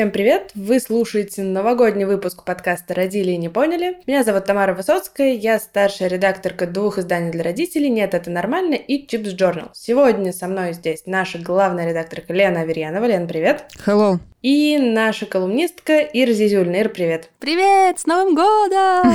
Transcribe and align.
Всем 0.00 0.12
привет! 0.12 0.52
Вы 0.54 0.80
слушаете 0.80 1.42
новогодний 1.42 2.06
выпуск 2.06 2.46
подкаста 2.46 2.94
«Родили 2.94 3.32
и 3.32 3.36
не 3.36 3.50
поняли». 3.50 3.98
Меня 4.06 4.24
зовут 4.24 4.46
Тамара 4.46 4.72
Высоцкая, 4.72 5.34
я 5.34 5.58
старшая 5.58 6.08
редакторка 6.08 6.66
двух 6.66 6.96
изданий 6.96 7.30
для 7.30 7.42
родителей 7.42 7.90
«Нет, 7.90 8.14
это 8.14 8.30
нормально» 8.30 8.76
и 8.76 9.06
«Чипс 9.06 9.34
Journal. 9.34 9.68
Сегодня 9.74 10.32
со 10.32 10.48
мной 10.48 10.72
здесь 10.72 11.02
наша 11.04 11.38
главная 11.38 11.90
редакторка 11.90 12.32
Лена 12.32 12.62
Аверьянова. 12.62 13.04
Лен, 13.04 13.28
привет! 13.28 13.66
Hello! 13.84 14.18
И 14.40 14.78
наша 14.78 15.26
колумнистка 15.26 16.00
Ира 16.00 16.32
Зизюльна. 16.32 16.76
Ир, 16.76 16.88
привет! 16.88 17.28
Привет! 17.38 17.98
С 17.98 18.06
Новым 18.06 18.34
годом! 18.34 19.12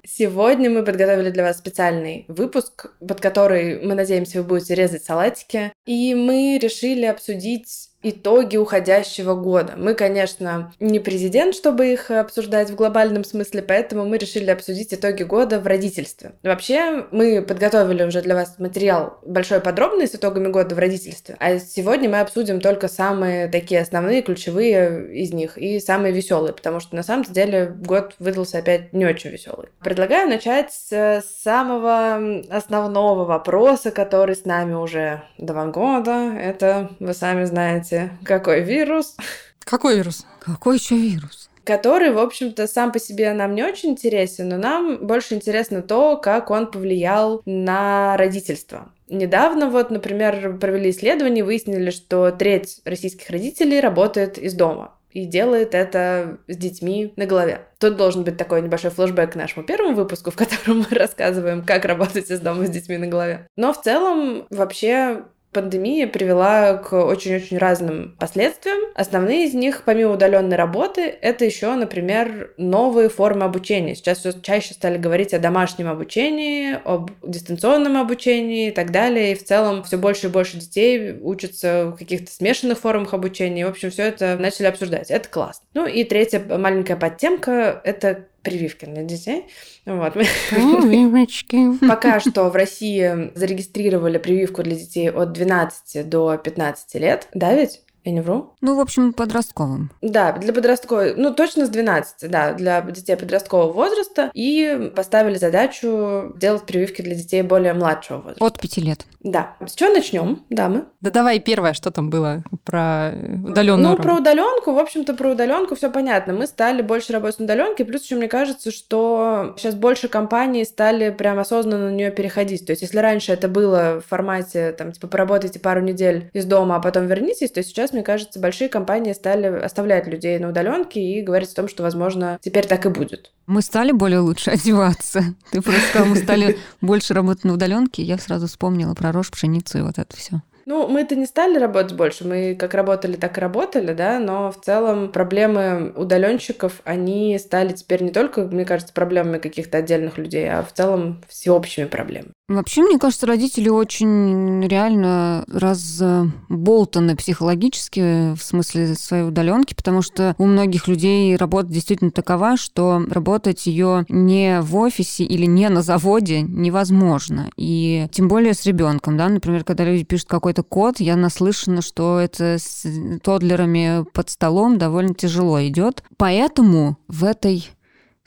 Сегодня 0.06 0.70
мы 0.70 0.84
подготовили 0.84 1.28
для 1.28 1.42
вас 1.42 1.58
специальный 1.58 2.24
выпуск, 2.28 2.86
под 3.06 3.20
который, 3.20 3.84
мы 3.84 3.94
надеемся, 3.94 4.38
вы 4.38 4.48
будете 4.48 4.74
резать 4.74 5.04
салатики. 5.04 5.70
И 5.84 6.14
мы 6.14 6.58
решили 6.58 7.04
обсудить 7.04 7.90
итоги 8.04 8.56
уходящего 8.56 9.34
года. 9.34 9.72
Мы, 9.76 9.94
конечно, 9.94 10.72
не 10.78 11.00
президент, 11.00 11.54
чтобы 11.54 11.92
их 11.92 12.10
обсуждать 12.10 12.70
в 12.70 12.74
глобальном 12.74 13.24
смысле, 13.24 13.62
поэтому 13.62 14.04
мы 14.04 14.18
решили 14.18 14.50
обсудить 14.50 14.92
итоги 14.92 15.22
года 15.22 15.58
в 15.58 15.66
родительстве. 15.66 16.32
Вообще, 16.42 17.06
мы 17.10 17.42
подготовили 17.42 18.04
уже 18.04 18.22
для 18.22 18.34
вас 18.34 18.58
материал 18.58 19.18
большой 19.24 19.60
подробный 19.60 20.06
с 20.06 20.14
итогами 20.14 20.48
года 20.48 20.74
в 20.74 20.78
родительстве, 20.78 21.36
а 21.40 21.58
сегодня 21.58 22.08
мы 22.08 22.20
обсудим 22.20 22.60
только 22.60 22.88
самые 22.88 23.48
такие 23.48 23.80
основные, 23.80 24.22
ключевые 24.22 25.14
из 25.14 25.32
них 25.32 25.56
и 25.56 25.80
самые 25.80 26.12
веселые, 26.12 26.52
потому 26.52 26.80
что 26.80 26.96
на 26.96 27.02
самом 27.02 27.24
деле 27.24 27.66
год 27.66 28.14
выдался 28.18 28.58
опять 28.58 28.92
не 28.92 29.06
очень 29.06 29.30
веселый. 29.30 29.68
Предлагаю 29.80 30.28
начать 30.28 30.72
с 30.72 31.24
самого 31.42 32.42
основного 32.50 33.24
вопроса, 33.24 33.90
который 33.90 34.36
с 34.36 34.44
нами 34.44 34.74
уже 34.74 35.22
два 35.38 35.66
года. 35.66 36.34
Это, 36.38 36.90
вы 37.00 37.14
сами 37.14 37.44
знаете, 37.44 37.93
знаете, 37.94 38.18
какой 38.24 38.60
вирус. 38.62 39.16
Какой 39.60 39.96
вирус? 39.96 40.26
Какой 40.40 40.76
еще 40.76 40.96
вирус? 40.96 41.50
который, 41.66 42.10
в 42.10 42.18
общем-то, 42.18 42.66
сам 42.66 42.92
по 42.92 42.98
себе 42.98 43.32
нам 43.32 43.54
не 43.54 43.64
очень 43.64 43.92
интересен, 43.92 44.50
но 44.50 44.58
нам 44.58 44.98
больше 44.98 45.32
интересно 45.32 45.80
то, 45.80 46.18
как 46.18 46.50
он 46.50 46.70
повлиял 46.70 47.40
на 47.46 48.18
родительство. 48.18 48.92
Недавно 49.08 49.70
вот, 49.70 49.90
например, 49.90 50.58
провели 50.58 50.90
исследование, 50.90 51.42
выяснили, 51.42 51.88
что 51.88 52.30
треть 52.32 52.82
российских 52.84 53.30
родителей 53.30 53.80
работает 53.80 54.36
из 54.36 54.52
дома 54.52 54.92
и 55.14 55.26
делает 55.26 55.74
это 55.74 56.38
с 56.48 56.56
детьми 56.56 57.14
на 57.16 57.24
голове. 57.24 57.62
Тут 57.78 57.96
должен 57.96 58.24
быть 58.24 58.36
такой 58.36 58.60
небольшой 58.60 58.90
флешбэк 58.90 59.32
к 59.32 59.36
нашему 59.36 59.64
первому 59.64 59.94
выпуску, 59.94 60.30
в 60.32 60.36
котором 60.36 60.80
мы 60.80 60.86
рассказываем, 60.90 61.64
как 61.64 61.86
работать 61.86 62.30
из 62.30 62.40
дома 62.40 62.66
с 62.66 62.70
детьми 62.70 62.98
на 62.98 63.06
голове. 63.06 63.46
Но 63.56 63.72
в 63.72 63.80
целом 63.80 64.46
вообще 64.50 65.22
пандемия 65.54 66.06
привела 66.06 66.74
к 66.74 66.92
очень-очень 66.92 67.56
разным 67.56 68.16
последствиям. 68.18 68.92
Основные 68.94 69.46
из 69.46 69.54
них, 69.54 69.82
помимо 69.84 70.12
удаленной 70.12 70.56
работы, 70.56 71.02
это 71.02 71.46
еще, 71.46 71.74
например, 71.74 72.52
новые 72.58 73.08
формы 73.08 73.44
обучения. 73.44 73.94
Сейчас 73.94 74.18
все 74.18 74.32
чаще 74.32 74.74
стали 74.74 74.98
говорить 74.98 75.32
о 75.32 75.38
домашнем 75.38 75.88
обучении, 75.88 76.76
об 76.84 77.10
дистанционном 77.22 77.96
обучении 77.96 78.68
и 78.68 78.70
так 78.70 78.90
далее. 78.90 79.32
И 79.32 79.34
в 79.34 79.44
целом 79.44 79.82
все 79.84 79.96
больше 79.96 80.26
и 80.26 80.30
больше 80.30 80.58
детей 80.58 81.16
учатся 81.22 81.86
в 81.86 81.96
каких-то 81.96 82.30
смешанных 82.30 82.78
формах 82.78 83.14
обучения. 83.14 83.64
В 83.64 83.70
общем, 83.70 83.90
все 83.90 84.02
это 84.02 84.36
начали 84.38 84.66
обсуждать. 84.66 85.10
Это 85.10 85.28
классно. 85.28 85.64
Ну 85.72 85.86
и 85.86 86.04
третья 86.04 86.40
маленькая 86.40 86.96
подтемка— 86.96 87.80
это 87.84 88.26
прививки 88.44 88.84
для 88.84 89.02
детей. 89.02 89.46
Вот. 89.86 90.12
Прививочки. 90.50 91.78
Пока 91.86 92.20
что 92.20 92.50
в 92.50 92.54
России 92.54 93.32
зарегистрировали 93.34 94.18
прививку 94.18 94.62
для 94.62 94.76
детей 94.76 95.10
от 95.10 95.32
12 95.32 96.08
до 96.08 96.36
15 96.36 96.94
лет. 97.00 97.28
Да 97.34 97.54
ведь? 97.54 97.80
Я 98.04 98.12
не 98.12 98.20
вру? 98.20 98.52
Ну, 98.60 98.76
в 98.76 98.80
общем, 98.80 99.14
подростковым. 99.14 99.90
Да, 100.02 100.32
для 100.32 100.52
подростковой, 100.52 101.14
ну, 101.16 101.32
точно 101.32 101.64
с 101.64 101.70
12, 101.70 102.30
да, 102.30 102.52
для 102.52 102.82
детей 102.82 103.16
подросткового 103.16 103.72
возраста. 103.72 104.30
И 104.34 104.92
поставили 104.94 105.38
задачу 105.38 106.34
делать 106.36 106.66
прививки 106.66 107.00
для 107.00 107.14
детей 107.14 107.40
более 107.40 107.72
младшего 107.72 108.18
возраста. 108.18 108.44
От 108.44 108.60
5 108.60 108.76
лет. 108.78 109.06
Да. 109.24 109.56
С 109.66 109.74
чего 109.74 109.90
начнем, 109.90 110.44
дамы? 110.50 110.84
Да 111.00 111.10
давай 111.10 111.40
первое, 111.40 111.72
что 111.72 111.90
там 111.90 112.10
было 112.10 112.44
про 112.64 113.12
удаленную 113.42 113.96
Ну, 113.96 114.02
про 114.02 114.16
удаленку, 114.16 114.72
в 114.72 114.78
общем-то, 114.78 115.14
про 115.14 115.30
удаленку 115.30 115.74
все 115.74 115.90
понятно. 115.90 116.34
Мы 116.34 116.46
стали 116.46 116.82
больше 116.82 117.14
работать 117.14 117.38
на 117.38 117.46
удаленке, 117.46 117.86
плюс 117.86 118.04
еще 118.04 118.16
мне 118.16 118.28
кажется, 118.28 118.70
что 118.70 119.54
сейчас 119.56 119.74
больше 119.74 120.08
компаний 120.08 120.64
стали 120.64 121.08
прям 121.08 121.38
осознанно 121.38 121.90
на 121.90 121.94
нее 121.94 122.10
переходить. 122.10 122.66
То 122.66 122.72
есть, 122.72 122.82
если 122.82 122.98
раньше 122.98 123.32
это 123.32 123.48
было 123.48 124.02
в 124.04 124.08
формате, 124.08 124.72
там, 124.76 124.92
типа, 124.92 125.08
поработайте 125.08 125.58
пару 125.58 125.80
недель 125.80 126.28
из 126.34 126.44
дома, 126.44 126.76
а 126.76 126.80
потом 126.80 127.06
вернитесь, 127.06 127.50
то 127.50 127.62
сейчас 127.62 127.94
мне 127.94 128.02
кажется, 128.02 128.38
большие 128.38 128.68
компании 128.68 129.14
стали 129.14 129.46
оставлять 129.46 130.06
людей 130.06 130.38
на 130.38 130.50
удаленке 130.50 131.00
и 131.00 131.22
говорить 131.22 131.50
о 131.52 131.56
том, 131.56 131.68
что, 131.68 131.82
возможно, 131.82 132.38
теперь 132.42 132.66
так 132.66 132.84
и 132.84 132.90
будет. 132.90 133.32
Мы 133.46 133.62
стали 133.62 133.92
более 133.92 134.20
лучше 134.20 134.50
одеваться. 134.52 135.22
Ты 135.50 135.62
просто 135.62 135.80
сказал, 135.88 136.08
мы 136.08 136.16
стали 136.16 136.58
больше 136.82 137.14
работать 137.14 137.44
на 137.44 137.54
удаленке, 137.54 138.02
я 138.02 138.18
сразу 138.18 138.48
вспомнила 138.48 138.92
про 138.92 139.13
рожь, 139.14 139.30
пшеницу 139.30 139.78
и 139.78 139.82
вот 139.82 139.98
это 139.98 140.16
все. 140.16 140.42
Ну, 140.66 140.88
мы-то 140.88 141.14
не 141.14 141.26
стали 141.26 141.58
работать 141.58 141.94
больше, 141.94 142.26
мы 142.26 142.54
как 142.54 142.72
работали, 142.74 143.16
так 143.16 143.36
и 143.36 143.40
работали, 143.40 143.92
да, 143.92 144.18
но 144.18 144.50
в 144.50 144.60
целом 144.60 145.12
проблемы 145.12 145.92
удаленщиков, 145.94 146.80
они 146.84 147.38
стали 147.38 147.72
теперь 147.74 148.02
не 148.02 148.10
только, 148.10 148.42
мне 148.42 148.64
кажется, 148.64 148.94
проблемами 148.94 149.38
каких-то 149.38 149.78
отдельных 149.78 150.16
людей, 150.16 150.50
а 150.50 150.62
в 150.62 150.72
целом 150.72 151.22
всеобщими 151.28 151.84
проблемами. 151.84 152.32
Вообще, 152.46 152.82
мне 152.82 152.98
кажется, 152.98 153.26
родители 153.26 153.70
очень 153.70 154.66
реально 154.68 155.46
разболтаны 155.48 157.16
психологически 157.16 158.34
в 158.34 158.42
смысле 158.42 158.94
своей 158.96 159.24
удаленки, 159.24 159.72
потому 159.72 160.02
что 160.02 160.34
у 160.36 160.44
многих 160.44 160.86
людей 160.86 161.34
работа 161.36 161.68
действительно 161.68 162.10
такова, 162.10 162.58
что 162.58 163.02
работать 163.08 163.64
ее 163.64 164.04
не 164.10 164.60
в 164.60 164.76
офисе 164.76 165.24
или 165.24 165.46
не 165.46 165.70
на 165.70 165.80
заводе 165.80 166.42
невозможно. 166.42 167.48
И 167.56 168.08
тем 168.12 168.28
более 168.28 168.52
с 168.52 168.66
ребенком, 168.66 169.16
да, 169.16 169.30
например, 169.30 169.64
когда 169.64 169.86
люди 169.86 170.04
пишут 170.04 170.28
какой-то 170.28 170.62
код, 170.62 171.00
я 171.00 171.16
наслышана, 171.16 171.80
что 171.80 172.18
это 172.18 172.58
с 172.58 172.86
тодлерами 173.22 174.04
под 174.12 174.28
столом 174.28 174.76
довольно 174.76 175.14
тяжело 175.14 175.66
идет. 175.66 176.04
Поэтому 176.18 176.98
в 177.08 177.24
этой 177.24 177.70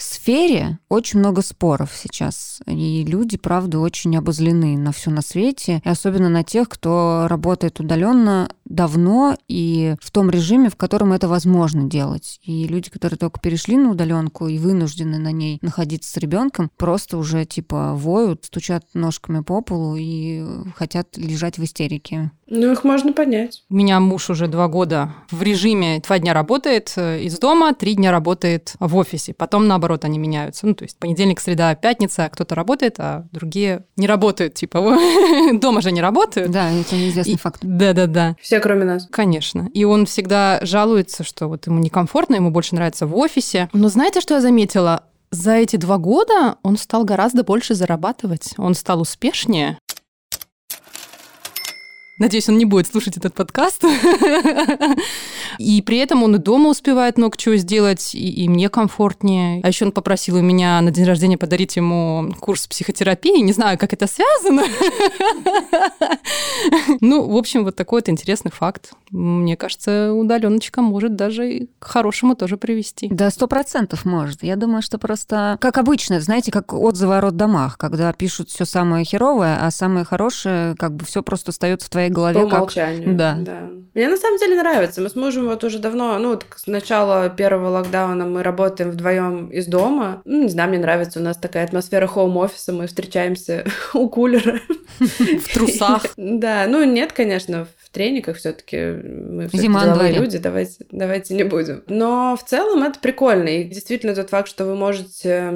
сфере 0.04 0.80
очень 0.90 1.20
много 1.20 1.42
споров 1.42 1.92
сейчас. 1.96 2.60
И 2.68 3.04
люди, 3.04 3.38
правда, 3.38 3.80
очень 3.80 4.16
обозлены 4.18 4.78
на 4.78 4.92
все 4.92 5.10
на 5.10 5.22
свете. 5.22 5.82
И 5.84 5.90
особенно 5.90 6.30
на 6.30 6.44
тех, 6.44 6.70
кто 6.70 7.28
работает 7.28 7.80
удаленно 7.80 8.50
давно 8.66 9.36
и 9.48 9.96
в 10.02 10.12
том 10.12 10.30
режиме, 10.30 10.70
в 10.70 10.76
котором 10.76 11.14
это 11.14 11.28
возможно 11.28 11.90
делать. 11.90 12.40
И 12.44 12.68
люди, 12.68 12.90
которые 12.90 13.18
только 13.18 13.40
перешли 13.40 13.78
на 13.78 13.92
удаленку 13.92 14.48
и 14.48 14.58
вынуждены 14.58 15.18
на 15.18 15.32
ней 15.32 15.60
находиться 15.62 16.12
с 16.12 16.18
ребенком, 16.18 16.70
просто 16.78 17.18
уже 17.18 17.46
типа 17.46 17.94
воют, 17.96 18.46
стучат 18.46 18.86
ножками 18.94 19.42
по 19.42 19.62
полу 19.62 19.96
и 19.96 20.44
хотят 20.76 21.18
лежать 21.18 21.58
в 21.58 21.64
истерике. 21.64 22.32
Ну, 22.50 22.72
их 22.72 22.84
можно 22.84 23.14
понять. 23.14 23.64
У 23.70 23.76
меня 23.76 24.00
муж 24.00 24.30
уже 24.30 24.48
два 24.48 24.68
года 24.68 25.14
в 25.32 25.42
режиме 25.42 26.02
два 26.06 26.20
дня 26.20 26.34
работает 26.34 26.94
э, 26.96 27.22
из 27.22 27.38
дома, 27.40 27.74
три 27.74 27.96
дня 27.96 28.12
работает 28.12 28.74
в 28.80 28.96
офисе. 28.96 29.34
Потом, 29.34 29.68
наоборот, 29.68 30.06
они 30.06 30.18
меняются. 30.18 30.66
Ну, 30.66 30.74
то 30.74 30.84
есть 30.84 30.98
понедельник, 30.98 31.40
среда, 31.40 31.76
пятница 31.76 32.30
кто-то 32.32 32.56
работает, 32.56 32.96
а 33.00 33.28
другие 33.32 33.86
не 33.98 34.08
работают. 34.08 34.54
Типа, 34.54 34.98
дома 35.54 35.82
же 35.82 35.92
не 35.92 36.02
работают. 36.02 36.52
Да, 36.52 36.72
это 36.72 36.96
неизвестный 36.96 37.34
и, 37.34 37.38
факт. 37.38 37.60
Да-да-да. 37.62 38.36
Все, 38.42 38.60
кроме 38.60 38.86
нас. 38.86 39.08
Конечно. 39.12 39.70
И 39.74 39.84
он 39.84 40.06
всегда 40.06 40.60
жалуется, 40.62 41.24
что 41.24 41.48
вот 41.48 41.68
ему 41.68 41.80
некомфортно, 41.80 42.36
ему 42.36 42.52
больше 42.52 42.76
нравится 42.76 43.06
в 43.08 43.16
офисе. 43.16 43.70
Но 43.74 43.90
знаете, 43.90 44.22
что 44.22 44.36
я 44.36 44.42
заметила? 44.42 45.04
За 45.30 45.52
эти 45.52 45.76
два 45.76 45.98
года 45.98 46.56
он 46.64 46.78
стал 46.78 47.04
гораздо 47.04 47.44
больше 47.44 47.76
зарабатывать, 47.76 48.54
он 48.58 48.74
стал 48.74 49.02
успешнее. 49.02 49.78
Надеюсь, 52.18 52.50
он 52.50 52.58
не 52.58 52.66
будет 52.66 52.88
слушать 52.88 53.18
этот 53.18 53.36
подкаст. 53.36 53.84
И 55.60 55.82
при 55.82 55.98
этом 55.98 56.24
он 56.24 56.36
и 56.36 56.40
дома 56.40 56.70
успевает 56.70 57.18
много 57.18 57.38
чего 57.38 57.56
сделать, 57.56 58.14
и, 58.14 58.44
и 58.44 58.50
мне 58.50 58.70
комфортнее. 58.70 59.62
А 59.64 59.68
еще 59.70 59.86
он 59.86 59.92
попросил 59.92 60.38
у 60.38 60.42
меня 60.42 60.80
на 60.82 60.92
день 60.92 61.06
рождения 61.06 61.38
подарить 61.38 61.76
ему 61.76 62.34
курс 62.40 62.68
психотерапии. 62.68 63.42
Не 63.42 63.54
знаю, 63.54 63.78
как 63.78 63.94
это 63.94 64.08
связано. 64.08 64.64
Ну, 67.02 67.30
в 67.30 67.38
общем, 67.38 67.64
вот 67.64 67.76
такой 67.76 68.02
вот 68.02 68.10
интересный 68.10 68.52
факт. 68.52 68.92
Мне 69.12 69.56
кажется, 69.56 70.14
удаленочка 70.14 70.82
может 70.82 71.16
даже 71.16 71.52
и 71.52 71.70
к 71.80 71.86
хорошему 71.86 72.36
тоже 72.36 72.58
привести. 72.58 73.08
Да, 73.10 73.30
сто 73.30 73.48
процентов 73.48 74.06
может. 74.06 74.44
Я 74.44 74.56
думаю, 74.56 74.82
что 74.82 74.98
просто, 74.98 75.58
как 75.62 75.78
обычно, 75.78 76.20
знаете, 76.20 76.52
как 76.52 76.74
отзывы 76.74 77.18
о 77.18 77.22
роддомах, 77.22 77.78
когда 77.78 78.12
пишут 78.14 78.50
все 78.50 78.66
самое 78.66 79.06
херовое, 79.06 79.60
а 79.62 79.72
самое 79.72 80.06
хорошее, 80.06 80.76
как 80.78 80.96
бы 80.96 81.06
все 81.06 81.24
просто 81.24 81.52
остается 81.52 81.88
в 81.88 81.90
твоей 81.90 82.07
голове. 82.10 82.42
По 82.42 82.46
умолчанию. 82.46 83.06
Как... 83.06 83.16
Да. 83.18 83.36
да. 83.40 83.70
Мне 83.98 84.10
на 84.10 84.18
самом 84.18 84.38
деле 84.38 84.56
нравится. 84.56 85.02
Мы 85.02 85.10
с 85.10 85.16
мужем 85.16 85.48
вот 85.48 85.64
уже 85.64 85.80
давно, 85.80 86.20
ну, 86.20 86.30
вот 86.30 86.46
с 86.56 86.68
начала 86.68 87.30
первого 87.30 87.70
локдауна 87.70 88.26
мы 88.26 88.44
работаем 88.44 88.92
вдвоем 88.92 89.48
из 89.48 89.66
дома. 89.66 90.22
Ну, 90.24 90.44
не 90.44 90.50
знаю, 90.50 90.70
мне 90.70 90.78
нравится. 90.78 91.20
У 91.20 91.24
нас 91.24 91.36
такая 91.36 91.64
атмосфера 91.64 92.06
хоум-офиса. 92.06 92.74
Мы 92.74 92.86
встречаемся 92.86 93.66
у 93.96 94.08
кулера. 94.08 94.60
В 95.00 95.54
трусах. 95.54 96.06
Да, 96.18 96.66
ну, 96.68 96.84
нет, 96.84 97.14
конечно, 97.14 97.68
в 97.88 97.94
трениках 97.94 98.36
все-таки. 98.36 98.78
Мы 98.78 99.48
все 99.48 99.62
деловые 99.62 100.12
люди, 100.12 100.38
давайте, 100.38 100.86
давайте 100.92 101.34
не 101.36 101.44
будем. 101.44 101.84
Но 101.88 102.38
в 102.38 102.48
целом 102.48 102.84
это 102.84 103.00
прикольно. 103.00 103.48
И 103.48 103.64
действительно 103.64 104.14
тот 104.14 104.30
факт, 104.30 104.50
что 104.50 104.66
вы 104.66 104.76
можете 104.76 105.52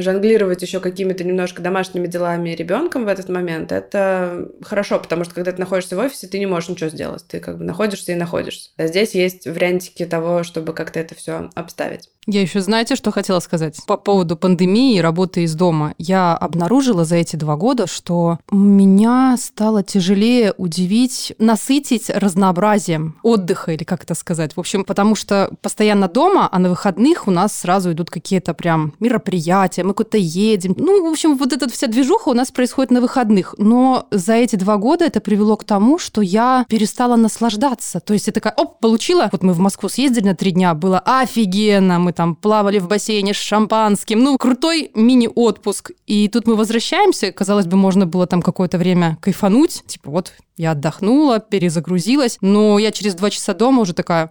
жонглировать 0.00 0.62
еще 0.62 0.80
какими-то 0.80 1.24
немножко 1.24 1.60
домашними 1.60 2.06
делами 2.06 2.50
ребенком 2.50 3.04
в 3.04 3.08
этот 3.08 3.28
момент, 3.28 3.70
это 3.70 4.48
хорошо, 4.62 4.98
потому 4.98 5.24
что 5.24 5.34
когда 5.34 5.52
ты 5.52 5.60
находишься 5.60 5.96
в 5.96 5.98
офисе, 5.98 6.26
ты 6.26 6.38
не 6.38 6.46
можешь 6.46 6.70
ничего 6.70 6.88
сделать. 6.88 7.24
Ты 7.28 7.40
как 7.40 7.58
бы 7.58 7.64
находишься 7.64 8.12
и 8.12 8.16
находишься. 8.16 8.70
А 8.78 8.86
здесь 8.86 9.14
есть 9.14 9.46
вариантики 9.46 10.06
того, 10.06 10.42
чтобы 10.42 10.72
как-то 10.72 11.00
это 11.00 11.14
все 11.14 11.50
обставить. 11.54 12.08
Я 12.26 12.40
еще, 12.40 12.60
знаете, 12.60 12.96
что 12.96 13.10
хотела 13.10 13.40
сказать? 13.40 13.78
По 13.86 13.96
поводу 13.96 14.36
пандемии 14.36 14.96
и 14.96 15.00
работы 15.00 15.42
из 15.42 15.54
дома. 15.54 15.94
Я 15.98 16.34
обнаружила 16.34 17.04
за 17.04 17.16
эти 17.16 17.36
два 17.36 17.56
года, 17.56 17.86
что 17.86 18.38
меня 18.50 19.36
стало 19.38 19.82
тяжелее 19.82 20.54
удивить, 20.56 21.34
насытить 21.38 22.08
разнообразием 22.08 23.18
отдыха, 23.22 23.72
или 23.72 23.84
как 23.84 24.04
это 24.04 24.14
сказать. 24.14 24.56
В 24.56 24.60
общем, 24.60 24.84
потому 24.84 25.14
что 25.14 25.50
постоянно 25.60 26.08
дома, 26.08 26.48
а 26.50 26.58
на 26.58 26.70
выходных 26.70 27.28
у 27.28 27.30
нас 27.30 27.58
сразу 27.58 27.92
идут 27.92 28.10
какие-то 28.10 28.54
прям 28.54 28.94
мероприятия, 29.00 29.84
мы 29.84 29.92
куда-то 29.92 30.18
едем. 30.18 30.74
Ну, 30.78 31.06
в 31.06 31.10
общем, 31.10 31.36
вот 31.36 31.52
эта 31.52 31.68
вся 31.70 31.88
движуха 31.88 32.30
у 32.30 32.34
нас 32.34 32.50
происходит 32.50 32.90
на 32.90 33.00
выходных. 33.00 33.54
Но 33.58 34.06
за 34.10 34.34
эти 34.34 34.56
два 34.56 34.78
года 34.78 35.04
это 35.04 35.20
привело 35.20 35.56
к 35.56 35.64
тому, 35.64 35.98
что 35.98 36.22
я 36.22 36.64
перестала 36.68 37.16
наслаждаться. 37.16 38.00
То 38.00 38.14
есть 38.14 38.26
я 38.28 38.32
такая, 38.32 38.54
оп, 38.56 38.78
получила. 38.78 39.28
Вот 39.30 39.42
мы 39.42 39.52
в 39.52 39.58
Москву 39.58 39.88
съездили 39.88 40.24
на 40.24 40.34
три 40.34 40.52
дня, 40.52 40.74
было 40.74 40.98
офигенно, 41.00 41.98
мы 41.98 42.13
там 42.14 42.34
плавали 42.34 42.78
в 42.78 42.88
бассейне 42.88 43.34
с 43.34 43.36
шампанским. 43.36 44.20
Ну, 44.20 44.38
крутой 44.38 44.90
мини-отпуск. 44.94 45.92
И 46.06 46.28
тут 46.28 46.46
мы 46.46 46.54
возвращаемся. 46.56 47.32
Казалось 47.32 47.66
бы, 47.66 47.76
можно 47.76 48.06
было 48.06 48.26
там 48.26 48.40
какое-то 48.40 48.78
время 48.78 49.18
кайфануть. 49.20 49.82
Типа, 49.86 50.10
вот 50.10 50.32
я 50.56 50.70
отдохнула, 50.70 51.40
перезагрузилась. 51.40 52.38
Но 52.40 52.78
я 52.78 52.90
через 52.92 53.14
два 53.14 53.30
часа 53.30 53.52
дома 53.52 53.82
уже 53.82 53.92
такая 53.92 54.30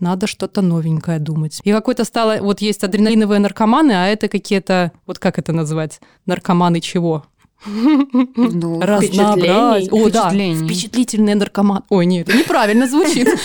надо 0.00 0.26
что-то 0.26 0.62
новенькое 0.62 1.18
думать. 1.18 1.60
И 1.64 1.72
какой-то 1.72 2.04
стало, 2.04 2.38
вот 2.40 2.60
есть 2.60 2.84
адреналиновые 2.84 3.40
наркоманы, 3.40 3.92
а 3.92 4.06
это 4.06 4.28
какие-то, 4.28 4.92
вот 5.06 5.18
как 5.18 5.38
это 5.38 5.52
назвать, 5.52 6.00
наркоманы 6.26 6.80
чего? 6.80 7.24
Ну, 7.66 8.80
Разнообразие. 8.80 9.90
О, 9.90 10.08
да, 10.08 10.30
впечатлительные 10.30 11.34
наркоманы. 11.34 11.82
Ой, 11.88 12.06
нет, 12.06 12.28
это 12.28 12.38
неправильно 12.38 12.86
звучит. 12.86 13.28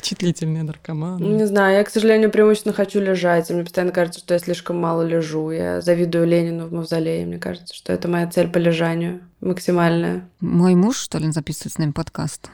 Впечатлительные 0.00 0.62
наркоманы. 0.62 1.22
Не 1.22 1.46
знаю, 1.46 1.76
я, 1.76 1.84
к 1.84 1.90
сожалению, 1.90 2.30
преимущественно 2.30 2.72
хочу 2.72 3.00
лежать. 3.00 3.50
И 3.50 3.52
мне 3.52 3.64
постоянно 3.64 3.92
кажется, 3.92 4.20
что 4.20 4.32
я 4.32 4.40
слишком 4.40 4.78
мало 4.78 5.02
лежу. 5.02 5.50
Я 5.50 5.82
завидую 5.82 6.26
Ленину 6.26 6.66
в 6.66 6.72
мавзолее. 6.72 7.26
Мне 7.26 7.38
кажется, 7.38 7.74
что 7.74 7.92
это 7.92 8.08
моя 8.08 8.26
цель 8.26 8.48
по 8.48 8.56
лежанию 8.56 9.20
максимальная. 9.42 10.26
Мой 10.40 10.74
муж, 10.74 10.96
что 10.96 11.18
ли, 11.18 11.30
записывает 11.30 11.74
с 11.74 11.78
нами 11.78 11.92
подкаст, 11.92 12.50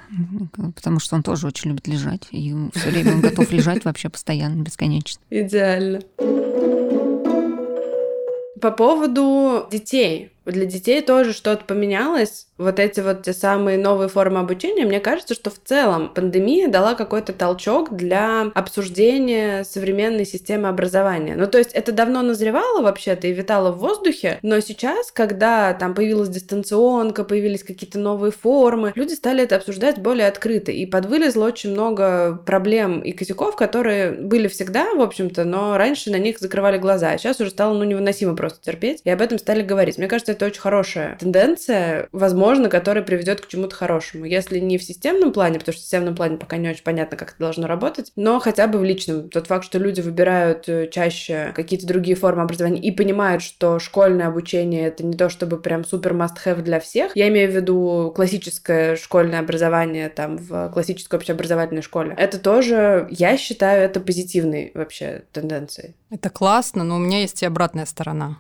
потому 0.75 0.99
что 0.99 1.15
он 1.15 1.23
тоже 1.23 1.47
очень 1.47 1.71
любит 1.71 1.87
лежать. 1.87 2.23
И 2.33 2.53
все 2.75 2.91
время 2.91 3.13
он 3.13 3.21
готов 3.21 3.51
лежать 3.53 3.85
вообще 3.85 4.09
постоянно, 4.09 4.63
бесконечно. 4.63 5.21
Идеально. 5.31 6.01
По 8.61 8.71
поводу 8.73 9.69
детей. 9.71 10.33
Для 10.45 10.65
детей 10.65 11.01
тоже 11.03 11.33
что-то 11.33 11.65
поменялось. 11.65 12.46
Вот 12.59 12.79
эти 12.79 13.01
вот 13.01 13.23
те 13.23 13.33
самые 13.33 13.79
новые 13.79 14.09
формы 14.09 14.41
обучения, 14.41 14.87
мне 14.87 15.01
кажется, 15.01 15.35
что 15.35 15.51
в 15.51 15.59
целом 15.63 16.09
пандемия 16.09 16.69
дала 16.69 16.95
какой-то 16.95 17.33
толчок 17.33 17.95
для 17.95 18.51
обсуждения 18.55 19.65
современной 19.65 20.25
системы 20.25 20.69
образования. 20.69 21.37
Ну, 21.37 21.47
то 21.47 21.59
есть 21.59 21.73
это 21.73 21.93
давно 21.93 22.23
назревало 22.23 22.83
вообще-то 22.83 23.27
и 23.27 23.33
витало 23.33 23.73
в 23.73 23.79
воздухе, 23.79 24.39
но 24.43 24.61
сейчас, 24.61 25.13
когда 25.13 25.75
там 25.75 25.95
появилась 25.95 26.29
дистанционка, 26.29 27.25
появились 27.25 27.63
какие-то 27.63 27.99
новые 27.99 28.33
формы, 28.33 28.93
люди 28.95 29.13
стали 29.13 29.45
это 29.45 29.57
обсуждать 29.57 29.99
более 29.99 30.29
открыто, 30.29 30.73
и 30.73 30.87
подвылезло 30.87 31.45
очень 31.45 31.73
много 31.73 32.41
проблем 32.47 33.01
и 33.01 33.13
косяков, 33.13 33.57
которые 33.57 34.13
были 34.13 34.49
всегда, 34.49 34.95
в 34.95 35.03
общем-то, 35.03 35.45
но 35.45 35.77
раньше 35.77 36.11
на 36.11 36.17
них 36.17 36.39
закрывали 36.39 36.79
глаза, 36.79 37.11
а 37.11 37.19
сейчас 37.19 37.41
уже 37.41 37.51
стало 37.51 37.75
ну, 37.75 37.85
невыносимо 37.85 38.35
просто 38.35 38.61
терпеть, 38.63 39.03
и 39.05 39.11
об 39.11 39.21
этом 39.21 39.39
стали 39.39 39.63
говорить. 39.63 39.99
Мне 39.99 40.09
кажется, 40.09 40.33
это 40.33 40.47
очень 40.47 40.61
хорошая 40.61 41.19
тенденция, 41.21 42.09
возможно, 42.13 42.46
которая 42.69 43.05
приведет 43.05 43.41
к 43.41 43.49
чему-то 43.49 43.75
хорошему. 43.75 44.25
Если 44.25 44.59
не 44.59 44.79
в 44.79 44.83
системном 44.83 45.33
плане, 45.33 45.59
потому 45.59 45.73
что 45.73 45.81
в 45.81 45.85
системном 45.85 46.15
плане 46.15 46.37
пока 46.37 46.57
не 46.57 46.69
очень 46.69 46.83
понятно, 46.83 47.17
как 47.17 47.31
это 47.31 47.39
должно 47.39 47.67
работать, 47.67 48.13
но 48.17 48.39
хотя 48.39 48.67
бы 48.67 48.79
в 48.79 48.85
личном. 48.85 49.29
Тот 49.29 49.47
факт, 49.47 49.65
что 49.65 49.79
люди 49.79 50.01
выбирают 50.01 50.69
э, 50.69 50.89
чаще 50.89 51.53
какие-то 51.55 51.87
другие 51.87 52.17
формы 52.17 52.43
образования 52.43 52.81
и 52.81 52.91
понимают, 52.91 53.43
что 53.43 53.79
школьное 53.79 54.29
обучение 54.29 54.87
это 54.87 55.05
не 55.05 55.17
то, 55.17 55.29
чтобы 55.29 55.59
прям 55.59 55.85
супер 55.85 56.13
must-have 56.13 56.63
для 56.63 56.81
всех. 56.81 57.17
Я 57.17 57.29
имею 57.29 57.51
в 57.51 57.55
виду 57.55 58.13
классическое 58.15 58.97
школьное 58.97 59.41
образование 59.41 60.09
там 60.09 60.37
в 60.37 60.71
классической 60.71 61.17
общеобразовательной 61.17 61.83
школе. 61.83 62.15
Это 62.17 62.39
тоже, 62.39 63.07
я 63.11 63.37
считаю, 63.37 63.83
это 63.83 64.01
позитивной 64.01 64.71
вообще 64.75 65.25
тенденцией. 65.33 65.95
Это 66.11 66.31
классно, 66.31 66.85
но 66.85 66.97
у 66.97 66.99
меня 66.99 67.21
есть 67.21 67.43
и 67.43 67.47
обратная 67.47 67.87
сторона 67.87 68.39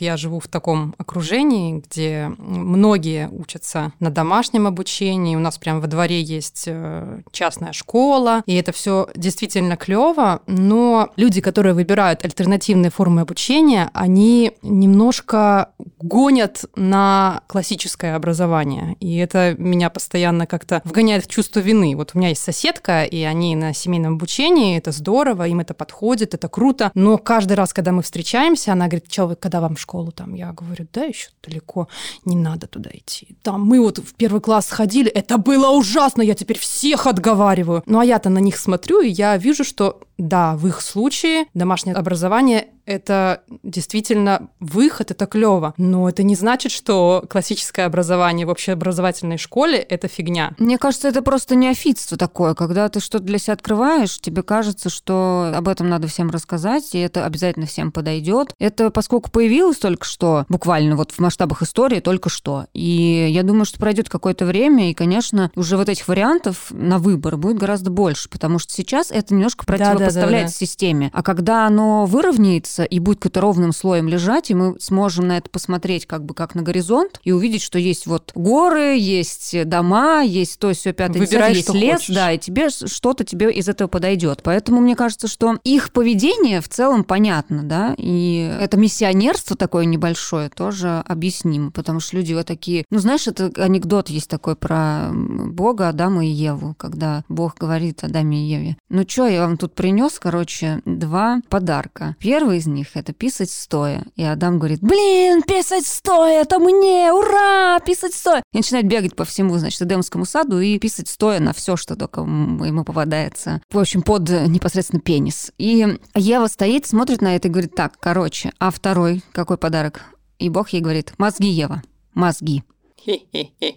я 0.00 0.16
живу 0.16 0.40
в 0.40 0.48
таком 0.48 0.94
окружении, 0.98 1.78
где 1.78 2.32
многие 2.38 3.28
учатся 3.28 3.92
на 4.00 4.10
домашнем 4.10 4.66
обучении. 4.66 5.36
У 5.36 5.40
нас 5.40 5.58
прямо 5.58 5.80
во 5.80 5.86
дворе 5.86 6.20
есть 6.20 6.64
э, 6.66 7.20
частная 7.32 7.72
школа, 7.72 8.42
и 8.46 8.54
это 8.54 8.72
все 8.72 9.08
действительно 9.14 9.76
клево. 9.76 10.42
Но 10.46 11.10
люди, 11.16 11.40
которые 11.40 11.74
выбирают 11.74 12.24
альтернативные 12.24 12.90
формы 12.90 13.22
обучения, 13.22 13.90
они 13.92 14.52
немножко 14.62 15.70
гонят 15.98 16.64
на 16.76 17.42
классическое 17.46 18.16
образование. 18.16 18.96
И 19.00 19.16
это 19.16 19.54
меня 19.58 19.90
постоянно 19.90 20.46
как-то 20.46 20.80
вгоняет 20.84 21.24
в 21.24 21.28
чувство 21.28 21.60
вины. 21.60 21.94
Вот 21.96 22.12
у 22.14 22.18
меня 22.18 22.30
есть 22.30 22.42
соседка, 22.42 23.04
и 23.04 23.22
они 23.22 23.56
на 23.56 23.72
семейном 23.74 24.14
обучении, 24.14 24.76
это 24.76 24.92
здорово, 24.92 25.46
им 25.48 25.60
это 25.60 25.74
подходит, 25.74 26.34
это 26.34 26.48
круто. 26.48 26.90
Но 26.94 27.18
каждый 27.18 27.54
раз, 27.54 27.72
когда 27.72 27.92
мы 27.92 28.02
встречаемся, 28.02 28.72
она 28.72 28.86
говорит, 28.86 29.12
что 29.12 29.26
вы, 29.26 29.36
когда 29.36 29.60
вам 29.60 29.76
школу 29.86 30.10
там? 30.10 30.34
Я 30.34 30.52
говорю, 30.52 30.86
да, 30.92 31.04
еще 31.04 31.28
далеко, 31.46 31.86
не 32.24 32.36
надо 32.36 32.66
туда 32.66 32.90
идти. 32.92 33.36
Там 33.42 33.64
мы 33.64 33.80
вот 33.80 33.98
в 33.98 34.14
первый 34.14 34.40
класс 34.40 34.70
ходили, 34.70 35.08
это 35.08 35.38
было 35.38 35.70
ужасно, 35.70 36.22
я 36.22 36.34
теперь 36.34 36.58
всех 36.58 37.06
отговариваю. 37.06 37.82
Ну 37.86 38.00
а 38.00 38.04
я-то 38.04 38.28
на 38.28 38.40
них 38.40 38.56
смотрю, 38.56 39.00
и 39.00 39.08
я 39.08 39.36
вижу, 39.36 39.62
что 39.62 40.00
да, 40.18 40.56
в 40.56 40.66
их 40.66 40.80
случае 40.80 41.46
домашнее 41.54 41.94
образование 41.94 42.68
это 42.86 43.42
действительно 43.62 44.48
выход, 44.60 45.10
это 45.10 45.26
клево. 45.26 45.74
Но 45.76 46.08
это 46.08 46.22
не 46.22 46.36
значит, 46.36 46.72
что 46.72 47.24
классическое 47.28 47.84
образование 47.84 48.46
в 48.46 48.50
общеобразовательной 48.50 49.38
школе— 49.38 49.78
это 49.78 50.08
фигня. 50.08 50.52
Мне 50.58 50.78
кажется, 50.78 51.08
это 51.08 51.20
просто 51.20 51.56
неофитство 51.56 52.16
такое. 52.16 52.54
Когда 52.54 52.88
ты 52.88 53.00
что-то 53.00 53.24
для 53.24 53.38
себя 53.38 53.54
открываешь, 53.54 54.20
тебе 54.20 54.42
кажется, 54.42 54.88
что 54.88 55.52
об 55.54 55.68
этом 55.68 55.88
надо 55.88 56.06
всем 56.06 56.30
рассказать, 56.30 56.94
и 56.94 56.98
это 56.98 57.26
обязательно 57.26 57.66
всем 57.66 57.90
подойдет. 57.90 58.54
Это 58.58 58.90
поскольку 58.90 59.30
появилось 59.30 59.78
только 59.78 60.06
что, 60.06 60.46
буквально 60.48 60.96
вот 60.96 61.10
в 61.10 61.18
масштабах 61.18 61.62
истории 61.62 61.98
только 61.98 62.28
что. 62.30 62.66
И 62.72 63.26
я 63.30 63.42
думаю, 63.42 63.64
что 63.64 63.80
пройдет 63.80 64.08
какое-то 64.08 64.44
время, 64.44 64.90
и, 64.90 64.94
конечно, 64.94 65.50
уже 65.56 65.76
вот 65.76 65.88
этих 65.88 66.06
вариантов 66.06 66.68
на 66.70 66.98
выбор 66.98 67.36
будет 67.36 67.58
гораздо 67.58 67.90
больше, 67.90 68.28
потому 68.28 68.60
что 68.60 68.72
сейчас 68.72 69.10
это 69.10 69.34
немножко 69.34 69.66
противоположно 69.66 70.05
противопоставлять 70.06 70.42
да, 70.42 70.46
да, 70.46 70.52
да. 70.52 70.66
системе. 70.66 71.10
А 71.12 71.22
когда 71.22 71.66
оно 71.66 72.06
выровняется 72.06 72.84
и 72.84 72.98
будет 72.98 73.18
какой-то 73.18 73.40
ровным 73.40 73.72
слоем 73.72 74.08
лежать, 74.08 74.50
и 74.50 74.54
мы 74.54 74.76
сможем 74.80 75.28
на 75.28 75.38
это 75.38 75.50
посмотреть 75.50 76.06
как 76.06 76.24
бы 76.24 76.34
как 76.34 76.54
на 76.54 76.62
горизонт 76.62 77.20
и 77.24 77.32
увидеть, 77.32 77.62
что 77.62 77.78
есть 77.78 78.06
вот 78.06 78.32
горы, 78.34 78.96
есть 78.98 79.68
дома, 79.68 80.22
есть 80.22 80.58
то, 80.58 80.72
все 80.72 80.92
пятое, 80.92 81.20
Выбирай, 81.20 81.54
есть 81.54 81.72
лес, 81.72 82.00
хочешь. 82.00 82.14
да, 82.14 82.32
и 82.32 82.38
тебе 82.38 82.68
что-то 82.70 83.24
тебе 83.24 83.50
из 83.52 83.68
этого 83.68 83.88
подойдет. 83.88 84.40
Поэтому 84.42 84.80
мне 84.80 84.96
кажется, 84.96 85.28
что 85.28 85.58
их 85.64 85.92
поведение 85.92 86.60
в 86.60 86.68
целом 86.68 87.04
понятно, 87.04 87.62
да, 87.62 87.94
и 87.98 88.56
это 88.60 88.76
миссионерство 88.76 89.56
такое 89.56 89.84
небольшое 89.84 90.48
тоже 90.48 91.02
объяснимо, 91.06 91.70
потому 91.70 92.00
что 92.00 92.16
люди 92.16 92.34
вот 92.34 92.46
такие, 92.46 92.84
ну 92.90 92.98
знаешь, 92.98 93.26
это 93.26 93.50
анекдот 93.56 94.08
есть 94.08 94.28
такой 94.28 94.56
про 94.56 95.10
Бога, 95.12 95.88
Адама 95.88 96.24
и 96.24 96.28
Еву, 96.28 96.74
когда 96.78 97.24
Бог 97.28 97.56
говорит 97.58 98.04
Адаме 98.04 98.44
и 98.44 98.48
Еве, 98.48 98.76
ну 98.88 99.04
что, 99.06 99.26
я 99.26 99.40
вам 99.40 99.56
тут 99.56 99.74
принес 99.74 99.95
принес, 99.96 100.18
короче, 100.18 100.82
два 100.84 101.40
подарка. 101.48 102.16
Первый 102.20 102.58
из 102.58 102.66
них— 102.66 102.88
это 102.94 103.14
писать 103.14 103.50
стоя. 103.50 104.04
И 104.14 104.22
Адам 104.22 104.58
говорит, 104.58 104.80
блин, 104.82 105.42
писать 105.42 105.86
стоя, 105.86 106.42
это 106.42 106.58
мне, 106.58 107.10
ура, 107.14 107.80
писать 107.80 108.12
стоя. 108.12 108.42
И 108.52 108.58
начинает 108.58 108.86
бегать 108.86 109.16
по 109.16 109.24
всему, 109.24 109.56
значит, 109.56 109.80
Эдемскому 109.80 110.26
саду 110.26 110.60
и 110.60 110.78
писать 110.78 111.08
стоя 111.08 111.40
на 111.40 111.54
все, 111.54 111.76
что 111.76 111.96
только 111.96 112.20
ему 112.20 112.84
попадается. 112.84 113.62
В 113.72 113.78
общем, 113.78 114.02
под 114.02 114.28
непосредственно 114.28 115.00
пенис. 115.00 115.50
И 115.56 115.98
Ева 116.14 116.46
стоит, 116.48 116.84
смотрит 116.84 117.22
на 117.22 117.34
это 117.34 117.48
и 117.48 117.50
говорит, 117.50 117.74
так, 117.74 117.94
короче, 117.98 118.52
а 118.58 118.70
второй 118.70 119.24
какой 119.32 119.56
подарок? 119.56 120.02
И 120.38 120.50
Бог 120.50 120.74
ей 120.74 120.82
говорит, 120.82 121.14
мозги, 121.16 121.48
Ева, 121.48 121.82
мозги. 122.12 122.64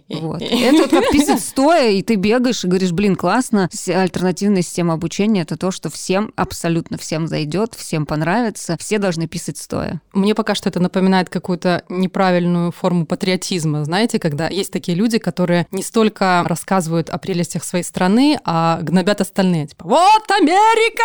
Вот. 0.08 0.42
Это 0.42 0.76
вот 0.82 0.90
как 0.90 1.10
писать 1.10 1.40
стоя, 1.40 1.90
и 1.90 2.02
ты 2.02 2.16
бегаешь 2.16 2.64
и 2.64 2.68
говоришь, 2.68 2.92
блин, 2.92 3.16
классно. 3.16 3.68
Альтернативная 3.88 4.62
система 4.62 4.94
обучения— 4.94 5.42
это 5.42 5.56
то, 5.56 5.70
что 5.70 5.90
всем, 5.90 6.32
абсолютно 6.36 6.98
всем 6.98 7.26
зайдет, 7.26 7.74
всем 7.74 8.06
понравится. 8.06 8.76
Все 8.78 8.98
должны 8.98 9.26
писать 9.26 9.58
стоя. 9.58 10.00
Мне 10.12 10.34
пока 10.34 10.54
что 10.54 10.68
это 10.68 10.80
напоминает 10.80 11.28
какую-то 11.28 11.84
неправильную 11.88 12.72
форму 12.72 13.06
патриотизма. 13.06 13.84
Знаете, 13.84 14.18
когда 14.18 14.48
есть 14.48 14.72
такие 14.72 14.96
люди, 14.96 15.18
которые 15.18 15.66
не 15.70 15.82
столько 15.82 16.42
рассказывают 16.46 17.10
о 17.10 17.18
прелестях 17.18 17.64
своей 17.64 17.84
страны, 17.84 18.38
а 18.44 18.80
гнобят 18.82 19.20
остальные. 19.20 19.68
Типа, 19.68 19.86
вот 19.86 20.30
Америка, 20.30 21.02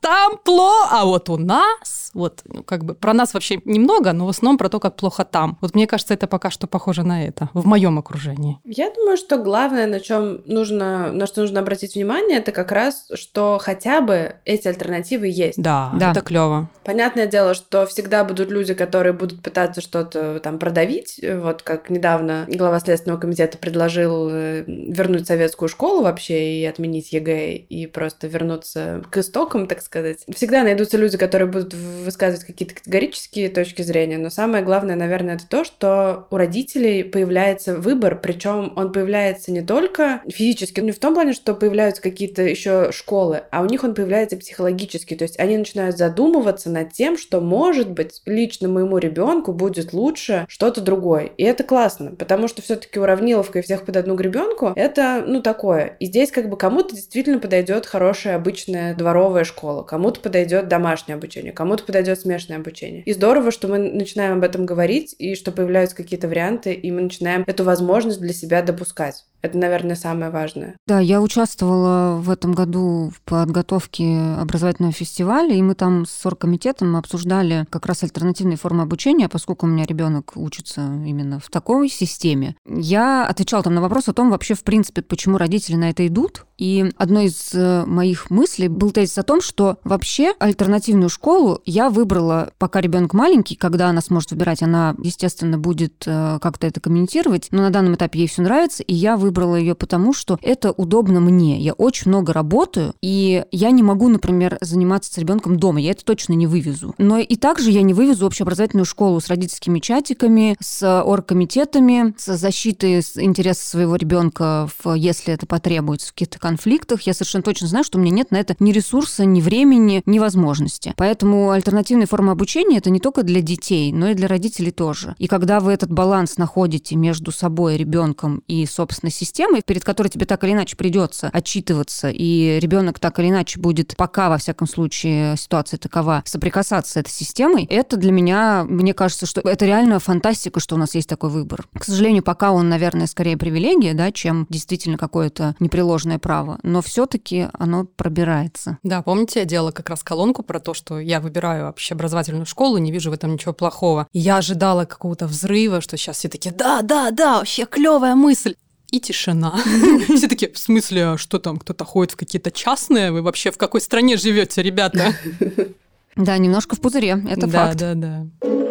там 0.00 0.38
плохо, 0.44 0.88
а 0.90 1.04
вот 1.04 1.28
у 1.30 1.36
нас, 1.36 2.10
вот, 2.14 2.42
ну, 2.44 2.62
как 2.62 2.84
бы, 2.84 2.94
про 2.94 3.14
нас 3.14 3.34
вообще 3.34 3.60
немного, 3.64 4.12
но 4.12 4.26
в 4.26 4.30
основном 4.30 4.58
про 4.58 4.68
то, 4.68 4.80
как 4.80 4.96
плохо 4.96 5.24
там. 5.24 5.58
Вот 5.60 5.74
мне 5.74 5.86
кажется, 5.86 6.14
это 6.14 6.26
пока 6.26 6.50
что 6.50 6.66
похоже 6.66 7.02
на 7.02 7.24
это 7.24 7.48
в 7.60 7.66
моем 7.66 7.98
окружении. 7.98 8.58
Я 8.64 8.90
думаю, 8.92 9.16
что 9.16 9.38
главное, 9.38 9.86
на 9.86 10.00
чем 10.00 10.42
нужно, 10.46 11.12
на 11.12 11.26
что 11.26 11.42
нужно 11.42 11.60
обратить 11.60 11.94
внимание, 11.94 12.38
это 12.38 12.52
как 12.52 12.72
раз, 12.72 13.08
что 13.14 13.58
хотя 13.60 14.00
бы 14.00 14.36
эти 14.44 14.68
альтернативы 14.68 15.28
есть. 15.28 15.60
Да, 15.60 15.92
да. 15.94 16.12
это 16.12 16.20
клево. 16.20 16.68
Понятное 16.84 17.26
дело, 17.26 17.54
что 17.54 17.86
всегда 17.86 18.24
будут 18.24 18.50
люди, 18.50 18.74
которые 18.74 19.12
будут 19.12 19.42
пытаться 19.42 19.80
что-то 19.80 20.40
там 20.40 20.58
продавить. 20.58 21.20
Вот 21.22 21.62
как 21.62 21.90
недавно 21.90 22.46
глава 22.48 22.80
Следственного 22.80 23.20
комитета 23.20 23.58
предложил 23.58 24.28
э, 24.30 24.64
вернуть 24.66 25.26
советскую 25.26 25.68
школу 25.68 26.02
вообще 26.02 26.60
и 26.60 26.64
отменить 26.64 27.12
ЕГЭ 27.12 27.56
и 27.56 27.86
просто 27.86 28.26
вернуться 28.26 29.02
к 29.10 29.18
истокам, 29.18 29.66
так 29.66 29.82
сказать. 29.82 30.24
Всегда 30.34 30.62
найдутся 30.62 30.96
люди, 30.96 31.16
которые 31.18 31.48
будут 31.50 31.74
высказывать 31.74 32.44
какие-то 32.44 32.74
категорические 32.74 33.48
точки 33.48 33.82
зрения, 33.82 34.18
но 34.18 34.30
самое 34.30 34.64
главное, 34.64 34.96
наверное, 34.96 35.34
это 35.36 35.48
то, 35.48 35.64
что 35.64 36.26
у 36.30 36.36
родителей 36.36 37.04
появляется 37.04 37.47
выбор, 37.66 38.18
причем 38.20 38.72
он 38.76 38.92
появляется 38.92 39.52
не 39.52 39.62
только 39.62 40.22
физически, 40.28 40.80
не 40.80 40.92
в 40.92 40.98
том 40.98 41.14
плане, 41.14 41.32
что 41.32 41.54
появляются 41.54 42.02
какие-то 42.02 42.42
еще 42.42 42.92
школы, 42.92 43.42
а 43.50 43.62
у 43.62 43.66
них 43.66 43.84
он 43.84 43.94
появляется 43.94 44.36
психологически, 44.36 45.14
то 45.14 45.24
есть 45.24 45.38
они 45.38 45.56
начинают 45.56 45.96
задумываться 45.96 46.70
над 46.70 46.92
тем, 46.92 47.16
что, 47.18 47.40
может 47.40 47.90
быть, 47.90 48.22
лично 48.26 48.68
моему 48.68 48.98
ребенку 48.98 49.52
будет 49.52 49.92
лучше 49.92 50.46
что-то 50.48 50.80
другое. 50.80 51.30
И 51.36 51.42
это 51.42 51.64
классно, 51.64 52.12
потому 52.12 52.48
что 52.48 52.62
все-таки 52.62 52.98
уравниловка 52.98 53.58
и 53.58 53.62
всех 53.62 53.84
под 53.84 53.96
одну 53.96 54.14
гребенку 54.14 54.72
это, 54.76 55.24
ну, 55.26 55.42
такое. 55.42 55.96
И 56.00 56.06
здесь 56.06 56.30
как 56.30 56.48
бы 56.48 56.56
кому-то 56.56 56.94
действительно 56.94 57.38
подойдет 57.38 57.86
хорошая 57.86 58.36
обычная 58.36 58.94
дворовая 58.94 59.44
школа, 59.44 59.82
кому-то 59.82 60.20
подойдет 60.20 60.68
домашнее 60.68 61.16
обучение, 61.16 61.52
кому-то 61.52 61.84
подойдет 61.84 62.20
смешанное 62.20 62.58
обучение. 62.58 63.02
И 63.02 63.12
здорово, 63.12 63.50
что 63.50 63.68
мы 63.68 63.78
начинаем 63.78 64.38
об 64.38 64.44
этом 64.44 64.66
говорить, 64.66 65.14
и 65.18 65.34
что 65.34 65.52
появляются 65.52 65.96
какие-то 65.96 66.28
варианты, 66.28 66.72
и 66.72 66.90
мы 66.90 67.02
начинаем 67.02 67.37
эту 67.46 67.64
возможность 67.64 68.20
для 68.20 68.32
себя 68.32 68.62
допускать. 68.62 69.24
Это, 69.40 69.56
наверное, 69.56 69.94
самое 69.94 70.32
важное. 70.32 70.76
Да, 70.86 70.98
я 70.98 71.22
участвовала 71.22 72.16
в 72.16 72.28
этом 72.28 72.52
году 72.52 73.12
в 73.14 73.20
подготовке 73.22 74.18
образовательного 74.38 74.92
фестиваля, 74.92 75.54
и 75.54 75.62
мы 75.62 75.74
там 75.74 76.06
с 76.06 76.26
оргкомитетом 76.26 76.96
обсуждали 76.96 77.64
как 77.70 77.86
раз 77.86 78.02
альтернативные 78.02 78.56
формы 78.56 78.82
обучения, 78.82 79.28
поскольку 79.28 79.66
у 79.66 79.68
меня 79.68 79.84
ребенок 79.84 80.32
учится 80.36 80.80
именно 80.80 81.38
в 81.38 81.48
такой 81.50 81.88
системе. 81.88 82.56
Я 82.66 83.26
отвечала 83.26 83.62
там 83.62 83.74
на 83.74 83.80
вопрос 83.80 84.08
о 84.08 84.12
том 84.12 84.30
вообще, 84.30 84.54
в 84.54 84.64
принципе, 84.64 85.02
почему 85.02 85.38
родители 85.38 85.76
на 85.76 85.90
это 85.90 86.04
идут. 86.06 86.44
И 86.58 86.90
одной 86.96 87.26
из 87.26 87.54
э, 87.54 87.84
моих 87.86 88.30
мыслей 88.30 88.66
был 88.68 88.90
тезис 88.90 89.16
о 89.16 89.22
том, 89.22 89.40
что 89.40 89.78
вообще 89.84 90.34
альтернативную 90.40 91.08
школу 91.08 91.62
я 91.64 91.88
выбрала, 91.88 92.52
пока 92.58 92.80
ребенок 92.80 93.14
маленький, 93.14 93.54
когда 93.54 93.88
она 93.88 94.00
сможет 94.00 94.32
выбирать, 94.32 94.62
она, 94.62 94.96
естественно, 95.00 95.56
будет 95.56 96.02
э, 96.04 96.38
как-то 96.42 96.66
это 96.66 96.80
комментировать, 96.80 97.48
но 97.52 97.62
на 97.62 97.70
данном 97.70 97.94
этапе 97.94 98.18
ей 98.18 98.28
все 98.28 98.42
нравится, 98.42 98.82
и 98.82 98.92
я 98.92 99.16
выбрала 99.16 99.54
ее 99.54 99.76
потому, 99.76 100.12
что 100.12 100.38
это 100.42 100.72
удобно 100.72 101.20
мне. 101.20 101.60
Я 101.60 101.74
очень 101.74 102.10
много 102.10 102.32
работаю, 102.32 102.92
и 103.00 103.44
я 103.52 103.70
не 103.70 103.84
могу, 103.84 104.08
например, 104.08 104.58
заниматься 104.60 105.12
с 105.12 105.18
ребенком 105.18 105.58
дома, 105.58 105.80
я 105.80 105.92
это 105.92 106.04
точно 106.04 106.32
не 106.32 106.48
вывезу. 106.48 106.92
Но 106.98 107.18
и 107.18 107.36
также 107.36 107.70
я 107.70 107.82
не 107.82 107.94
вывезу 107.94 108.26
общеобразовательную 108.26 108.84
школу 108.84 109.20
с 109.20 109.28
родительскими 109.28 109.78
чатиками, 109.78 110.56
с 110.60 111.02
оргкомитетами, 111.02 112.14
с 112.18 112.36
защитой 112.36 112.98
интересов 113.16 113.64
своего 113.64 113.94
ребенка, 113.94 114.68
если 114.96 115.32
это 115.32 115.46
потребуется 115.46 116.08
в 116.08 116.12
каких-то 116.14 116.40
конфликтах, 116.48 117.02
я 117.02 117.12
совершенно 117.12 117.42
точно 117.42 117.66
знаю, 117.66 117.84
что 117.84 117.98
у 117.98 118.00
меня 118.00 118.10
нет 118.10 118.30
на 118.30 118.36
это 118.38 118.56
ни 118.58 118.72
ресурса, 118.72 119.26
ни 119.26 119.42
времени, 119.42 120.02
ни 120.06 120.18
возможности. 120.18 120.94
Поэтому 120.96 121.50
альтернативные 121.50 122.06
формы 122.06 122.32
обучения 122.32 122.78
это 122.78 122.88
не 122.88 123.00
только 123.00 123.22
для 123.22 123.42
детей, 123.42 123.92
но 123.92 124.08
и 124.08 124.14
для 124.14 124.28
родителей 124.28 124.70
тоже. 124.70 125.14
И 125.18 125.26
когда 125.26 125.60
вы 125.60 125.72
этот 125.72 125.92
баланс 125.92 126.38
находите 126.38 126.96
между 126.96 127.32
собой, 127.32 127.76
ребенком 127.76 128.42
и, 128.48 128.64
собственно, 128.64 129.10
системой, 129.10 129.60
перед 129.62 129.84
которой 129.84 130.08
тебе 130.08 130.24
так 130.24 130.42
или 130.42 130.52
иначе 130.52 130.74
придется 130.74 131.28
отчитываться, 131.30 132.08
и 132.08 132.58
ребенок 132.60 132.98
так 132.98 133.18
или 133.18 133.28
иначе 133.28 133.60
будет, 133.60 133.94
пока, 133.98 134.30
во 134.30 134.38
всяком 134.38 134.66
случае, 134.66 135.36
ситуация 135.36 135.76
такова, 135.76 136.22
соприкасаться 136.24 136.92
с 136.92 136.96
этой 136.96 137.10
системой, 137.10 137.66
это 137.68 137.98
для 137.98 138.10
меня, 138.10 138.64
мне 138.66 138.94
кажется, 138.94 139.26
что 139.26 139.42
это 139.42 139.66
реально 139.66 139.98
фантастика, 139.98 140.60
что 140.60 140.76
у 140.76 140.78
нас 140.78 140.94
есть 140.94 141.10
такой 141.10 141.28
выбор. 141.28 141.68
К 141.74 141.84
сожалению, 141.84 142.22
пока 142.22 142.52
он, 142.52 142.70
наверное, 142.70 143.06
скорее 143.06 143.36
привилегия, 143.36 143.92
да, 143.92 144.10
чем 144.12 144.46
действительно 144.48 144.96
какое-то 144.96 145.54
непреложное 145.60 146.18
право 146.18 146.37
право, 146.38 146.58
но 146.62 146.82
все-таки 146.82 147.48
оно 147.52 147.84
пробирается. 147.84 148.78
Да, 148.82 149.02
помните, 149.02 149.40
я 149.40 149.44
делала 149.44 149.72
как 149.72 149.90
раз 149.90 150.02
колонку 150.02 150.42
про 150.42 150.60
то, 150.60 150.74
что 150.74 151.00
я 151.00 151.20
выбираю 151.20 151.64
вообще 151.64 151.94
образовательную 151.94 152.46
школу, 152.46 152.78
не 152.78 152.92
вижу 152.92 153.10
в 153.10 153.14
этом 153.14 153.32
ничего 153.32 153.52
плохого. 153.52 154.06
И 154.12 154.18
я 154.18 154.38
ожидала 154.38 154.84
какого-то 154.84 155.26
взрыва, 155.26 155.80
что 155.80 155.96
сейчас 155.96 156.18
все 156.18 156.28
таки 156.28 156.50
да, 156.50 156.82
да, 156.82 157.10
да, 157.10 157.38
вообще 157.38 157.66
клевая 157.66 158.14
мысль 158.14 158.54
и 158.90 159.00
тишина. 159.00 159.54
Все 160.08 160.28
таки 160.28 160.50
в 160.50 160.58
смысле, 160.58 161.04
а 161.04 161.18
что 161.18 161.38
там, 161.38 161.58
кто-то 161.58 161.84
ходит 161.84 162.12
в 162.12 162.16
какие-то 162.16 162.50
частные? 162.50 163.12
Вы 163.12 163.20
вообще 163.20 163.50
в 163.50 163.58
какой 163.58 163.82
стране 163.82 164.16
живете, 164.16 164.62
ребята? 164.62 165.14
Да, 166.16 166.36
немножко 166.36 166.74
в 166.74 166.80
пузыре, 166.80 167.22
это 167.30 167.46
факт. 167.46 167.76
Да, 167.76 167.94
да, 167.94 168.26
да. 168.42 168.67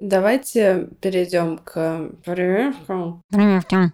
Давайте 0.00 0.88
перейдем 1.00 1.58
к 1.58 2.10
прививкам. 2.24 3.24
Прививки. 3.30 3.92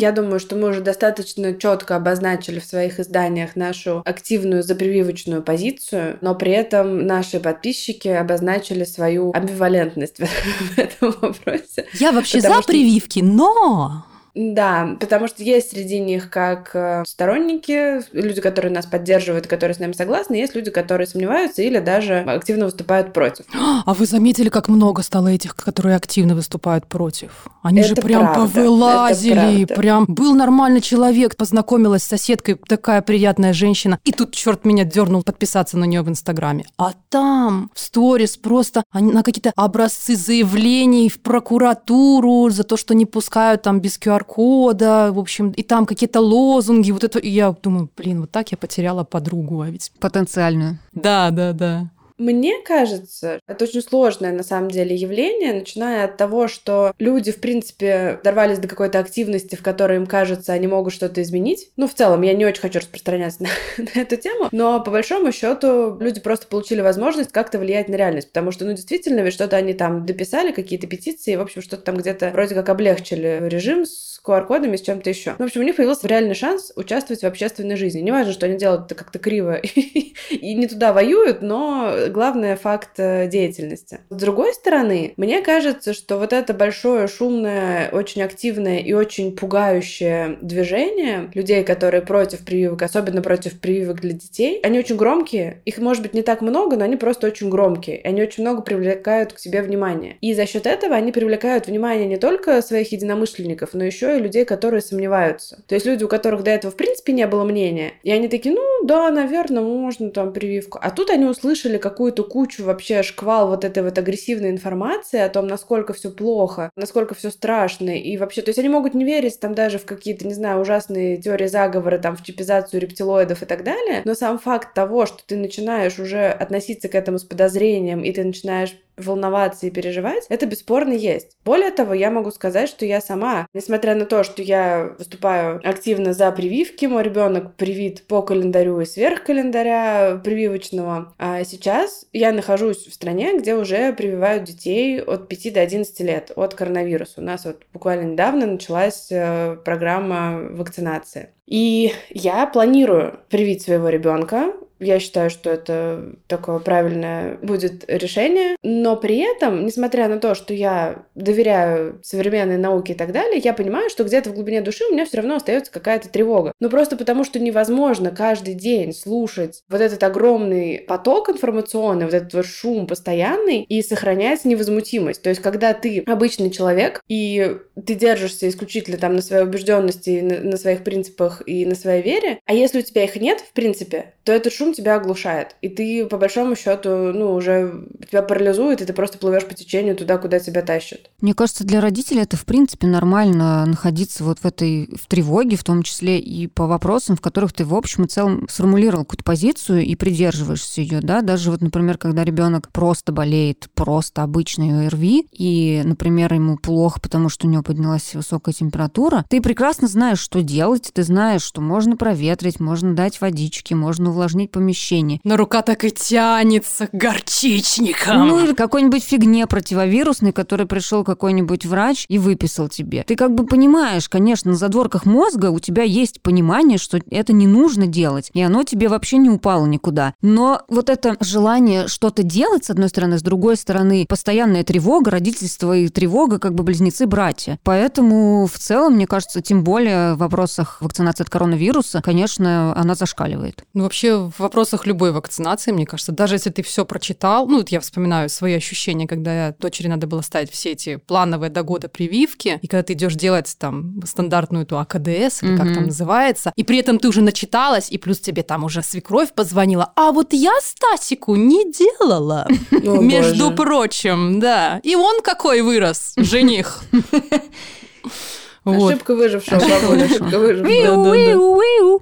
Я 0.00 0.12
думаю, 0.12 0.40
что 0.40 0.56
мы 0.56 0.68
уже 0.68 0.82
достаточно 0.82 1.54
четко 1.54 1.96
обозначили 1.96 2.58
в 2.58 2.64
своих 2.64 3.00
изданиях 3.00 3.56
нашу 3.56 4.02
активную 4.04 4.62
запрививочную 4.62 5.42
позицию, 5.42 6.18
но 6.20 6.34
при 6.34 6.52
этом 6.52 7.06
наши 7.06 7.40
подписчики 7.40 8.08
обозначили 8.08 8.84
свою 8.84 9.32
амбивалентность 9.32 10.18
в 10.20 10.78
этом 10.78 11.14
вопросе. 11.20 11.86
Я 11.94 12.12
вообще 12.12 12.40
за 12.40 12.60
прививки, 12.62 13.20
но 13.20 14.04
да, 14.34 14.96
потому 15.00 15.26
что 15.26 15.42
есть 15.42 15.70
среди 15.70 15.98
них 15.98 16.30
как 16.30 16.70
э, 16.74 17.02
сторонники, 17.06 18.00
люди, 18.12 18.40
которые 18.40 18.72
нас 18.72 18.86
поддерживают, 18.86 19.46
которые 19.46 19.74
с 19.74 19.78
нами 19.78 19.92
согласны, 19.92 20.36
есть 20.36 20.54
люди, 20.54 20.70
которые 20.70 21.06
сомневаются 21.06 21.62
или 21.62 21.78
даже 21.78 22.20
активно 22.20 22.66
выступают 22.66 23.12
против. 23.12 23.46
А 23.86 23.94
вы 23.94 24.06
заметили, 24.06 24.50
как 24.50 24.68
много 24.68 25.02
стало 25.02 25.28
этих, 25.28 25.56
которые 25.56 25.96
активно 25.96 26.34
выступают 26.34 26.86
против? 26.86 27.46
Они 27.62 27.80
это 27.80 27.88
же 27.88 27.94
прям 27.96 28.22
правда, 28.22 28.40
повылазили, 28.40 29.64
прям 29.64 30.04
был 30.06 30.34
нормальный 30.34 30.80
человек, 30.80 31.36
познакомилась 31.36 32.02
с 32.02 32.06
соседкой, 32.06 32.56
такая 32.68 33.02
приятная 33.02 33.52
женщина, 33.52 33.98
и 34.04 34.12
тут 34.12 34.32
черт 34.32 34.64
меня 34.64 34.84
дернул 34.84 35.22
подписаться 35.22 35.76
на 35.76 35.84
нее 35.84 36.02
в 36.02 36.08
Инстаграме. 36.08 36.66
А 36.78 36.92
там 37.08 37.70
в 37.74 37.80
сторис 37.80 38.36
просто 38.36 38.84
они 38.92 39.12
на 39.12 39.22
какие-то 39.22 39.52
образцы 39.56 40.14
заявлений 40.14 41.08
в 41.08 41.20
прокуратуру 41.20 42.50
за 42.50 42.64
то, 42.64 42.76
что 42.76 42.94
не 42.94 43.06
пускают 43.06 43.62
там 43.62 43.80
без 43.80 43.98
QR 43.98 44.20
QR-кода, 44.30 45.12
в 45.12 45.18
общем, 45.18 45.50
и 45.50 45.62
там 45.62 45.86
какие-то 45.86 46.20
лозунги, 46.20 46.90
вот 46.90 47.04
это, 47.04 47.18
и 47.18 47.28
я 47.28 47.52
думаю, 47.52 47.88
блин, 47.96 48.22
вот 48.22 48.30
так 48.30 48.50
я 48.50 48.58
потеряла 48.58 49.04
подругу, 49.04 49.62
а 49.62 49.70
ведь... 49.70 49.92
Потенциальную. 50.00 50.78
Да, 50.92 51.30
да, 51.30 51.52
да. 51.52 51.90
Мне 52.18 52.60
кажется, 52.66 53.40
это 53.48 53.64
очень 53.64 53.80
сложное 53.80 54.30
на 54.30 54.42
самом 54.42 54.70
деле 54.70 54.94
явление, 54.94 55.54
начиная 55.54 56.04
от 56.04 56.18
того, 56.18 56.48
что 56.48 56.92
люди, 56.98 57.32
в 57.32 57.40
принципе, 57.40 58.20
дорвались 58.22 58.58
до 58.58 58.68
какой-то 58.68 58.98
активности, 58.98 59.56
в 59.56 59.62
которой 59.62 59.96
им 59.96 60.06
кажется, 60.06 60.52
они 60.52 60.66
могут 60.66 60.92
что-то 60.92 61.22
изменить. 61.22 61.70
Ну, 61.78 61.88
в 61.88 61.94
целом, 61.94 62.20
я 62.20 62.34
не 62.34 62.44
очень 62.44 62.60
хочу 62.60 62.80
распространяться 62.80 63.42
на, 63.42 63.48
на 63.78 64.00
эту 64.02 64.18
тему, 64.18 64.50
но 64.52 64.80
по 64.84 64.90
большому 64.90 65.32
счету 65.32 65.96
люди 65.98 66.20
просто 66.20 66.46
получили 66.46 66.82
возможность 66.82 67.32
как-то 67.32 67.58
влиять 67.58 67.88
на 67.88 67.94
реальность, 67.94 68.28
потому 68.28 68.52
что, 68.52 68.66
ну, 68.66 68.72
действительно, 68.74 69.20
ведь 69.20 69.32
что-то 69.32 69.56
они 69.56 69.72
там 69.72 70.04
дописали, 70.04 70.52
какие-то 70.52 70.86
петиции, 70.86 71.36
в 71.36 71.40
общем, 71.40 71.62
что-то 71.62 71.84
там 71.84 71.96
где-то 71.96 72.32
вроде 72.32 72.54
как 72.54 72.68
облегчили 72.68 73.48
режим 73.48 73.86
с 73.86 74.10
с 74.19 74.19
QR-кодами, 74.24 74.76
с 74.76 74.82
чем-то 74.82 75.10
еще. 75.10 75.34
В 75.38 75.42
общем, 75.42 75.60
у 75.60 75.64
них 75.64 75.76
появился 75.76 76.08
реальный 76.08 76.34
шанс 76.34 76.72
участвовать 76.76 77.22
в 77.22 77.26
общественной 77.26 77.76
жизни. 77.76 78.00
Не 78.00 78.12
важно, 78.12 78.32
что 78.32 78.46
они 78.46 78.56
делают 78.56 78.86
это 78.86 78.94
как-то 78.94 79.18
криво 79.18 79.56
и 80.30 80.54
не 80.54 80.66
туда 80.66 80.92
воюют, 80.92 81.42
но 81.42 81.94
главное 82.08 82.56
факт 82.56 82.98
э, 82.98 83.28
деятельности. 83.28 84.00
С 84.10 84.16
другой 84.16 84.52
стороны, 84.54 85.14
мне 85.16 85.40
кажется, 85.42 85.94
что 85.94 86.18
вот 86.18 86.32
это 86.32 86.54
большое, 86.54 87.08
шумное, 87.08 87.90
очень 87.90 88.22
активное 88.22 88.78
и 88.78 88.92
очень 88.92 89.34
пугающее 89.36 90.38
движение 90.40 91.30
людей, 91.34 91.64
которые 91.64 92.02
против 92.02 92.44
прививок, 92.44 92.82
особенно 92.82 93.22
против 93.22 93.60
прививок 93.60 94.00
для 94.00 94.12
детей, 94.12 94.60
они 94.62 94.78
очень 94.78 94.96
громкие. 94.96 95.62
Их 95.64 95.78
может 95.78 96.02
быть 96.02 96.14
не 96.14 96.22
так 96.22 96.40
много, 96.40 96.76
но 96.76 96.84
они 96.84 96.96
просто 96.96 97.26
очень 97.26 97.48
громкие. 97.48 98.00
Они 98.04 98.22
очень 98.22 98.42
много 98.42 98.62
привлекают 98.62 99.32
к 99.32 99.38
себе 99.38 99.62
внимание. 99.62 100.16
И 100.20 100.34
за 100.34 100.46
счет 100.46 100.66
этого 100.66 100.94
они 100.94 101.12
привлекают 101.12 101.66
внимание 101.66 102.06
не 102.06 102.16
только 102.16 102.62
своих 102.62 102.92
единомышленников, 102.92 103.70
но 103.74 103.84
еще 103.84 104.09
и 104.16 104.20
людей, 104.20 104.44
которые 104.44 104.80
сомневаются. 104.80 105.62
То 105.66 105.74
есть 105.74 105.86
люди, 105.86 106.04
у 106.04 106.08
которых 106.08 106.42
до 106.42 106.50
этого 106.50 106.72
в 106.72 106.76
принципе 106.76 107.12
не 107.12 107.26
было 107.26 107.44
мнения, 107.44 107.92
и 108.02 108.10
они 108.10 108.28
такие, 108.28 108.54
ну 108.54 108.86
да, 108.86 109.10
наверное, 109.10 109.62
можно 109.62 110.10
там 110.10 110.32
прививку. 110.32 110.78
А 110.80 110.90
тут 110.90 111.10
они 111.10 111.26
услышали 111.26 111.78
какую-то 111.78 112.24
кучу 112.24 112.64
вообще 112.64 113.02
шквал 113.02 113.48
вот 113.48 113.64
этой 113.64 113.82
вот 113.82 113.98
агрессивной 113.98 114.50
информации 114.50 115.20
о 115.20 115.28
том, 115.28 115.46
насколько 115.46 115.92
все 115.92 116.10
плохо, 116.10 116.70
насколько 116.76 117.14
все 117.14 117.30
страшно, 117.30 117.90
и 117.90 118.16
вообще, 118.16 118.42
то 118.42 118.50
есть 118.50 118.58
они 118.58 118.68
могут 118.68 118.94
не 118.94 119.04
верить 119.04 119.38
там 119.40 119.54
даже 119.54 119.78
в 119.78 119.84
какие-то, 119.84 120.26
не 120.26 120.34
знаю, 120.34 120.60
ужасные 120.60 121.16
теории 121.16 121.46
заговора, 121.46 121.98
там, 121.98 122.16
в 122.16 122.22
чипизацию 122.22 122.80
рептилоидов 122.80 123.42
и 123.42 123.46
так 123.46 123.64
далее, 123.64 124.02
но 124.04 124.14
сам 124.14 124.38
факт 124.38 124.74
того, 124.74 125.06
что 125.06 125.18
ты 125.26 125.36
начинаешь 125.36 125.98
уже 125.98 126.26
относиться 126.26 126.88
к 126.88 126.94
этому 126.94 127.18
с 127.18 127.24
подозрением, 127.24 128.02
и 128.02 128.12
ты 128.12 128.24
начинаешь 128.24 128.76
волноваться 129.04 129.66
и 129.66 129.70
переживать, 129.70 130.26
это 130.28 130.46
бесспорно 130.46 130.92
есть. 130.92 131.36
Более 131.44 131.70
того, 131.70 131.94
я 131.94 132.10
могу 132.10 132.30
сказать, 132.30 132.68
что 132.68 132.84
я 132.84 133.00
сама, 133.00 133.46
несмотря 133.54 133.94
на 133.94 134.06
то, 134.06 134.24
что 134.24 134.42
я 134.42 134.94
выступаю 134.98 135.60
активно 135.64 136.12
за 136.12 136.30
прививки, 136.32 136.86
мой 136.86 137.02
ребенок 137.02 137.56
привит 137.56 138.06
по 138.06 138.22
календарю 138.22 138.80
и 138.80 138.84
сверх 138.84 139.24
календаря 139.24 140.20
прививочного, 140.22 141.14
а 141.18 141.44
сейчас 141.44 142.06
я 142.12 142.32
нахожусь 142.32 142.86
в 142.86 142.94
стране, 142.94 143.38
где 143.38 143.54
уже 143.54 143.92
прививают 143.92 144.44
детей 144.44 145.00
от 145.00 145.28
5 145.28 145.52
до 145.54 145.60
11 145.60 146.00
лет 146.00 146.32
от 146.36 146.54
коронавируса. 146.54 147.20
У 147.20 147.24
нас 147.24 147.44
вот 147.44 147.62
буквально 147.72 148.12
недавно 148.12 148.46
началась 148.46 149.08
э, 149.10 149.56
программа 149.64 150.40
вакцинации. 150.50 151.30
И 151.46 151.92
я 152.10 152.46
планирую 152.46 153.18
привить 153.28 153.62
своего 153.62 153.88
ребенка 153.88 154.52
я 154.80 154.98
считаю, 154.98 155.30
что 155.30 155.50
это 155.50 156.14
такое 156.26 156.58
правильное 156.58 157.36
будет 157.42 157.84
решение. 157.88 158.56
Но 158.62 158.96
при 158.96 159.18
этом, 159.18 159.64
несмотря 159.66 160.08
на 160.08 160.18
то, 160.18 160.34
что 160.34 160.54
я 160.54 161.04
доверяю 161.14 162.00
современной 162.02 162.56
науке 162.56 162.94
и 162.94 162.96
так 162.96 163.12
далее, 163.12 163.40
я 163.42 163.52
понимаю, 163.52 163.90
что 163.90 164.04
где-то 164.04 164.30
в 164.30 164.34
глубине 164.34 164.62
души 164.62 164.84
у 164.88 164.92
меня 164.92 165.04
все 165.04 165.18
равно 165.18 165.36
остается 165.36 165.70
какая-то 165.70 166.08
тревога. 166.08 166.52
Ну 166.60 166.70
просто 166.70 166.96
потому, 166.96 167.24
что 167.24 167.38
невозможно 167.38 168.10
каждый 168.10 168.54
день 168.54 168.92
слушать 168.92 169.62
вот 169.68 169.80
этот 169.80 170.02
огромный 170.02 170.78
поток 170.78 171.28
информационный, 171.28 172.06
вот 172.06 172.14
этот 172.14 172.34
вот 172.34 172.46
шум 172.46 172.86
постоянный 172.86 173.62
и 173.62 173.82
сохранять 173.82 174.44
невозмутимость. 174.44 175.22
То 175.22 175.28
есть, 175.28 175.42
когда 175.42 175.74
ты 175.74 176.02
обычный 176.06 176.50
человек 176.50 177.02
и 177.08 177.58
ты 177.86 177.94
держишься 177.94 178.48
исключительно 178.48 178.96
там 178.96 179.16
на 179.16 179.22
своей 179.22 179.44
убежденности, 179.44 180.20
на, 180.20 180.50
на 180.50 180.56
своих 180.56 180.84
принципах 180.84 181.42
и 181.46 181.66
на 181.66 181.74
своей 181.74 182.02
вере, 182.02 182.38
а 182.46 182.54
если 182.54 182.80
у 182.80 182.82
тебя 182.82 183.04
их 183.04 183.16
нет, 183.16 183.40
в 183.40 183.52
принципе, 183.52 184.14
то 184.24 184.32
этот 184.32 184.52
шум 184.52 184.69
тебя 184.72 184.96
оглушает. 184.96 185.56
И 185.62 185.68
ты, 185.68 186.06
по 186.06 186.16
большому 186.16 186.56
счету, 186.56 187.12
ну, 187.12 187.34
уже 187.34 187.86
тебя 188.10 188.22
парализует, 188.22 188.82
и 188.82 188.84
ты 188.84 188.92
просто 188.92 189.18
плывешь 189.18 189.46
по 189.46 189.54
течению 189.54 189.96
туда, 189.96 190.18
куда 190.18 190.38
тебя 190.38 190.62
тащат. 190.62 191.10
Мне 191.20 191.34
кажется, 191.34 191.64
для 191.64 191.80
родителей 191.80 192.22
это, 192.22 192.36
в 192.36 192.44
принципе, 192.44 192.86
нормально 192.86 193.64
находиться 193.66 194.24
вот 194.24 194.38
в 194.40 194.46
этой 194.46 194.88
в 195.00 195.06
тревоге, 195.06 195.56
в 195.56 195.64
том 195.64 195.82
числе 195.82 196.18
и 196.18 196.46
по 196.46 196.66
вопросам, 196.66 197.16
в 197.16 197.20
которых 197.20 197.52
ты, 197.52 197.64
в 197.64 197.74
общем 197.74 198.04
и 198.04 198.08
целом, 198.08 198.46
сформулировал 198.48 199.04
какую-то 199.04 199.24
позицию 199.24 199.84
и 199.84 199.94
придерживаешься 199.94 200.80
ее, 200.80 201.00
да, 201.00 201.22
даже 201.22 201.50
вот, 201.50 201.60
например, 201.60 201.98
когда 201.98 202.24
ребенок 202.24 202.70
просто 202.70 203.12
болеет, 203.12 203.68
просто 203.74 204.22
обычной 204.22 204.86
ОРВИ, 204.86 205.28
и, 205.32 205.82
например, 205.84 206.32
ему 206.34 206.56
плохо, 206.56 207.00
потому 207.00 207.28
что 207.28 207.46
у 207.46 207.50
него 207.50 207.62
поднялась 207.62 208.14
высокая 208.14 208.52
температура, 208.52 209.24
ты 209.28 209.40
прекрасно 209.40 209.88
знаешь, 209.88 210.18
что 210.18 210.42
делать, 210.42 210.90
ты 210.92 211.02
знаешь, 211.02 211.42
что 211.42 211.60
можно 211.60 211.96
проветрить, 211.96 212.60
можно 212.60 212.94
дать 212.94 213.20
водички, 213.20 213.74
можно 213.74 214.10
увлажнить 214.10 214.50
помещение. 214.60 215.20
Но 215.24 215.36
рука 215.36 215.62
так 215.62 215.84
и 215.84 215.90
тянется 215.90 216.86
к 216.86 216.92
горчичникам. 216.92 218.28
Ну 218.28 218.44
или 218.44 218.52
какой-нибудь 218.52 219.02
фигне 219.02 219.46
противовирусной, 219.46 220.32
который 220.32 220.66
пришел 220.66 221.02
какой-нибудь 221.02 221.64
врач 221.64 222.04
и 222.08 222.18
выписал 222.18 222.68
тебе. 222.68 223.04
Ты 223.04 223.16
как 223.16 223.34
бы 223.34 223.46
понимаешь, 223.46 224.10
конечно, 224.10 224.50
на 224.50 224.56
задворках 224.58 225.06
мозга 225.06 225.50
у 225.50 225.58
тебя 225.60 225.82
есть 225.82 226.20
понимание, 226.20 226.76
что 226.76 227.00
это 227.10 227.32
не 227.32 227.46
нужно 227.46 227.86
делать, 227.86 228.30
и 228.34 228.42
оно 228.42 228.62
тебе 228.64 228.88
вообще 228.88 229.16
не 229.16 229.30
упало 229.30 229.64
никуда. 229.64 230.12
Но 230.20 230.60
вот 230.68 230.90
это 230.90 231.16
желание 231.20 231.88
что-то 231.88 232.22
делать, 232.22 232.66
с 232.66 232.70
одной 232.70 232.90
стороны, 232.90 233.18
с 233.18 233.22
другой 233.22 233.56
стороны, 233.56 234.04
постоянная 234.06 234.62
тревога, 234.62 235.10
родительство 235.10 235.74
и 235.74 235.88
тревога 235.88 236.38
как 236.38 236.54
бы 236.54 236.64
близнецы-братья. 236.64 237.58
Поэтому 237.62 238.46
в 238.46 238.58
целом, 238.58 238.96
мне 238.96 239.06
кажется, 239.06 239.40
тем 239.40 239.64
более 239.64 240.14
в 240.14 240.18
вопросах 240.18 240.82
вакцинации 240.82 241.22
от 241.22 241.30
коронавируса, 241.30 242.02
конечно, 242.02 242.74
она 242.76 242.94
зашкаливает. 242.94 243.64
Ну, 243.72 243.84
вообще 243.84 244.30
в 244.36 244.49
вопросах 244.50 244.84
любой 244.84 245.12
вакцинации, 245.12 245.70
мне 245.70 245.86
кажется, 245.86 246.10
даже 246.10 246.34
если 246.34 246.50
ты 246.50 246.64
все 246.64 246.84
прочитал, 246.84 247.46
ну, 247.46 247.58
вот 247.58 247.68
я 247.68 247.78
вспоминаю 247.78 248.28
свои 248.28 248.54
ощущения, 248.54 249.06
когда 249.06 249.46
я, 249.46 249.54
дочери 249.56 249.86
надо 249.86 250.08
было 250.08 250.22
ставить 250.22 250.50
все 250.50 250.72
эти 250.72 250.96
плановые 250.96 251.50
до 251.50 251.62
года 251.62 251.88
прививки, 251.88 252.58
и 252.60 252.66
когда 252.66 252.82
ты 252.82 252.94
идешь 252.94 253.14
делать 253.14 253.54
там 253.58 254.00
стандартную 254.04 254.64
эту 254.64 254.80
АКДС, 254.80 255.42
или 255.42 255.52
mm-hmm. 255.52 255.56
как 255.56 255.74
там 255.74 255.84
называется, 255.84 256.52
и 256.56 256.64
при 256.64 256.78
этом 256.78 256.98
ты 256.98 257.06
уже 257.08 257.22
начиталась, 257.22 257.92
и 257.92 257.96
плюс 257.96 258.18
тебе 258.18 258.42
там 258.42 258.64
уже 258.64 258.82
свекровь 258.82 259.32
позвонила, 259.32 259.92
а 259.94 260.10
вот 260.10 260.32
я 260.32 260.52
Стасику 260.60 261.36
не 261.36 261.70
делала, 261.72 262.48
между 262.70 263.52
прочим, 263.52 264.40
да. 264.40 264.80
И 264.82 264.96
он 264.96 265.22
какой 265.22 265.62
вырос, 265.62 266.14
жених. 266.16 266.82
Вот. 268.72 268.90
Ошибка 268.90 269.14
выжившего, 269.14 269.60
бабуля, 269.60 270.04
ошибка 270.04 270.38
выжившего. 270.38 270.68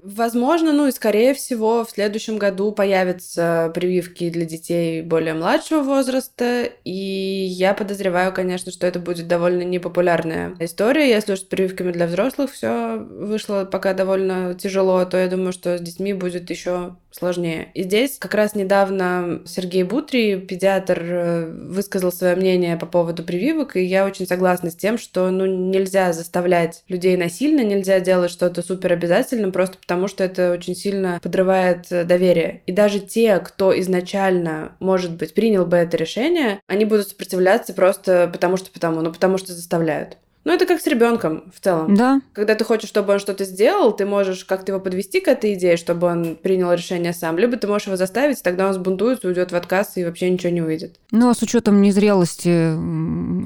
Возможно, 0.02 0.72
ну 0.72 0.86
и 0.86 0.92
скорее 0.92 1.34
всего 1.34 1.84
в 1.84 1.90
следующем 1.90 2.38
году 2.38 2.72
появятся 2.72 3.70
прививки 3.74 4.30
для 4.30 4.44
детей 4.44 5.02
более 5.02 5.34
младшего 5.34 5.82
возраста, 5.82 6.68
и 6.84 6.90
я 6.90 7.74
подозреваю, 7.74 8.32
конечно, 8.32 8.72
что 8.72 8.86
это 8.86 8.98
будет 8.98 9.28
довольно 9.28 9.62
непопулярная 9.62 10.54
история. 10.60 11.08
Если 11.08 11.32
уж 11.32 11.40
с 11.40 11.42
прививками 11.42 11.92
для 11.92 12.06
взрослых 12.06 12.52
все 12.52 12.96
вышло 12.98 13.64
пока 13.64 13.94
довольно 13.94 14.54
тяжело, 14.54 15.04
то 15.04 15.16
я 15.18 15.28
думаю, 15.28 15.52
что 15.52 15.78
с 15.78 15.80
детьми 15.80 16.12
будет 16.14 16.50
еще 16.50 16.94
сложнее. 17.10 17.70
И 17.74 17.82
здесь 17.82 18.18
как 18.18 18.34
раз 18.34 18.54
недавно 18.54 19.42
Сергей 19.46 19.82
Бутри, 19.82 20.36
педиатр, 20.36 20.98
э, 21.02 21.52
высказал 21.68 22.12
свое 22.12 22.36
мнение 22.36 22.76
по 22.76 22.86
поводу 22.86 23.22
прививок, 23.24 23.76
и 23.76 23.82
я 23.82 24.06
очень 24.06 24.26
согласна 24.26 24.70
с 24.70 24.76
тем, 24.76 24.98
что 24.98 25.30
ну, 25.30 25.46
нельзя 25.46 26.12
заставлять 26.12 26.57
людей 26.88 27.16
насильно, 27.16 27.62
нельзя 27.62 28.00
делать 28.00 28.30
что-то 28.30 28.62
супер 28.62 28.92
обязательным, 28.92 29.52
просто 29.52 29.78
потому 29.78 30.08
что 30.08 30.24
это 30.24 30.52
очень 30.52 30.74
сильно 30.74 31.18
подрывает 31.22 31.90
э, 31.90 32.04
доверие. 32.04 32.62
И 32.66 32.72
даже 32.72 33.00
те, 33.00 33.38
кто 33.38 33.78
изначально, 33.80 34.72
может 34.80 35.12
быть, 35.12 35.34
принял 35.34 35.66
бы 35.66 35.76
это 35.76 35.96
решение, 35.96 36.60
они 36.66 36.84
будут 36.84 37.08
сопротивляться 37.08 37.72
просто 37.72 38.28
потому 38.32 38.56
что 38.56 38.70
потому, 38.70 39.00
ну 39.02 39.12
потому 39.12 39.38
что 39.38 39.52
заставляют. 39.52 40.18
Ну, 40.48 40.54
это 40.54 40.64
как 40.64 40.80
с 40.80 40.86
ребенком 40.86 41.44
в 41.54 41.60
целом. 41.62 41.94
Да. 41.94 42.22
Когда 42.32 42.54
ты 42.54 42.64
хочешь, 42.64 42.88
чтобы 42.88 43.12
он 43.12 43.18
что-то 43.18 43.44
сделал, 43.44 43.92
ты 43.92 44.06
можешь 44.06 44.46
как-то 44.46 44.72
его 44.72 44.80
подвести 44.80 45.20
к 45.20 45.28
этой 45.28 45.52
идее, 45.52 45.76
чтобы 45.76 46.06
он 46.06 46.36
принял 46.36 46.72
решение 46.72 47.12
сам. 47.12 47.36
Либо 47.36 47.58
ты 47.58 47.66
можешь 47.66 47.88
его 47.88 47.98
заставить, 47.98 48.42
тогда 48.42 48.68
он 48.68 48.72
сбунтуется, 48.72 49.28
уйдет 49.28 49.52
в 49.52 49.56
отказ 49.56 49.98
и 49.98 50.06
вообще 50.06 50.30
ничего 50.30 50.50
не 50.50 50.62
выйдет. 50.62 50.96
Ну, 51.10 51.28
а 51.28 51.34
с 51.34 51.42
учетом 51.42 51.82
незрелости 51.82 52.74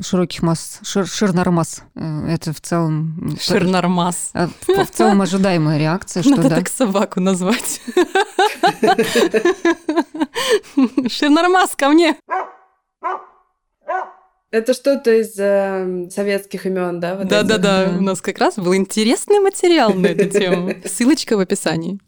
широких 0.05 0.43
масс, 0.43 0.79
шир, 0.85 1.05
ширнормасс, 1.05 1.83
э, 1.97 2.29
это 2.29 2.53
в 2.53 2.61
целом... 2.61 3.37
Ширнормасс. 3.41 4.31
Э, 4.35 4.47
в 4.69 4.91
целом 4.93 5.23
ожидаемая 5.23 5.81
реакция, 5.81 6.23
что 6.23 6.37
Надо 6.37 6.51
да. 6.51 6.55
так 6.55 6.69
собаку 6.69 7.19
назвать. 7.19 7.81
Ширнормасс 11.09 11.75
ко 11.75 11.89
мне! 11.89 12.17
Это 14.53 14.75
что-то 14.75 15.11
из 15.11 15.35
э, 15.39 16.09
советских 16.11 16.67
имен, 16.67 17.01
да? 17.01 17.17
Вот 17.17 17.27
да, 17.27 17.43
да, 17.43 17.57
да. 17.57 17.91
У 17.99 18.03
нас 18.03 18.21
как 18.21 18.37
раз 18.37 18.57
был 18.57 18.75
интересный 18.77 19.41
материал 19.41 19.95
на 19.95 20.09
эту 20.09 20.29
тему. 20.29 20.75
Ссылочка 20.85 21.39
в 21.39 21.41
описании. 21.41 21.99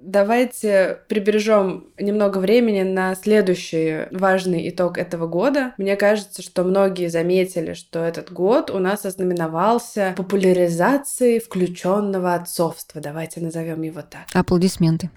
Давайте 0.00 1.00
прибережем 1.06 1.92
немного 1.98 2.38
времени 2.38 2.80
на 2.80 3.14
следующий 3.14 4.06
важный 4.10 4.70
итог 4.70 4.96
этого 4.96 5.26
года. 5.26 5.74
Мне 5.76 5.96
кажется, 5.96 6.40
что 6.40 6.64
многие 6.64 7.08
заметили, 7.08 7.74
что 7.74 7.98
этот 7.98 8.32
год 8.32 8.70
у 8.70 8.78
нас 8.78 9.04
ознаменовался 9.04 10.14
популяризацией 10.16 11.40
включенного 11.40 12.34
отцовства. 12.34 13.02
Давайте 13.02 13.40
назовем 13.40 13.82
его 13.82 14.00
так. 14.00 14.22
Аплодисменты. 14.32 15.10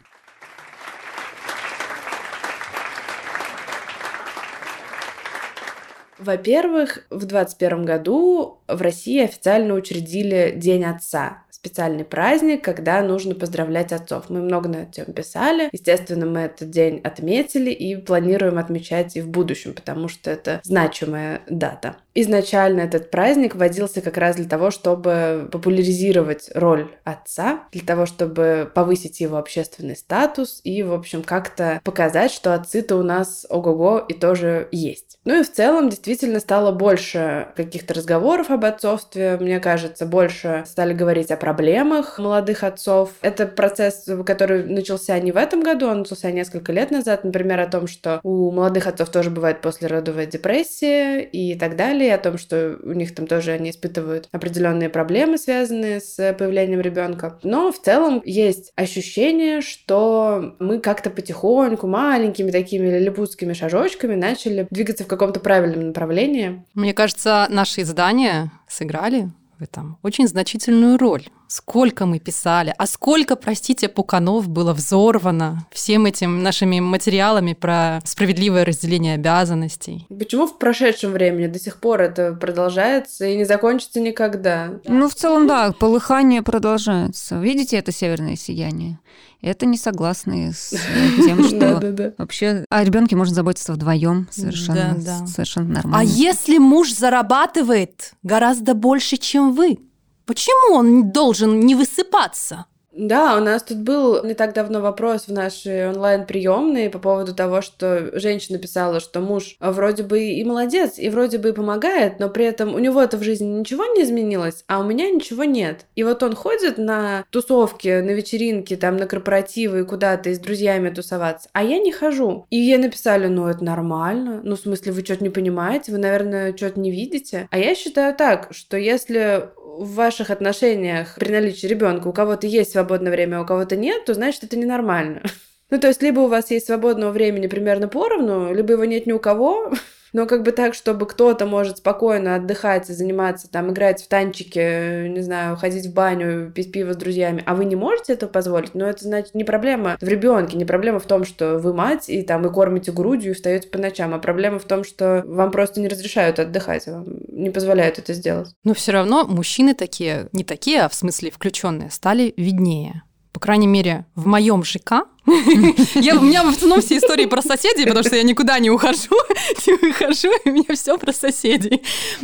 Во-первых, 6.23 7.05
в 7.09 7.25
2021 7.25 7.85
году 7.85 8.61
в 8.67 8.81
России 8.81 9.23
официально 9.23 9.73
учредили 9.73 10.53
День 10.55 10.85
отца 10.85 11.43
специальный 11.63 12.03
праздник, 12.03 12.61
когда 12.61 13.01
нужно 13.01 13.35
поздравлять 13.35 13.93
отцов. 13.93 14.29
Мы 14.29 14.41
много 14.41 14.67
на 14.67 14.85
тему 14.85 15.13
писали. 15.13 15.69
Естественно, 15.71 16.25
мы 16.25 16.41
этот 16.41 16.69
день 16.69 16.99
отметили 17.01 17.71
и 17.71 17.95
планируем 17.95 18.57
отмечать 18.57 19.15
и 19.15 19.21
в 19.21 19.29
будущем, 19.29 19.73
потому 19.73 20.09
что 20.09 20.29
это 20.29 20.59
значимая 20.63 21.41
дата. 21.49 21.95
Изначально 22.15 22.81
этот 22.81 23.09
праздник 23.09 23.55
вводился 23.55 24.01
как 24.01 24.17
раз 24.17 24.35
для 24.35 24.47
того, 24.47 24.69
чтобы 24.69 25.49
популяризировать 25.51 26.49
роль 26.53 26.91
отца, 27.03 27.63
для 27.71 27.81
того, 27.81 28.05
чтобы 28.05 28.69
повысить 28.73 29.19
его 29.19 29.37
общественный 29.37 29.95
статус 29.95 30.61
и, 30.63 30.83
в 30.83 30.93
общем, 30.93 31.23
как-то 31.23 31.81
показать, 31.83 32.31
что 32.31 32.53
отцы-то 32.53 32.97
у 32.97 33.03
нас 33.03 33.45
ого-го 33.49 33.99
и 33.99 34.13
тоже 34.13 34.67
есть. 34.71 35.17
Ну 35.25 35.39
и 35.39 35.43
в 35.43 35.51
целом 35.51 35.89
действительно 35.89 36.39
стало 36.39 36.71
больше 36.71 37.47
каких-то 37.55 37.93
разговоров 37.93 38.51
об 38.51 38.65
отцовстве, 38.65 39.37
мне 39.39 39.59
кажется, 39.59 40.05
больше 40.05 40.63
стали 40.67 40.93
говорить 40.93 41.31
о 41.31 41.37
проблемах 41.37 42.19
молодых 42.19 42.63
отцов. 42.63 43.11
Это 43.21 43.47
процесс, 43.47 44.07
который 44.25 44.65
начался 44.65 45.17
не 45.19 45.31
в 45.31 45.37
этом 45.37 45.63
году, 45.63 45.87
он 45.87 45.99
начался 45.99 46.29
несколько 46.31 46.73
лет 46.73 46.91
назад, 46.91 47.23
например, 47.23 47.61
о 47.61 47.67
том, 47.67 47.87
что 47.87 48.19
у 48.23 48.51
молодых 48.51 48.85
отцов 48.85 49.09
тоже 49.09 49.29
бывает 49.29 49.61
послеродовая 49.61 50.25
депрессия 50.25 51.21
и 51.21 51.57
так 51.57 51.77
далее, 51.77 52.02
о 52.09 52.17
том, 52.17 52.37
что 52.37 52.77
у 52.83 52.93
них 52.93 53.13
там 53.15 53.27
тоже 53.27 53.51
они 53.51 53.69
испытывают 53.69 54.27
определенные 54.31 54.89
проблемы, 54.89 55.37
связанные 55.37 55.99
с 55.99 56.15
появлением 56.37 56.81
ребенка. 56.81 57.39
Но 57.43 57.71
в 57.71 57.79
целом 57.81 58.21
есть 58.25 58.71
ощущение, 58.75 59.61
что 59.61 60.55
мы 60.59 60.79
как-то 60.79 61.09
потихоньку, 61.09 61.87
маленькими 61.87 62.51
такими 62.51 62.87
лилипутскими 62.87 63.53
шажочками 63.53 64.15
начали 64.15 64.67
двигаться 64.69 65.03
в 65.03 65.07
каком-то 65.07 65.39
правильном 65.39 65.87
направлении. 65.87 66.63
Мне 66.73 66.93
кажется, 66.93 67.47
наши 67.49 67.81
издания 67.81 68.51
сыграли 68.67 69.29
в 69.59 69.63
этом 69.63 69.97
очень 70.03 70.27
значительную 70.27 70.97
роль. 70.97 71.23
Сколько 71.53 72.07
мы 72.07 72.17
писали, 72.17 72.73
а 72.79 72.87
сколько, 72.87 73.35
простите, 73.35 73.87
пуканов 73.87 74.49
было 74.49 74.73
взорвано 74.73 75.67
всем 75.71 76.07
этим 76.07 76.41
нашими 76.41 76.79
материалами 76.79 77.53
про 77.53 77.99
справедливое 78.05 78.65
разделение 78.65 79.13
обязанностей. 79.13 80.07
Почему 80.09 80.47
в 80.47 80.57
прошедшем 80.57 81.11
времени 81.11 81.45
до 81.45 81.59
сих 81.59 81.77
пор 81.79 82.01
это 82.01 82.33
продолжается 82.33 83.27
и 83.27 83.37
не 83.37 83.43
закончится 83.43 83.99
никогда? 83.99 84.79
Ну, 84.87 85.07
в 85.07 85.13
целом, 85.13 85.45
да, 85.45 85.71
полыхание 85.73 86.41
продолжается. 86.41 87.39
Видите 87.39 87.77
это 87.77 87.91
северное 87.91 88.35
сияние? 88.35 88.97
Это 89.43 89.67
не 89.67 89.77
согласны 89.77 90.53
с 90.53 90.73
тем, 91.17 91.43
что 91.47 92.13
вообще 92.17 92.65
о 92.67 92.83
ребенке 92.83 93.15
можно 93.15 93.35
заботиться 93.35 93.73
вдвоем 93.73 94.27
совершенно, 94.31 95.27
совершенно 95.27 95.67
нормально. 95.67 95.99
А 95.99 96.03
если 96.03 96.57
муж 96.57 96.91
зарабатывает 96.91 98.13
гораздо 98.23 98.73
больше, 98.73 99.17
чем 99.17 99.53
вы? 99.53 99.77
Почему 100.25 100.75
он 100.75 101.11
должен 101.11 101.59
не 101.59 101.75
высыпаться? 101.75 102.65
Да, 102.95 103.37
у 103.37 103.39
нас 103.39 103.63
тут 103.63 103.79
был 103.79 104.23
не 104.23 104.35
так 104.35 104.53
давно 104.53 104.79
вопрос 104.79 105.27
в 105.27 105.31
нашей 105.31 105.89
онлайн-приемной 105.89 106.91
по 106.91 106.99
поводу 106.99 107.33
того, 107.33 107.61
что 107.61 108.19
женщина 108.19 108.59
писала, 108.59 108.99
что 108.99 109.19
муж 109.19 109.55
вроде 109.59 110.03
бы 110.03 110.21
и 110.21 110.43
молодец, 110.43 110.99
и 110.99 111.09
вроде 111.09 111.39
бы 111.39 111.49
и 111.49 111.53
помогает, 111.53 112.19
но 112.19 112.29
при 112.29 112.45
этом 112.45 112.75
у 112.75 112.79
него-то 112.79 113.17
в 113.17 113.23
жизни 113.23 113.47
ничего 113.47 113.85
не 113.87 114.03
изменилось, 114.03 114.63
а 114.67 114.79
у 114.79 114.83
меня 114.83 115.09
ничего 115.09 115.43
нет. 115.43 115.87
И 115.95 116.03
вот 116.03 116.21
он 116.21 116.35
ходит 116.35 116.77
на 116.77 117.25
тусовки, 117.31 117.99
на 118.01 118.11
вечеринки, 118.11 118.75
там, 118.75 118.97
на 118.97 119.07
корпоративы 119.07 119.79
и 119.79 119.85
куда-то 119.85 120.29
и 120.29 120.35
с 120.35 120.39
друзьями 120.39 120.91
тусоваться, 120.91 121.49
а 121.51 121.63
я 121.63 121.79
не 121.79 121.91
хожу. 121.91 122.45
И 122.51 122.57
ей 122.57 122.77
написали, 122.77 123.25
ну 123.25 123.47
это 123.47 123.63
нормально, 123.63 124.41
ну 124.43 124.55
в 124.55 124.59
смысле 124.59 124.91
вы 124.91 125.03
что-то 125.03 125.23
не 125.23 125.31
понимаете, 125.31 125.91
вы, 125.91 125.97
наверное, 125.97 126.55
что-то 126.55 126.79
не 126.79 126.91
видите. 126.91 127.47
А 127.49 127.57
я 127.57 127.73
считаю 127.73 128.13
так, 128.13 128.49
что 128.51 128.77
если 128.77 129.49
в 129.77 129.95
ваших 129.95 130.29
отношениях 130.29 131.15
при 131.15 131.31
наличии 131.31 131.67
ребенка 131.67 132.07
у 132.07 132.13
кого-то 132.13 132.47
есть 132.47 132.75
свободное 132.83 133.11
время, 133.11 133.37
а 133.37 133.41
у 133.41 133.45
кого-то 133.45 133.75
нет, 133.75 134.05
то 134.05 134.13
значит 134.13 134.43
это 134.43 134.57
ненормально. 134.57 135.21
Ну, 135.69 135.79
то 135.79 135.87
есть, 135.87 136.03
либо 136.03 136.19
у 136.19 136.27
вас 136.27 136.51
есть 136.51 136.67
свободного 136.67 137.11
времени 137.11 137.47
примерно 137.47 137.87
поровну, 137.87 138.53
либо 138.53 138.73
его 138.73 138.85
нет 138.85 139.07
ни 139.07 139.11
у 139.11 139.17
кого, 139.17 139.73
но 140.13 140.25
как 140.27 140.43
бы 140.43 140.51
так, 140.51 140.73
чтобы 140.75 141.05
кто-то 141.05 141.45
может 141.45 141.79
спокойно 141.79 142.35
отдыхать 142.35 142.89
и 142.89 142.93
заниматься, 142.93 143.49
там, 143.49 143.71
играть 143.71 144.01
в 144.03 144.07
танчики, 144.07 145.07
не 145.07 145.21
знаю, 145.21 145.57
ходить 145.57 145.87
в 145.87 145.93
баню, 145.93 146.51
пить 146.51 146.71
пиво 146.71 146.93
с 146.93 146.97
друзьями, 146.97 147.43
а 147.45 147.55
вы 147.55 147.65
не 147.65 147.75
можете 147.75 148.13
этого 148.13 148.29
позволить, 148.29 148.75
но 148.75 148.85
это, 148.85 149.03
значит, 149.03 149.33
не 149.33 149.43
проблема 149.43 149.97
в 149.99 150.07
ребенке, 150.07 150.57
не 150.57 150.65
проблема 150.65 150.99
в 150.99 151.05
том, 151.05 151.25
что 151.25 151.57
вы 151.57 151.73
мать 151.73 152.09
и 152.09 152.21
там 152.21 152.45
и 152.45 152.53
кормите 152.53 152.91
грудью 152.91 153.31
и 153.31 153.33
встаете 153.35 153.67
по 153.67 153.77
ночам, 153.77 154.13
а 154.13 154.19
проблема 154.19 154.59
в 154.59 154.65
том, 154.65 154.83
что 154.83 155.23
вам 155.25 155.51
просто 155.51 155.81
не 155.81 155.87
разрешают 155.87 156.39
отдыхать, 156.39 156.87
вам 156.87 157.05
не 157.27 157.49
позволяют 157.49 157.99
это 157.99 158.13
сделать. 158.13 158.53
Но 158.63 158.73
все 158.73 158.91
равно 158.91 159.25
мужчины 159.25 159.73
такие, 159.73 160.29
не 160.31 160.43
такие, 160.43 160.81
а 160.81 160.89
в 160.89 160.93
смысле 160.93 161.31
включенные, 161.31 161.89
стали 161.89 162.33
виднее 162.37 163.03
крайней 163.43 163.67
мере, 163.67 164.05
в 164.15 164.25
моем 164.25 164.63
ЖК, 164.63 165.05
я, 165.95 166.17
у 166.17 166.21
меня 166.21 166.43
в 166.43 166.49
основном 166.49 166.81
все 166.81 166.97
истории 166.97 167.25
про 167.25 167.41
соседей, 167.41 167.85
потому 167.85 168.03
что 168.03 168.15
я 168.15 168.23
никуда 168.23 168.59
не 168.59 168.69
ухожу, 168.69 169.15
не 169.67 169.73
выхожу, 169.73 170.29
и 170.43 170.49
у 170.49 170.53
меня 170.53 170.75
все 170.75 170.97
про 170.97 171.13
соседей. 171.13 171.81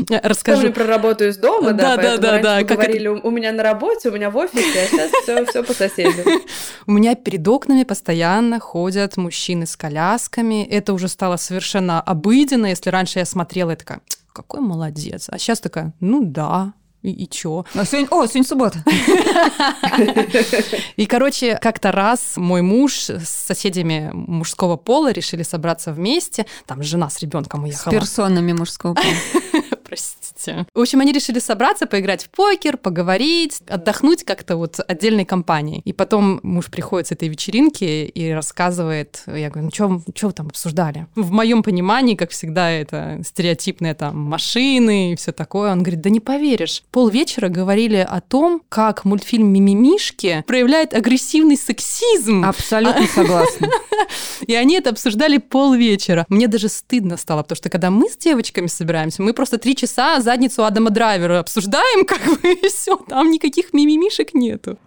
Расскажу. 0.10 0.62
Тоже 0.62 0.74
про 0.74 0.86
работу 0.86 1.26
из 1.26 1.38
дома, 1.38 1.74
да, 1.74 1.98
да, 1.98 2.18
да, 2.18 2.40
да. 2.40 2.64
Как 2.64 2.78
говорили, 2.78 3.08
у 3.08 3.32
меня 3.32 3.52
на 3.52 3.64
работе, 3.64 4.10
у 4.10 4.12
меня 4.14 4.30
в 4.30 4.38
офисе, 4.38 4.84
а 4.84 4.88
сейчас 4.88 5.12
все, 5.24 5.46
все 5.46 5.64
по 5.64 5.74
соседям. 5.74 6.26
У 6.88 6.92
меня 6.92 7.16
перед 7.16 7.48
окнами 7.48 7.84
постоянно 7.84 8.60
ходят 8.60 9.18
мужчины 9.18 9.66
с 9.66 9.76
колясками. 9.78 10.66
Это 10.66 10.94
уже 10.94 11.08
стало 11.08 11.38
совершенно 11.38 12.02
обыденно. 12.02 12.68
Если 12.68 12.90
раньше 12.90 13.20
я 13.20 13.26
смотрела, 13.26 13.72
я 13.72 13.76
такая, 13.76 14.02
какой 14.34 14.60
молодец. 14.60 15.28
А 15.30 15.38
сейчас 15.38 15.60
такая, 15.60 15.94
ну 16.00 16.24
да, 16.24 16.74
и, 17.02 17.12
и 17.12 17.30
чё? 17.30 17.66
А 17.74 17.86
сегодня, 17.86 18.08
о, 18.12 18.26
сегодня 18.28 18.44
суббота. 18.44 18.84
И, 20.98 21.06
короче, 21.06 21.58
как-то 21.62 21.92
раз 21.92 22.34
мой 22.36 22.62
муж 22.62 23.10
с 23.10 23.30
соседями 23.30 24.12
мужского 24.14 24.76
пола 24.76 25.12
решили 25.12 25.44
собраться 25.44 25.94
вместе. 25.94 26.46
Там 26.66 26.84
жена 26.84 27.10
с 27.10 27.20
ребенком 27.20 27.64
уехала. 27.64 27.92
С 27.92 27.96
персонами 27.96 28.52
мужского 28.52 28.96
пола. 28.96 29.06
Простите. 29.90 30.68
В 30.76 30.80
общем, 30.80 31.00
они 31.00 31.12
решили 31.12 31.40
собраться, 31.40 31.88
поиграть 31.88 32.26
в 32.26 32.30
покер, 32.30 32.78
поговорить, 32.78 33.60
отдохнуть 33.68 34.24
как-то 34.24 34.56
вот 34.56 34.80
отдельной 34.88 35.26
компанией. 35.26 35.82
И 35.84 35.94
потом 35.94 36.40
муж 36.44 36.68
приходит 36.68 37.08
с 37.08 37.12
этой 37.12 37.28
вечеринки 37.28 38.06
и 38.06 38.30
рассказывает, 38.30 39.24
я 39.26 39.50
говорю, 39.50 39.72
ну 39.76 40.04
что 40.14 40.28
вы 40.28 40.34
там 40.34 40.48
обсуждали? 40.48 41.08
В 41.16 41.32
моем 41.32 41.64
понимании, 41.64 42.14
как 42.14 42.30
всегда, 42.30 42.70
это 42.70 43.20
стереотипные 43.26 43.96
там 43.96 44.20
машины 44.20 45.14
и 45.14 45.16
все 45.16 45.32
такое. 45.32 45.72
Он 45.72 45.80
говорит, 45.82 46.02
да 46.02 46.12
не 46.12 46.20
поверишь. 46.20 46.84
Полвечера 46.92 47.50
говорили 47.50 48.06
о 48.08 48.22
том, 48.22 48.62
как 48.70 49.06
мультфильм 49.06 49.48
«Мимимишки» 49.52 50.44
проявляет 50.46 50.94
агрессивный 50.94 51.58
сексизм. 51.58 52.46
Абсолютно 52.46 53.08
согласна. 53.08 53.70
И 54.46 54.54
они 54.54 54.76
это 54.76 54.92
обсуждали 54.92 55.38
полвечера. 55.38 56.28
Мне 56.30 56.48
даже 56.48 56.70
стыдно 56.70 57.18
стало, 57.18 57.42
потому 57.42 57.58
что 57.58 57.70
когда 57.70 57.90
мы 57.90 58.08
с 58.08 58.18
девочками 58.18 58.68
собираемся, 58.68 59.24
мы 59.24 59.34
просто 59.34 59.58
три 59.58 59.79
часа 59.80 60.20
задницу 60.22 60.64
Адама 60.64 60.90
Драйвера 60.90 61.40
обсуждаем, 61.40 62.06
как 62.08 62.22
бы, 62.24 62.54
и 62.54 62.68
все, 62.68 62.98
там 62.98 63.32
никаких 63.32 63.74
мимимишек 63.74 64.34
нету. 64.34 64.78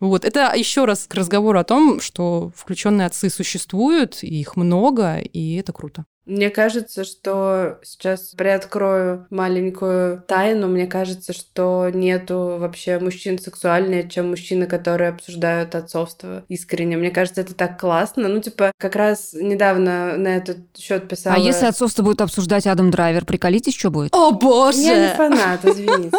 Вот, 0.00 0.24
это 0.24 0.52
еще 0.54 0.84
раз 0.84 1.06
к 1.08 1.14
разговору 1.14 1.58
о 1.58 1.64
том, 1.64 2.00
что 2.00 2.52
включенные 2.54 3.06
отцы 3.06 3.30
существуют, 3.30 4.22
и 4.22 4.40
их 4.40 4.56
много, 4.56 5.18
и 5.18 5.56
это 5.56 5.72
круто. 5.72 6.04
Мне 6.26 6.48
кажется, 6.48 7.04
что 7.04 7.78
сейчас 7.82 8.32
приоткрою 8.36 9.26
маленькую 9.28 10.22
тайну. 10.26 10.68
Мне 10.68 10.86
кажется, 10.86 11.34
что 11.34 11.90
нету 11.92 12.56
вообще 12.58 12.98
мужчин 12.98 13.38
сексуальнее, 13.38 14.08
чем 14.08 14.30
мужчины, 14.30 14.66
которые 14.66 15.10
обсуждают 15.10 15.74
отцовство 15.74 16.42
искренне. 16.48 16.96
Мне 16.96 17.10
кажется, 17.10 17.42
это 17.42 17.54
так 17.54 17.78
классно. 17.78 18.28
Ну, 18.28 18.40
типа, 18.40 18.72
как 18.78 18.96
раз 18.96 19.34
недавно 19.34 20.16
на 20.16 20.36
этот 20.36 20.58
счет 20.78 21.08
писала... 21.08 21.36
А 21.36 21.38
если 21.38 21.66
отцовство 21.66 22.02
будет 22.02 22.22
обсуждать 22.22 22.66
Адам 22.66 22.90
Драйвер, 22.90 23.26
приколитесь, 23.26 23.76
что 23.76 23.90
будет? 23.90 24.14
О, 24.14 24.30
боже! 24.30 24.78
Я 24.78 25.10
не 25.10 25.16
фанат, 25.16 25.64
извините. 25.64 26.16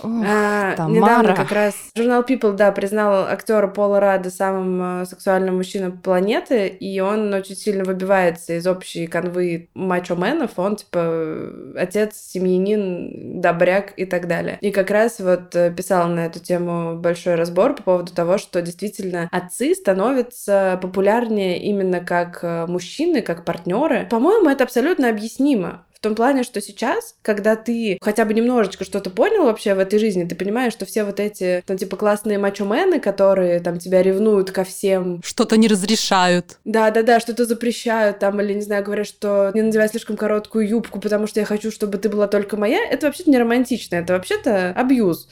а, 0.05 0.75
недавно 0.87 1.35
как 1.35 1.51
раз 1.51 1.75
журнал 1.95 2.23
People, 2.23 2.53
да, 2.53 2.71
признал 2.71 3.27
актера 3.27 3.67
Пола 3.67 3.99
Рада 3.99 4.29
самым 4.29 5.01
э, 5.01 5.05
сексуальным 5.05 5.57
мужчиной 5.57 5.91
планеты, 5.91 6.67
и 6.67 6.99
он 6.99 7.33
очень 7.33 7.55
сильно 7.55 7.83
выбивается 7.83 8.53
из 8.53 8.67
общей 8.67 9.07
канвы 9.07 9.69
мачо-менов. 9.73 10.51
Он, 10.57 10.75
типа, 10.75 11.51
отец, 11.77 12.15
семьянин, 12.15 13.41
добряк 13.41 13.93
и 13.97 14.05
так 14.05 14.27
далее. 14.27 14.57
И 14.61 14.71
как 14.71 14.89
раз 14.91 15.19
вот 15.19 15.55
э, 15.55 15.71
писал 15.71 16.07
на 16.07 16.25
эту 16.25 16.39
тему 16.39 16.97
большой 16.97 17.35
разбор 17.35 17.75
по 17.75 17.83
поводу 17.83 18.13
того, 18.13 18.37
что 18.37 18.61
действительно 18.61 19.27
отцы 19.31 19.73
становятся 19.75 20.79
популярнее 20.81 21.61
именно 21.61 21.99
как 21.99 22.39
э, 22.43 22.65
мужчины, 22.67 23.21
как 23.21 23.45
партнеры. 23.45 24.07
По-моему, 24.09 24.49
это 24.49 24.63
абсолютно 24.63 25.09
объяснимо 25.09 25.85
В 25.95 26.01
том 26.01 26.13
плане, 26.13 26.43
что 26.43 26.61
сейчас, 26.61 27.15
когда 27.21 27.55
ты 27.55 27.97
хотя 28.01 28.25
бы 28.25 28.33
немножечко 28.33 28.83
что-то 28.83 29.09
понял 29.09 29.45
вообще 29.45 29.73
в 29.73 29.79
этой 29.79 29.97
жизни, 29.97 30.25
ты 30.25 30.35
понимаешь, 30.35 30.73
что 30.73 30.85
все 30.85 31.03
вот 31.03 31.19
эти, 31.19 31.63
там, 31.65 31.77
типа, 31.77 31.95
классные 31.95 32.37
мачо-мены, 32.37 32.99
которые 32.99 33.59
там 33.59 33.79
тебя 33.79 34.03
ревнуют 34.03 34.51
ко 34.51 34.63
всем. 34.63 35.21
Что-то 35.23 35.57
не 35.57 35.67
разрешают. 35.67 36.57
Да-да-да, 36.65 37.19
что-то 37.19 37.45
запрещают 37.45 38.19
там, 38.19 38.39
или, 38.41 38.53
не 38.53 38.61
знаю, 38.61 38.83
говорят, 38.83 39.07
что 39.07 39.51
не 39.53 39.61
надевай 39.61 39.89
слишком 39.89 40.17
короткую 40.17 40.67
юбку, 40.67 40.99
потому 40.99 41.27
что 41.27 41.39
я 41.39 41.45
хочу, 41.45 41.71
чтобы 41.71 41.97
ты 41.97 42.09
была 42.09 42.27
только 42.27 42.57
моя. 42.57 42.79
Это 42.85 43.07
вообще-то 43.07 43.31
не 43.31 43.37
романтично, 43.37 43.95
это 43.95 44.13
вообще-то 44.13 44.71
абьюз. 44.71 45.29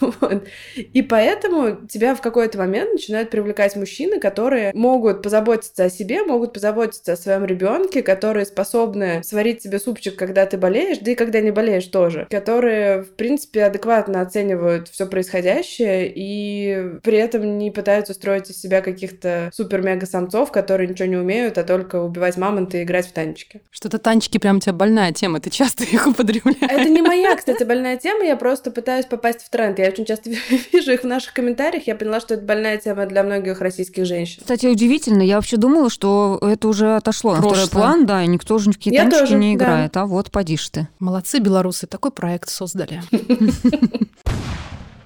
И 0.76 1.02
поэтому 1.02 1.86
тебя 1.86 2.14
в 2.14 2.20
какой-то 2.20 2.58
момент 2.58 2.92
начинают 2.92 3.30
привлекать 3.30 3.76
мужчины, 3.76 4.18
которые 4.18 4.72
могут 4.74 5.22
позаботиться 5.22 5.84
о 5.84 5.90
себе, 5.90 6.22
могут 6.22 6.52
позаботиться 6.52 7.12
о 7.12 7.16
своем 7.16 7.44
ребенке, 7.44 8.02
которые 8.02 8.46
способны 8.46 9.22
сварить 9.22 9.62
себе 9.62 9.78
супчик, 9.90 10.16
когда 10.16 10.46
ты 10.46 10.56
болеешь, 10.56 10.98
да 11.00 11.10
и 11.10 11.14
когда 11.16 11.40
не 11.40 11.50
болеешь 11.50 11.86
тоже, 11.86 12.28
которые, 12.30 13.02
в 13.02 13.16
принципе, 13.16 13.64
адекватно 13.64 14.20
оценивают 14.20 14.88
все 14.88 15.06
происходящее 15.06 16.12
и 16.14 17.00
при 17.02 17.18
этом 17.18 17.58
не 17.58 17.72
пытаются 17.72 18.14
строить 18.14 18.50
из 18.50 18.60
себя 18.60 18.82
каких-то 18.82 19.50
супер-мега-самцов, 19.52 20.52
которые 20.52 20.88
ничего 20.88 21.08
не 21.08 21.16
умеют, 21.16 21.58
а 21.58 21.64
только 21.64 22.00
убивать 22.02 22.36
мамонта 22.36 22.78
и 22.78 22.84
играть 22.84 23.08
в 23.08 23.12
танчики. 23.12 23.62
Что-то 23.70 23.98
танчики 23.98 24.38
прям 24.38 24.58
у 24.58 24.60
тебя 24.60 24.74
больная 24.74 25.12
тема, 25.12 25.40
ты 25.40 25.50
часто 25.50 25.82
их 25.92 26.06
употребляешь. 26.06 26.56
Это 26.60 26.88
не 26.88 27.02
моя, 27.02 27.34
кстати, 27.34 27.64
больная 27.64 27.96
тема, 27.96 28.24
я 28.24 28.36
просто 28.36 28.70
пытаюсь 28.70 29.06
попасть 29.06 29.42
в 29.42 29.50
тренд. 29.50 29.78
Я 29.80 29.88
очень 29.88 30.04
часто 30.04 30.30
вижу 30.72 30.92
их 30.92 31.02
в 31.02 31.06
наших 31.06 31.32
комментариях, 31.32 31.88
я 31.88 31.96
поняла, 31.96 32.20
что 32.20 32.34
это 32.34 32.44
больная 32.44 32.78
тема 32.78 33.06
для 33.06 33.24
многих 33.24 33.60
российских 33.60 34.04
женщин. 34.04 34.38
Кстати, 34.40 34.66
удивительно, 34.66 35.22
я 35.22 35.34
вообще 35.34 35.56
думала, 35.56 35.90
что 35.90 36.38
это 36.40 36.68
уже 36.68 36.94
отошло 36.94 37.34
на 37.34 37.42
второй 37.42 37.68
план, 37.68 38.06
да, 38.06 38.22
и 38.22 38.28
никто 38.28 38.54
уже 38.54 38.68
ни 38.68 38.72
в 38.72 38.76
какие 38.76 38.94
я 38.94 39.02
танчики 39.02 39.20
тоже, 39.20 39.34
не 39.36 39.54
играет, 39.54 39.79
да. 39.79 39.79
А 39.84 40.06
вот 40.06 40.30
поди 40.30 40.56
ты. 40.56 40.88
Молодцы 40.98 41.38
белорусы, 41.38 41.86
такой 41.86 42.10
проект 42.10 42.48
создали. 42.48 43.02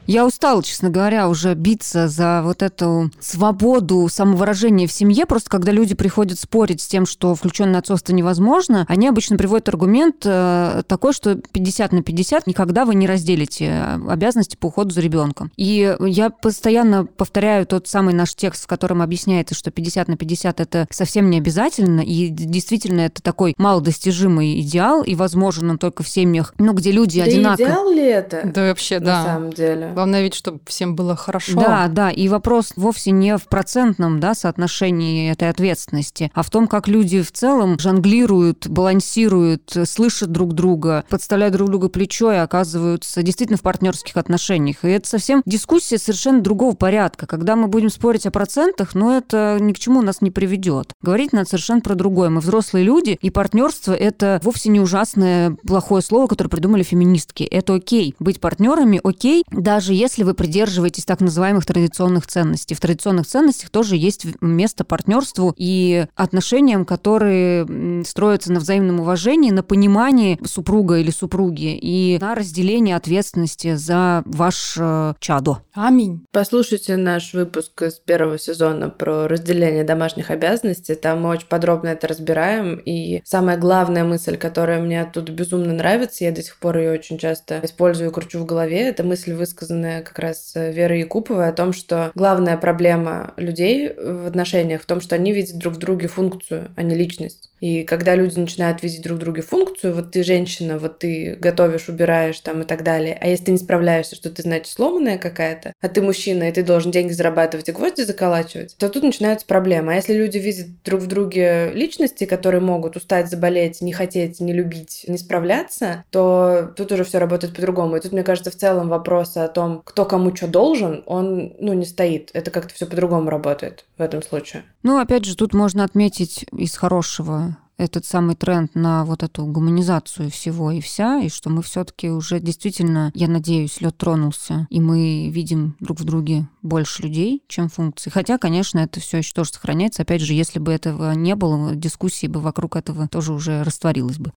Я 0.06 0.26
устала, 0.26 0.62
честно 0.62 0.90
говоря, 0.90 1.28
уже 1.28 1.54
биться 1.54 2.08
за 2.08 2.42
вот 2.44 2.62
эту 2.62 3.10
свободу 3.20 4.08
самовыражения 4.10 4.86
в 4.86 4.92
семье. 4.92 5.24
Просто 5.24 5.48
когда 5.48 5.72
люди 5.72 5.94
приходят 5.94 6.38
спорить 6.38 6.82
с 6.82 6.86
тем, 6.86 7.06
что 7.06 7.34
включенное 7.34 7.80
отцовство 7.80 8.12
невозможно, 8.12 8.84
они 8.88 9.08
обычно 9.08 9.38
приводят 9.38 9.68
аргумент 9.68 10.16
э, 10.24 10.82
такой, 10.86 11.14
что 11.14 11.36
50 11.36 11.92
на 11.92 12.02
50 12.02 12.46
никогда 12.46 12.84
вы 12.84 12.94
не 12.94 13.06
разделите 13.06 13.98
обязанности 14.08 14.56
по 14.56 14.66
уходу 14.66 14.90
за 14.90 15.00
ребенком. 15.00 15.50
И 15.56 15.96
я 16.00 16.30
постоянно 16.30 17.06
повторяю 17.06 17.66
тот 17.66 17.88
самый 17.88 18.12
наш 18.12 18.34
текст, 18.34 18.64
в 18.64 18.66
котором 18.66 19.00
объясняется, 19.00 19.54
что 19.54 19.70
50 19.70 20.08
на 20.08 20.16
50 20.16 20.60
это 20.60 20.86
совсем 20.90 21.30
не 21.30 21.38
обязательно, 21.38 22.00
и 22.00 22.28
действительно 22.28 23.02
это 23.02 23.22
такой 23.22 23.54
малодостижимый 23.56 24.60
идеал, 24.60 25.02
и 25.02 25.14
возможен 25.14 25.70
он 25.70 25.78
только 25.78 26.02
в 26.02 26.08
семьях, 26.08 26.54
ну, 26.58 26.74
где 26.74 26.92
люди 26.92 27.20
да 27.20 27.26
одинаковые. 27.26 27.68
идеал 27.68 27.90
ли 27.90 28.04
это? 28.04 28.42
Да 28.44 28.68
вообще, 28.68 28.98
да. 29.00 29.22
На 29.22 29.24
самом 29.24 29.52
деле. 29.52 29.93
Главное 29.94 30.22
ведь, 30.22 30.34
чтобы 30.34 30.60
всем 30.66 30.94
было 30.94 31.16
хорошо. 31.16 31.60
Да, 31.60 31.88
да, 31.88 32.10
и 32.10 32.28
вопрос 32.28 32.72
вовсе 32.76 33.10
не 33.10 33.36
в 33.36 33.44
процентном 33.48 34.20
да, 34.20 34.34
соотношении 34.34 35.30
этой 35.30 35.48
ответственности, 35.48 36.30
а 36.34 36.42
в 36.42 36.50
том, 36.50 36.66
как 36.66 36.88
люди 36.88 37.22
в 37.22 37.32
целом 37.32 37.78
жонглируют, 37.78 38.68
балансируют, 38.68 39.76
слышат 39.84 40.30
друг 40.30 40.52
друга, 40.54 41.04
подставляют 41.08 41.54
друг 41.54 41.70
другу 41.70 41.88
плечо 41.88 42.32
и 42.32 42.36
оказываются 42.36 43.22
действительно 43.22 43.58
в 43.58 43.62
партнерских 43.62 44.16
отношениях. 44.16 44.84
И 44.84 44.88
это 44.88 45.08
совсем 45.08 45.42
дискуссия 45.46 45.98
совершенно 45.98 46.40
другого 46.40 46.74
порядка. 46.74 47.26
Когда 47.26 47.56
мы 47.56 47.68
будем 47.68 47.90
спорить 47.90 48.26
о 48.26 48.30
процентах, 48.30 48.94
но 48.94 49.06
ну, 49.06 49.18
это 49.18 49.58
ни 49.60 49.72
к 49.72 49.78
чему 49.78 50.02
нас 50.02 50.20
не 50.20 50.30
приведет. 50.30 50.92
Говорить 51.02 51.32
надо 51.32 51.48
совершенно 51.48 51.80
про 51.80 51.94
другое. 51.94 52.30
Мы 52.30 52.40
взрослые 52.40 52.84
люди, 52.84 53.18
и 53.20 53.30
партнерство 53.30 53.92
это 53.92 54.40
вовсе 54.42 54.70
не 54.70 54.80
ужасное 54.80 55.56
плохое 55.66 56.02
слово, 56.02 56.26
которое 56.26 56.50
придумали 56.50 56.82
феминистки. 56.82 57.44
Это 57.44 57.74
окей. 57.74 58.14
Быть 58.18 58.40
партнерами 58.40 59.00
окей, 59.02 59.44
даже 59.50 59.83
даже 59.84 59.92
если 59.92 60.22
вы 60.22 60.32
придерживаетесь 60.32 61.04
так 61.04 61.20
называемых 61.20 61.66
традиционных 61.66 62.26
ценностей. 62.26 62.74
В 62.74 62.80
традиционных 62.80 63.26
ценностях 63.26 63.68
тоже 63.68 63.96
есть 63.96 64.24
место 64.40 64.82
партнерству 64.82 65.54
и 65.58 66.06
отношениям, 66.14 66.86
которые 66.86 68.02
строятся 68.06 68.50
на 68.50 68.60
взаимном 68.60 69.00
уважении, 69.00 69.50
на 69.50 69.62
понимании 69.62 70.40
супруга 70.46 70.96
или 70.96 71.10
супруги 71.10 71.78
и 71.78 72.16
на 72.18 72.34
разделении 72.34 72.94
ответственности 72.94 73.74
за 73.74 74.22
ваш 74.24 74.76
э, 74.80 75.14
чадо. 75.18 75.58
Аминь. 75.74 76.24
Послушайте 76.32 76.96
наш 76.96 77.34
выпуск 77.34 77.82
из 77.82 77.94
первого 77.94 78.38
сезона 78.38 78.88
про 78.88 79.28
разделение 79.28 79.84
домашних 79.84 80.30
обязанностей. 80.30 80.94
Там 80.94 81.20
мы 81.20 81.28
очень 81.28 81.48
подробно 81.48 81.88
это 81.88 82.08
разбираем. 82.08 82.76
И 82.76 83.20
самая 83.24 83.58
главная 83.58 84.04
мысль, 84.04 84.38
которая 84.38 84.80
мне 84.80 85.04
тут 85.12 85.28
безумно 85.28 85.74
нравится, 85.74 86.24
я 86.24 86.32
до 86.32 86.42
сих 86.42 86.56
пор 86.56 86.78
ее 86.78 86.92
очень 86.92 87.18
часто 87.18 87.60
использую 87.62 88.08
и 88.08 88.12
кручу 88.14 88.38
в 88.38 88.46
голове, 88.46 88.88
это 88.88 89.02
мысль, 89.02 89.34
высказанная 89.34 89.73
высказанная 89.74 90.02
как 90.02 90.18
раз 90.18 90.52
Верой 90.54 91.00
Якуповой 91.00 91.48
о 91.48 91.52
том, 91.52 91.72
что 91.72 92.12
главная 92.14 92.56
проблема 92.56 93.34
людей 93.36 93.92
в 93.94 94.26
отношениях 94.26 94.82
в 94.82 94.86
том, 94.86 95.00
что 95.00 95.14
они 95.14 95.32
видят 95.32 95.58
друг 95.58 95.74
в 95.74 95.78
друге 95.78 96.08
функцию, 96.08 96.70
а 96.76 96.82
не 96.82 96.94
личность. 96.94 97.50
И 97.64 97.82
когда 97.84 98.14
люди 98.14 98.38
начинают 98.38 98.82
видеть 98.82 99.00
друг 99.00 99.18
друге 99.18 99.40
функцию, 99.40 99.94
вот 99.94 100.10
ты 100.10 100.22
женщина, 100.22 100.78
вот 100.78 100.98
ты 100.98 101.34
готовишь, 101.40 101.88
убираешь 101.88 102.38
там 102.40 102.60
и 102.60 102.64
так 102.66 102.82
далее, 102.82 103.16
а 103.18 103.26
если 103.26 103.46
ты 103.46 103.52
не 103.52 103.56
справляешься, 103.56 104.16
что 104.16 104.28
ты, 104.28 104.42
значит, 104.42 104.66
сломанная 104.66 105.16
какая-то, 105.16 105.72
а 105.80 105.88
ты 105.88 106.02
мужчина, 106.02 106.50
и 106.50 106.52
ты 106.52 106.62
должен 106.62 106.90
деньги 106.90 107.12
зарабатывать 107.12 107.70
и 107.70 107.72
гвозди 107.72 108.02
заколачивать, 108.02 108.76
то 108.76 108.90
тут 108.90 109.02
начинаются 109.02 109.46
проблемы. 109.46 109.94
А 109.94 109.96
если 109.96 110.12
люди 110.12 110.36
видят 110.36 110.66
друг 110.84 111.00
в 111.00 111.06
друге 111.06 111.70
личности, 111.72 112.26
которые 112.26 112.60
могут 112.60 112.96
устать, 112.96 113.30
заболеть, 113.30 113.80
не 113.80 113.94
хотеть, 113.94 114.40
не 114.40 114.52
любить, 114.52 115.06
не 115.08 115.16
справляться, 115.16 116.04
то 116.10 116.70
тут 116.76 116.92
уже 116.92 117.04
все 117.04 117.16
работает 117.16 117.54
по-другому. 117.54 117.96
И 117.96 118.00
тут, 118.00 118.12
мне 118.12 118.24
кажется, 118.24 118.50
в 118.50 118.56
целом 118.56 118.90
вопрос 118.90 119.38
о 119.38 119.48
том, 119.48 119.80
кто 119.86 120.04
кому 120.04 120.36
что 120.36 120.48
должен, 120.48 121.02
он, 121.06 121.54
ну, 121.58 121.72
не 121.72 121.86
стоит. 121.86 122.28
Это 122.34 122.50
как-то 122.50 122.74
все 122.74 122.84
по-другому 122.84 123.30
работает 123.30 123.86
в 123.96 124.02
этом 124.02 124.22
случае. 124.22 124.64
Ну, 124.82 124.98
опять 124.98 125.24
же, 125.24 125.34
тут 125.34 125.54
можно 125.54 125.82
отметить 125.82 126.44
из 126.52 126.76
хорошего 126.76 127.53
этот 127.76 128.04
самый 128.04 128.36
тренд 128.36 128.74
на 128.74 129.04
вот 129.04 129.22
эту 129.22 129.44
гуманизацию 129.46 130.30
всего 130.30 130.70
и 130.70 130.80
вся, 130.80 131.20
и 131.20 131.28
что 131.28 131.50
мы 131.50 131.62
все-таки 131.62 132.10
уже 132.10 132.40
действительно, 132.40 133.10
я 133.14 133.28
надеюсь, 133.28 133.80
лед 133.80 133.96
тронулся, 133.96 134.66
и 134.70 134.80
мы 134.80 135.28
видим 135.28 135.76
друг 135.80 136.00
в 136.00 136.04
друге 136.04 136.48
больше 136.62 137.02
людей, 137.02 137.42
чем 137.48 137.68
функций. 137.68 138.12
Хотя, 138.12 138.38
конечно, 138.38 138.78
это 138.78 139.00
все 139.00 139.18
еще 139.18 139.32
тоже 139.32 139.50
сохраняется. 139.50 140.02
Опять 140.02 140.22
же, 140.22 140.34
если 140.34 140.58
бы 140.58 140.72
этого 140.72 141.12
не 141.12 141.34
было, 141.34 141.74
дискуссии 141.74 142.26
бы 142.26 142.40
вокруг 142.40 142.76
этого 142.76 143.08
тоже 143.08 143.32
уже 143.32 143.62
растворилась 143.62 144.18
бы. 144.18 144.32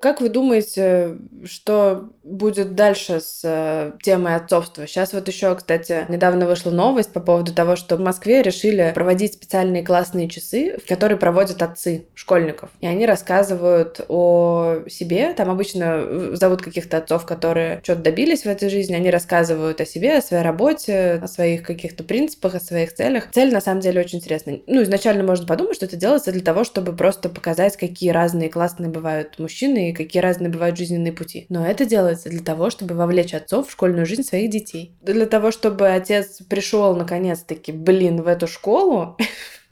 Как 0.00 0.22
вы 0.22 0.30
думаете, 0.30 1.18
что 1.44 2.10
будет 2.30 2.74
дальше 2.74 3.20
с 3.20 3.40
э, 3.44 3.92
темой 4.02 4.36
отцовства? 4.36 4.86
Сейчас 4.86 5.12
вот 5.12 5.28
еще, 5.28 5.54
кстати, 5.54 6.06
недавно 6.08 6.46
вышла 6.46 6.70
новость 6.70 7.12
по 7.12 7.20
поводу 7.20 7.52
того, 7.52 7.76
что 7.76 7.96
в 7.96 8.00
Москве 8.00 8.42
решили 8.42 8.92
проводить 8.94 9.34
специальные 9.34 9.84
классные 9.84 10.28
часы, 10.28 10.78
в 10.78 10.88
которые 10.88 11.18
проводят 11.18 11.62
отцы 11.62 12.06
школьников. 12.14 12.70
И 12.80 12.86
они 12.86 13.06
рассказывают 13.06 14.00
о 14.08 14.84
себе. 14.88 15.32
Там 15.34 15.50
обычно 15.50 16.02
э, 16.02 16.30
зовут 16.34 16.62
каких-то 16.62 16.98
отцов, 16.98 17.26
которые 17.26 17.80
что-то 17.82 18.02
добились 18.02 18.42
в 18.42 18.46
этой 18.46 18.70
жизни. 18.70 18.94
Они 18.94 19.10
рассказывают 19.10 19.80
о 19.80 19.86
себе, 19.86 20.18
о 20.18 20.22
своей 20.22 20.42
работе, 20.42 21.20
о 21.22 21.28
своих 21.28 21.62
каких-то 21.62 22.04
принципах, 22.04 22.54
о 22.54 22.60
своих 22.60 22.94
целях. 22.94 23.30
Цель, 23.32 23.52
на 23.52 23.60
самом 23.60 23.80
деле, 23.80 24.00
очень 24.00 24.18
интересная. 24.18 24.60
Ну, 24.66 24.82
изначально 24.82 25.24
можно 25.24 25.46
подумать, 25.46 25.76
что 25.76 25.86
это 25.86 25.96
делается 25.96 26.32
для 26.32 26.42
того, 26.42 26.64
чтобы 26.64 26.94
просто 26.94 27.28
показать, 27.28 27.76
какие 27.76 28.10
разные 28.10 28.48
классные 28.48 28.90
бывают 28.90 29.38
мужчины 29.38 29.90
какие 30.00 30.22
разные 30.22 30.50
бывают 30.50 30.76
жизненные 30.76 31.12
пути. 31.12 31.46
Но 31.48 31.66
это 31.66 31.84
делается 31.84 32.19
для 32.28 32.42
того, 32.42 32.68
чтобы 32.70 32.94
вовлечь 32.94 33.32
отцов 33.32 33.68
в 33.68 33.72
школьную 33.72 34.04
жизнь 34.04 34.22
своих 34.22 34.50
детей. 34.50 34.94
Для 35.00 35.26
того, 35.26 35.50
чтобы 35.50 35.88
отец 35.88 36.40
пришел 36.48 36.94
наконец-таки, 36.94 37.72
блин, 37.72 38.22
в 38.22 38.26
эту 38.26 38.46
школу. 38.46 39.16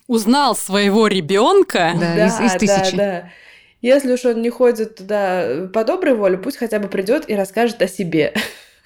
Узнал 0.06 0.56
своего 0.56 1.06
ребенка. 1.06 1.92
Да, 2.00 2.14
да, 2.14 2.26
из, 2.26 2.40
из 2.40 2.52
тысячи. 2.58 2.96
Да, 2.96 3.22
да. 3.22 3.30
Если 3.82 4.12
уж 4.12 4.24
он 4.24 4.40
не 4.40 4.50
ходит 4.50 4.96
туда 4.96 5.68
по 5.72 5.84
доброй 5.84 6.14
воле, 6.14 6.38
пусть 6.38 6.56
хотя 6.56 6.78
бы 6.78 6.88
придет 6.88 7.28
и 7.28 7.34
расскажет 7.34 7.82
о 7.82 7.88
себе. 7.88 8.32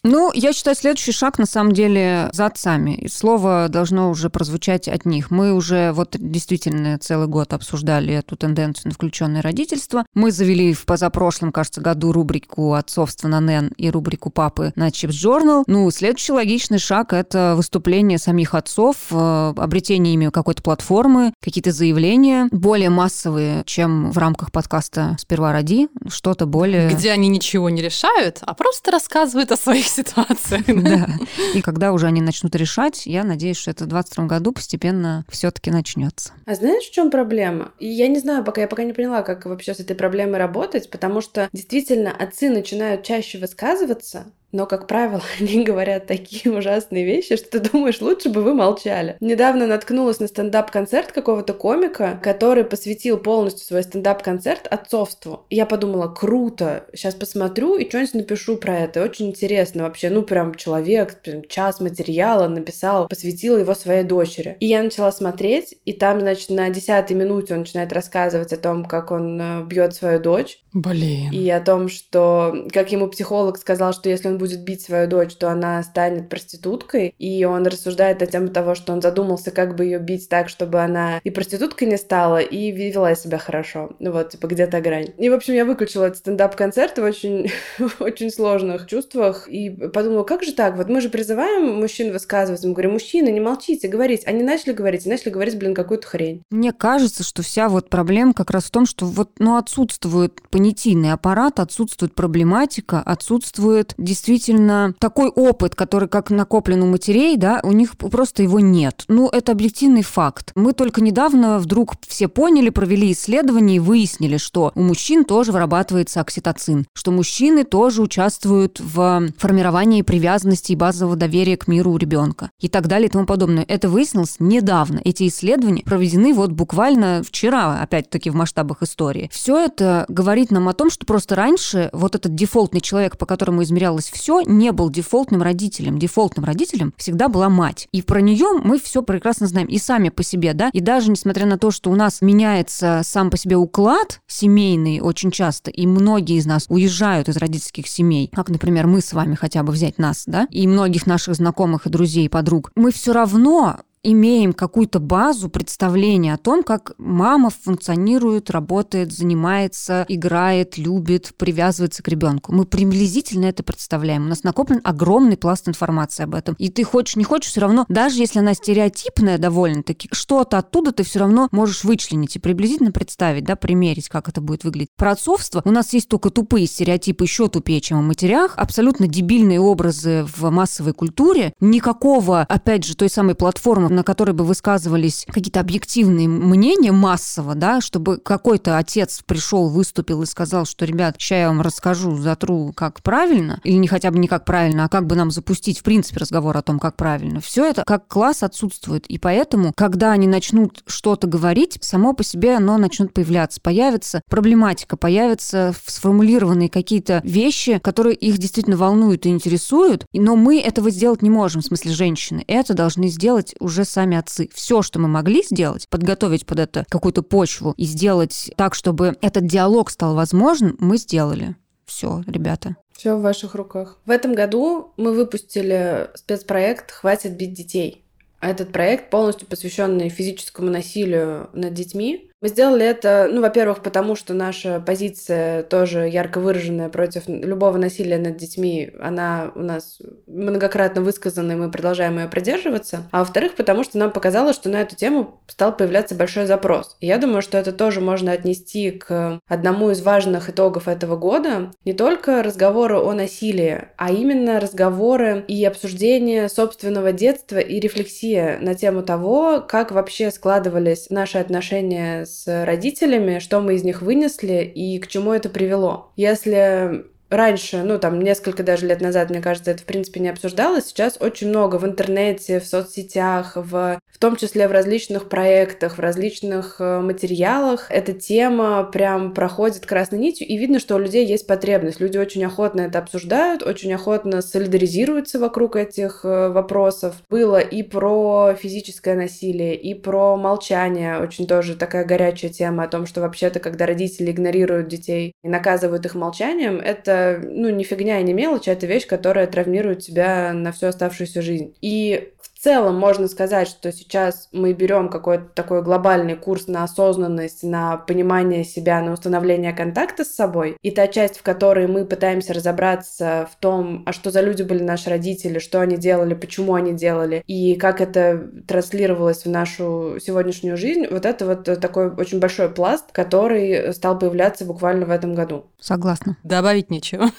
Ну, 0.04 0.32
я 0.34 0.52
считаю, 0.52 0.74
следующий 0.74 1.12
шаг 1.12 1.38
на 1.38 1.46
самом 1.46 1.70
деле 1.70 2.28
за 2.32 2.46
отцами. 2.46 3.06
Слово 3.08 3.68
должно 3.68 4.10
уже 4.10 4.30
прозвучать 4.30 4.88
от 4.88 5.04
них. 5.04 5.30
Мы 5.30 5.52
уже 5.52 5.92
вот 5.92 6.16
действительно 6.18 6.98
целый 6.98 7.28
год 7.28 7.52
обсуждали 7.52 8.12
эту 8.14 8.36
тенденцию 8.36 8.88
на 8.88 8.94
включенное 8.94 9.42
родительство. 9.42 10.04
Мы 10.12 10.32
завели 10.32 10.74
в 10.74 10.86
позапрошлом, 10.86 11.52
кажется, 11.52 11.80
году 11.80 12.10
рубрику 12.10 12.74
«Отцовство 12.74 13.28
на 13.28 13.38
НЕН» 13.38 13.74
и 13.76 13.90
рубрику 13.90 14.30
«Папы» 14.30 14.72
на 14.74 14.88
Chips 14.88 15.10
Journal. 15.10 15.62
Ну, 15.68 15.88
следующий 15.92 16.32
логичный 16.32 16.78
шаг– 16.78 17.12
это 17.14 17.54
выступление 17.56 18.18
самих 18.18 18.56
отцов, 18.56 18.96
э, 19.12 19.54
обретение 19.56 20.14
ими 20.14 20.30
какой-то 20.30 20.64
платформы, 20.64 21.32
какие-то 21.40 21.70
заявления 21.70 22.48
более 22.50 22.90
массовые, 22.90 23.62
чем 23.66 24.10
в 24.10 24.18
рамках 24.18 24.50
подкаста 24.50 25.16
«Сперва 25.20 25.52
роди», 25.52 25.88
что-то 26.08 26.46
более... 26.46 26.90
Где 26.90 27.12
они 27.12 27.28
ничего 27.28 27.70
не 27.70 27.82
решают, 27.82 28.38
а 28.40 28.54
просто 28.54 28.90
рассказывают 28.90 29.52
о 29.52 29.56
своих 29.56 29.91
ситуация. 29.92 30.62
Да. 30.82 31.06
И 31.54 31.62
когда 31.62 31.92
уже 31.92 32.06
они 32.06 32.20
начнут 32.20 32.54
решать, 32.56 33.06
я 33.06 33.24
надеюсь, 33.24 33.56
что 33.56 33.70
это 33.70 33.84
в 33.84 33.88
2022 33.88 34.26
году 34.26 34.52
постепенно 34.52 35.24
все-таки 35.28 35.70
начнется. 35.70 36.32
А 36.44 36.54
знаешь, 36.54 36.84
в 36.84 36.92
чем 36.92 37.10
проблема? 37.10 37.72
И 37.78 37.86
я 37.86 38.08
не 38.08 38.18
знаю, 38.18 38.42
пока 38.42 38.62
я 38.62 38.68
пока 38.68 38.84
не 38.84 38.92
поняла, 38.92 39.22
как 39.22 39.46
вообще 39.46 39.74
с 39.74 39.80
этой 39.80 39.94
проблемой 39.94 40.38
работать, 40.38 40.90
потому 40.90 41.20
что 41.20 41.48
действительно 41.52 42.10
отцы 42.10 42.50
начинают 42.50 43.04
чаще 43.04 43.38
высказываться, 43.38 44.26
но, 44.52 44.66
как 44.66 44.86
правило, 44.86 45.22
они 45.40 45.64
говорят 45.64 46.06
такие 46.06 46.54
ужасные 46.54 47.04
вещи, 47.04 47.36
что 47.36 47.58
ты 47.58 47.70
думаешь, 47.70 48.00
лучше 48.00 48.28
бы 48.28 48.42
вы 48.42 48.54
молчали. 48.54 49.16
Недавно 49.20 49.66
наткнулась 49.66 50.20
на 50.20 50.28
стендап-концерт 50.28 51.12
какого-то 51.12 51.54
комика, 51.54 52.20
который 52.22 52.64
посвятил 52.64 53.18
полностью 53.18 53.66
свой 53.66 53.82
стендап-концерт 53.82 54.66
отцовству. 54.68 55.46
И 55.48 55.56
я 55.56 55.66
подумала, 55.66 56.08
круто, 56.08 56.84
сейчас 56.94 57.14
посмотрю 57.14 57.76
и 57.76 57.88
что-нибудь 57.88 58.14
напишу 58.14 58.56
про 58.56 58.80
это. 58.80 59.02
Очень 59.02 59.28
интересно 59.28 59.84
вообще. 59.84 60.10
Ну, 60.10 60.22
прям 60.22 60.54
человек, 60.54 61.20
прям 61.22 61.42
час 61.48 61.80
материала 61.80 62.48
написал, 62.48 63.08
посвятил 63.08 63.58
его 63.58 63.74
своей 63.74 64.04
дочери. 64.04 64.56
И 64.60 64.66
я 64.66 64.82
начала 64.82 65.12
смотреть, 65.12 65.74
и 65.84 65.92
там, 65.92 66.20
значит, 66.20 66.50
на 66.50 66.68
десятой 66.70 67.14
минуте 67.14 67.54
он 67.54 67.60
начинает 67.60 67.92
рассказывать 67.92 68.52
о 68.52 68.58
том, 68.58 68.84
как 68.84 69.10
он 69.10 69.40
э, 69.40 69.64
бьет 69.64 69.94
свою 69.94 70.20
дочь. 70.20 70.58
Блин. 70.72 71.30
И 71.32 71.48
о 71.50 71.60
том, 71.60 71.88
что, 71.88 72.66
как 72.72 72.92
ему 72.92 73.08
психолог 73.08 73.58
сказал, 73.58 73.92
что 73.92 74.08
если 74.08 74.28
он 74.28 74.38
будет 74.42 74.64
бить 74.64 74.82
свою 74.82 75.06
дочь, 75.06 75.36
то 75.36 75.50
она 75.50 75.80
станет 75.84 76.28
проституткой. 76.28 77.14
И 77.16 77.44
он 77.44 77.64
рассуждает 77.64 78.18
на 78.18 78.26
тему 78.26 78.48
того, 78.48 78.74
что 78.74 78.92
он 78.92 79.00
задумался, 79.00 79.52
как 79.52 79.76
бы 79.76 79.84
ее 79.84 80.00
бить 80.00 80.28
так, 80.28 80.48
чтобы 80.48 80.80
она 80.80 81.20
и 81.22 81.30
проституткой 81.30 81.86
не 81.86 81.96
стала, 81.96 82.40
и 82.40 82.72
вела 82.72 83.14
себя 83.14 83.38
хорошо. 83.38 83.94
Ну 84.00 84.10
вот, 84.10 84.30
типа, 84.30 84.48
где-то 84.48 84.80
грань. 84.80 85.10
И, 85.16 85.30
в 85.30 85.34
общем, 85.34 85.54
я 85.54 85.64
выключила 85.64 86.06
этот 86.06 86.18
стендап-концерт 86.18 86.98
в 86.98 87.04
очень, 87.04 87.52
очень 88.00 88.30
сложных 88.30 88.88
чувствах 88.88 89.46
и 89.46 89.70
подумала, 89.70 90.24
как 90.24 90.42
же 90.42 90.52
так? 90.52 90.76
Вот 90.76 90.88
мы 90.88 91.00
же 91.00 91.08
призываем 91.08 91.80
мужчин 91.80 92.12
высказываться. 92.12 92.66
Мы 92.66 92.72
говорим, 92.72 92.94
мужчины, 92.94 93.28
не 93.28 93.40
молчите, 93.40 93.86
говорить. 93.86 94.26
Они 94.26 94.42
начали 94.42 94.72
говорить, 94.72 95.06
и 95.06 95.08
начали 95.08 95.30
говорить, 95.30 95.56
блин, 95.56 95.72
какую-то 95.72 96.08
хрень. 96.08 96.42
Мне 96.50 96.72
кажется, 96.72 97.22
что 97.22 97.42
вся 97.42 97.68
вот 97.68 97.88
проблема 97.88 98.34
как 98.34 98.50
раз 98.50 98.64
в 98.64 98.70
том, 98.72 98.86
что 98.86 99.06
вот, 99.06 99.30
ну, 99.38 99.56
отсутствует 99.56 100.42
понятийный 100.50 101.12
аппарат, 101.12 101.60
отсутствует 101.60 102.12
проблематика, 102.16 103.00
отсутствует 103.00 103.94
действительно 103.98 104.31
действительно 104.32 104.94
такой 104.98 105.28
опыт, 105.28 105.74
который 105.74 106.08
как 106.08 106.30
накоплен 106.30 106.82
у 106.82 106.86
матерей, 106.86 107.36
да, 107.36 107.60
у 107.62 107.72
них 107.72 107.96
просто 107.96 108.42
его 108.42 108.60
нет. 108.60 109.04
Ну, 109.08 109.28
это 109.28 109.52
объективный 109.52 110.02
факт. 110.02 110.52
Мы 110.54 110.72
только 110.72 111.02
недавно 111.02 111.58
вдруг 111.58 111.94
все 112.06 112.28
поняли, 112.28 112.70
провели 112.70 113.12
исследования 113.12 113.76
и 113.76 113.78
выяснили, 113.78 114.38
что 114.38 114.72
у 114.74 114.82
мужчин 114.82 115.24
тоже 115.24 115.52
вырабатывается 115.52 116.20
окситоцин, 116.20 116.86
что 116.94 117.10
мужчины 117.10 117.64
тоже 117.64 118.00
участвуют 118.00 118.80
в 118.80 119.28
формировании 119.36 120.02
привязанности 120.02 120.72
и 120.72 120.76
базового 120.76 121.16
доверия 121.16 121.56
к 121.56 121.68
миру 121.68 121.92
у 121.92 121.98
ребенка 121.98 122.50
и 122.58 122.68
так 122.68 122.86
далее 122.86 123.08
и 123.08 123.10
тому 123.10 123.26
подобное. 123.26 123.66
Это 123.68 123.88
выяснилось 123.88 124.36
недавно. 124.38 125.00
Эти 125.04 125.28
исследования 125.28 125.82
проведены 125.84 126.32
вот 126.32 126.52
буквально 126.52 127.22
вчера, 127.22 127.80
опять-таки 127.82 128.30
в 128.30 128.34
масштабах 128.34 128.82
истории. 128.82 129.28
Все 129.32 129.58
это 129.58 130.06
говорит 130.08 130.50
нам 130.50 130.68
о 130.68 130.72
том, 130.72 130.90
что 130.90 131.04
просто 131.04 131.34
раньше 131.34 131.90
вот 131.92 132.14
этот 132.14 132.34
дефолтный 132.34 132.80
человек, 132.80 133.18
по 133.18 133.26
которому 133.26 133.62
измерялось 133.62 134.10
все, 134.10 134.21
все 134.22 134.40
не 134.42 134.70
был 134.70 134.88
дефолтным 134.88 135.42
родителем. 135.42 135.98
Дефолтным 135.98 136.44
родителем 136.44 136.94
всегда 136.96 137.26
была 137.26 137.48
мать. 137.48 137.88
И 137.90 138.02
про 138.02 138.20
нее 138.20 138.52
мы 138.62 138.78
все 138.78 139.02
прекрасно 139.02 139.48
знаем. 139.48 139.66
И 139.66 139.78
сами 139.78 140.10
по 140.10 140.22
себе, 140.22 140.54
да. 140.54 140.70
И 140.72 140.80
даже 140.80 141.10
несмотря 141.10 141.44
на 141.44 141.58
то, 141.58 141.72
что 141.72 141.90
у 141.90 141.96
нас 141.96 142.22
меняется 142.22 143.00
сам 143.02 143.30
по 143.30 143.36
себе 143.36 143.56
уклад 143.56 144.20
семейный 144.28 145.00
очень 145.00 145.32
часто, 145.32 145.72
и 145.72 145.88
многие 145.88 146.36
из 146.36 146.46
нас 146.46 146.66
уезжают 146.68 147.28
из 147.28 147.36
родительских 147.36 147.88
семей, 147.88 148.30
как, 148.32 148.48
например, 148.48 148.86
мы 148.86 149.00
с 149.00 149.12
вами 149.12 149.34
хотя 149.34 149.64
бы 149.64 149.72
взять 149.72 149.98
нас, 149.98 150.22
да, 150.26 150.46
и 150.52 150.68
многих 150.68 151.08
наших 151.08 151.34
знакомых 151.34 151.86
и 151.86 151.90
друзей, 151.90 152.26
и 152.26 152.28
подруг, 152.28 152.70
мы 152.76 152.92
все 152.92 153.12
равно 153.12 153.80
имеем 154.02 154.52
какую-то 154.52 154.98
базу 154.98 155.48
представления 155.48 156.34
о 156.34 156.38
том, 156.38 156.62
как 156.62 156.92
мама 156.98 157.50
функционирует, 157.50 158.50
работает, 158.50 159.12
занимается, 159.12 160.04
играет, 160.08 160.76
любит, 160.76 161.32
привязывается 161.36 162.02
к 162.02 162.08
ребенку. 162.08 162.52
Мы 162.52 162.64
приблизительно 162.64 163.46
это 163.46 163.62
представляем. 163.62 164.26
У 164.26 164.28
нас 164.28 164.42
накоплен 164.42 164.80
огромный 164.82 165.36
пласт 165.36 165.68
информации 165.68 166.24
об 166.24 166.34
этом. 166.34 166.54
И 166.58 166.68
ты 166.68 166.84
хочешь, 166.84 167.16
не 167.16 167.24
хочешь, 167.24 167.50
все 167.50 167.60
равно, 167.60 167.84
даже 167.88 168.18
если 168.18 168.40
она 168.40 168.54
стереотипная 168.54 169.38
довольно-таки, 169.38 170.08
что-то 170.12 170.58
оттуда 170.58 170.92
ты 170.92 171.04
все 171.04 171.20
равно 171.20 171.48
можешь 171.52 171.84
вычленить 171.84 172.36
и 172.36 172.40
приблизительно 172.40 172.92
представить, 172.92 173.44
да, 173.44 173.56
примерить, 173.56 174.08
как 174.08 174.28
это 174.28 174.40
будет 174.40 174.64
выглядеть. 174.64 174.90
Про 174.96 175.12
отцовство 175.12 175.62
у 175.64 175.70
нас 175.70 175.92
есть 175.92 176.08
только 176.08 176.30
тупые 176.30 176.66
стереотипы, 176.66 177.24
еще 177.24 177.48
тупее, 177.48 177.80
чем 177.80 177.98
о 177.98 178.02
матерях, 178.02 178.54
абсолютно 178.56 179.06
дебильные 179.06 179.60
образы 179.60 180.26
в 180.36 180.50
массовой 180.50 180.92
культуре, 180.92 181.52
никакого, 181.60 182.40
опять 182.40 182.84
же, 182.84 182.96
той 182.96 183.08
самой 183.08 183.34
платформы 183.34 183.91
на 183.92 184.02
которой 184.02 184.32
бы 184.32 184.44
высказывались 184.44 185.26
какие-то 185.28 185.60
объективные 185.60 186.28
мнения 186.28 186.92
массово, 186.92 187.54
да, 187.54 187.80
чтобы 187.80 188.18
какой-то 188.18 188.78
отец 188.78 189.22
пришел, 189.26 189.68
выступил 189.68 190.22
и 190.22 190.26
сказал, 190.26 190.64
что, 190.64 190.84
ребят, 190.84 191.16
сейчас 191.18 191.38
я 191.38 191.48
вам 191.48 191.62
расскажу, 191.62 192.16
затру, 192.16 192.72
как 192.74 193.02
правильно, 193.02 193.60
или 193.64 193.76
не 193.76 193.88
хотя 193.88 194.10
бы 194.10 194.18
не 194.18 194.28
как 194.28 194.44
правильно, 194.44 194.84
а 194.84 194.88
как 194.88 195.06
бы 195.06 195.16
нам 195.16 195.30
запустить, 195.30 195.80
в 195.80 195.82
принципе, 195.82 196.20
разговор 196.20 196.56
о 196.56 196.62
том, 196.62 196.78
как 196.78 196.96
правильно. 196.96 197.40
Все 197.40 197.64
это 197.64 197.84
как 197.84 198.06
класс 198.06 198.42
отсутствует. 198.42 199.06
И 199.06 199.18
поэтому, 199.18 199.72
когда 199.76 200.12
они 200.12 200.26
начнут 200.26 200.82
что-то 200.86 201.26
говорить, 201.26 201.78
само 201.80 202.12
по 202.12 202.24
себе 202.24 202.56
оно 202.56 202.78
начнет 202.78 203.12
появляться. 203.12 203.60
Появится 203.60 204.22
проблематика, 204.28 204.96
появятся 204.96 205.74
сформулированные 205.86 206.68
какие-то 206.68 207.20
вещи, 207.24 207.78
которые 207.78 208.14
их 208.14 208.38
действительно 208.38 208.76
волнуют 208.76 209.26
и 209.26 209.30
интересуют, 209.30 210.06
но 210.12 210.36
мы 210.36 210.60
этого 210.60 210.90
сделать 210.90 211.22
не 211.22 211.30
можем, 211.30 211.62
в 211.62 211.66
смысле 211.66 211.92
женщины. 211.92 212.44
Это 212.46 212.74
должны 212.74 213.08
сделать 213.08 213.54
уже 213.60 213.81
уже 213.82 213.90
сами 213.90 214.16
отцы. 214.16 214.48
Все, 214.54 214.82
что 214.82 214.98
мы 214.98 215.08
могли 215.08 215.42
сделать, 215.42 215.88
подготовить 215.88 216.46
под 216.46 216.60
это 216.60 216.84
какую-то 216.88 217.22
почву 217.22 217.74
и 217.76 217.84
сделать 217.84 218.50
так, 218.56 218.74
чтобы 218.74 219.16
этот 219.20 219.46
диалог 219.46 219.90
стал 219.90 220.14
возможным, 220.14 220.76
мы 220.78 220.96
сделали. 220.96 221.56
Все, 221.84 222.22
ребята. 222.26 222.76
Все 222.96 223.16
в 223.16 223.22
ваших 223.22 223.54
руках. 223.54 223.98
В 224.06 224.10
этом 224.10 224.34
году 224.34 224.92
мы 224.96 225.12
выпустили 225.12 226.08
спецпроект 226.14 226.90
«Хватит 226.92 227.36
бить 227.36 227.52
детей». 227.52 228.04
Этот 228.40 228.72
проект 228.72 229.10
полностью 229.10 229.46
посвященный 229.46 230.08
физическому 230.08 230.70
насилию 230.70 231.48
над 231.52 231.74
детьми. 231.74 232.30
Мы 232.42 232.48
сделали 232.48 232.84
это, 232.84 233.28
ну, 233.30 233.40
во-первых, 233.40 233.82
потому 233.82 234.16
что 234.16 234.34
наша 234.34 234.82
позиция 234.84 235.62
тоже 235.62 236.08
ярко 236.08 236.40
выраженная 236.40 236.88
против 236.88 237.28
любого 237.28 237.78
насилия 237.78 238.18
над 238.18 238.36
детьми, 238.36 238.90
она 239.00 239.52
у 239.54 239.60
нас 239.60 240.00
многократно 240.26 241.02
высказана, 241.02 241.52
и 241.52 241.54
мы 241.54 241.70
продолжаем 241.70 242.18
ее 242.18 242.26
придерживаться. 242.26 243.04
А 243.12 243.20
во-вторых, 243.20 243.54
потому 243.54 243.84
что 243.84 243.96
нам 243.98 244.10
показалось, 244.10 244.56
что 244.56 244.68
на 244.70 244.80
эту 244.80 244.96
тему 244.96 245.40
стал 245.46 245.76
появляться 245.76 246.16
большой 246.16 246.46
запрос. 246.46 246.96
И 246.98 247.06
я 247.06 247.18
думаю, 247.18 247.42
что 247.42 247.58
это 247.58 247.70
тоже 247.70 248.00
можно 248.00 248.32
отнести 248.32 248.90
к 248.90 249.38
одному 249.46 249.90
из 249.90 250.02
важных 250.02 250.50
итогов 250.50 250.88
этого 250.88 251.16
года. 251.16 251.70
Не 251.84 251.92
только 251.92 252.42
разговоры 252.42 252.98
о 252.98 253.12
насилии, 253.12 253.84
а 253.96 254.10
именно 254.10 254.58
разговоры 254.58 255.44
и 255.46 255.64
обсуждение 255.64 256.48
собственного 256.48 257.12
детства 257.12 257.58
и 257.58 257.78
рефлексия 257.78 258.58
на 258.60 258.74
тему 258.74 259.04
того, 259.04 259.60
как 259.60 259.92
вообще 259.92 260.32
складывались 260.32 261.08
наши 261.08 261.38
отношения 261.38 262.26
родителями, 262.46 263.38
что 263.38 263.60
мы 263.60 263.74
из 263.74 263.84
них 263.84 264.02
вынесли 264.02 264.62
и 264.62 264.98
к 264.98 265.06
чему 265.06 265.32
это 265.32 265.48
привело. 265.48 266.12
Если 266.16 267.06
раньше, 267.32 267.82
ну, 267.82 267.98
там, 267.98 268.20
несколько 268.20 268.62
даже 268.62 268.86
лет 268.86 269.00
назад, 269.00 269.30
мне 269.30 269.40
кажется, 269.40 269.70
это, 269.70 269.82
в 269.82 269.86
принципе, 269.86 270.20
не 270.20 270.28
обсуждалось. 270.28 270.86
Сейчас 270.86 271.16
очень 271.20 271.48
много 271.48 271.76
в 271.76 271.84
интернете, 271.84 272.60
в 272.60 272.66
соцсетях, 272.66 273.52
в, 273.56 273.98
в 274.10 274.18
том 274.18 274.36
числе 274.36 274.68
в 274.68 274.72
различных 274.72 275.28
проектах, 275.28 275.96
в 275.96 276.00
различных 276.00 276.76
э, 276.78 277.00
материалах. 277.00 277.86
Эта 277.90 278.12
тема 278.12 278.84
прям 278.84 279.32
проходит 279.32 279.86
красной 279.86 280.18
нитью, 280.18 280.46
и 280.46 280.56
видно, 280.56 280.78
что 280.78 280.94
у 280.96 280.98
людей 280.98 281.26
есть 281.26 281.46
потребность. 281.46 282.00
Люди 282.00 282.18
очень 282.18 282.44
охотно 282.44 282.82
это 282.82 282.98
обсуждают, 282.98 283.62
очень 283.62 283.92
охотно 283.94 284.42
солидаризируются 284.42 285.38
вокруг 285.38 285.76
этих 285.76 286.20
э, 286.24 286.48
вопросов. 286.50 287.16
Было 287.30 287.58
и 287.58 287.82
про 287.82 288.54
физическое 288.54 289.14
насилие, 289.14 289.74
и 289.74 289.94
про 289.94 290.36
молчание. 290.36 291.18
Очень 291.18 291.46
тоже 291.46 291.76
такая 291.76 292.04
горячая 292.04 292.50
тема 292.50 292.84
о 292.84 292.88
том, 292.88 293.06
что 293.06 293.20
вообще-то, 293.20 293.60
когда 293.60 293.86
родители 293.86 294.30
игнорируют 294.30 294.88
детей 294.88 295.32
и 295.42 295.48
наказывают 295.48 296.04
их 296.04 296.14
молчанием, 296.14 296.76
это 296.76 297.21
ну, 297.42 297.68
не 297.70 297.84
фигня 297.84 298.20
и 298.20 298.24
не 298.24 298.32
мелочь, 298.32 298.68
а 298.68 298.72
это 298.72 298.86
вещь, 298.86 299.06
которая 299.06 299.46
травмирует 299.46 300.00
тебя 300.00 300.52
на 300.52 300.72
всю 300.72 300.86
оставшуюся 300.86 301.42
жизнь. 301.42 301.74
И 301.80 302.32
в 302.40 302.64
целом 302.64 302.96
можно 302.96 303.26
сказать, 303.26 303.66
что 303.66 303.90
сейчас 303.90 304.48
мы 304.52 304.72
берем 304.72 305.08
какой-то 305.08 305.46
такой 305.52 305.82
глобальный 305.82 306.36
курс 306.36 306.68
на 306.68 306.84
осознанность, 306.84 307.64
на 307.64 307.96
понимание 307.96 308.62
себя, 308.62 309.02
на 309.02 309.12
установление 309.12 309.72
контакта 309.72 310.24
с 310.24 310.28
собой. 310.28 310.76
И 310.80 310.92
та 310.92 311.08
часть, 311.08 311.38
в 311.38 311.42
которой 311.42 311.88
мы 311.88 312.04
пытаемся 312.04 312.54
разобраться 312.54 313.48
в 313.50 313.56
том, 313.60 314.04
а 314.06 314.12
что 314.12 314.30
за 314.30 314.42
люди 314.42 314.62
были 314.62 314.80
наши 314.82 315.10
родители, 315.10 315.58
что 315.58 315.80
они 315.80 315.96
делали, 315.96 316.34
почему 316.34 316.74
они 316.74 316.92
делали, 316.92 317.42
и 317.48 317.74
как 317.74 318.00
это 318.00 318.50
транслировалось 318.68 319.44
в 319.44 319.50
нашу 319.50 320.18
сегодняшнюю 320.20 320.76
жизнь, 320.76 321.06
вот 321.10 321.26
это 321.26 321.46
вот 321.46 321.64
такой 321.80 322.10
очень 322.10 322.38
большой 322.38 322.68
пласт, 322.68 323.06
который 323.10 323.92
стал 323.92 324.16
появляться 324.16 324.64
буквально 324.64 325.06
в 325.06 325.10
этом 325.10 325.34
году. 325.34 325.66
Согласна. 325.80 326.36
Добавить 326.44 326.90
нечего. 326.90 327.11
еще. 327.12 327.32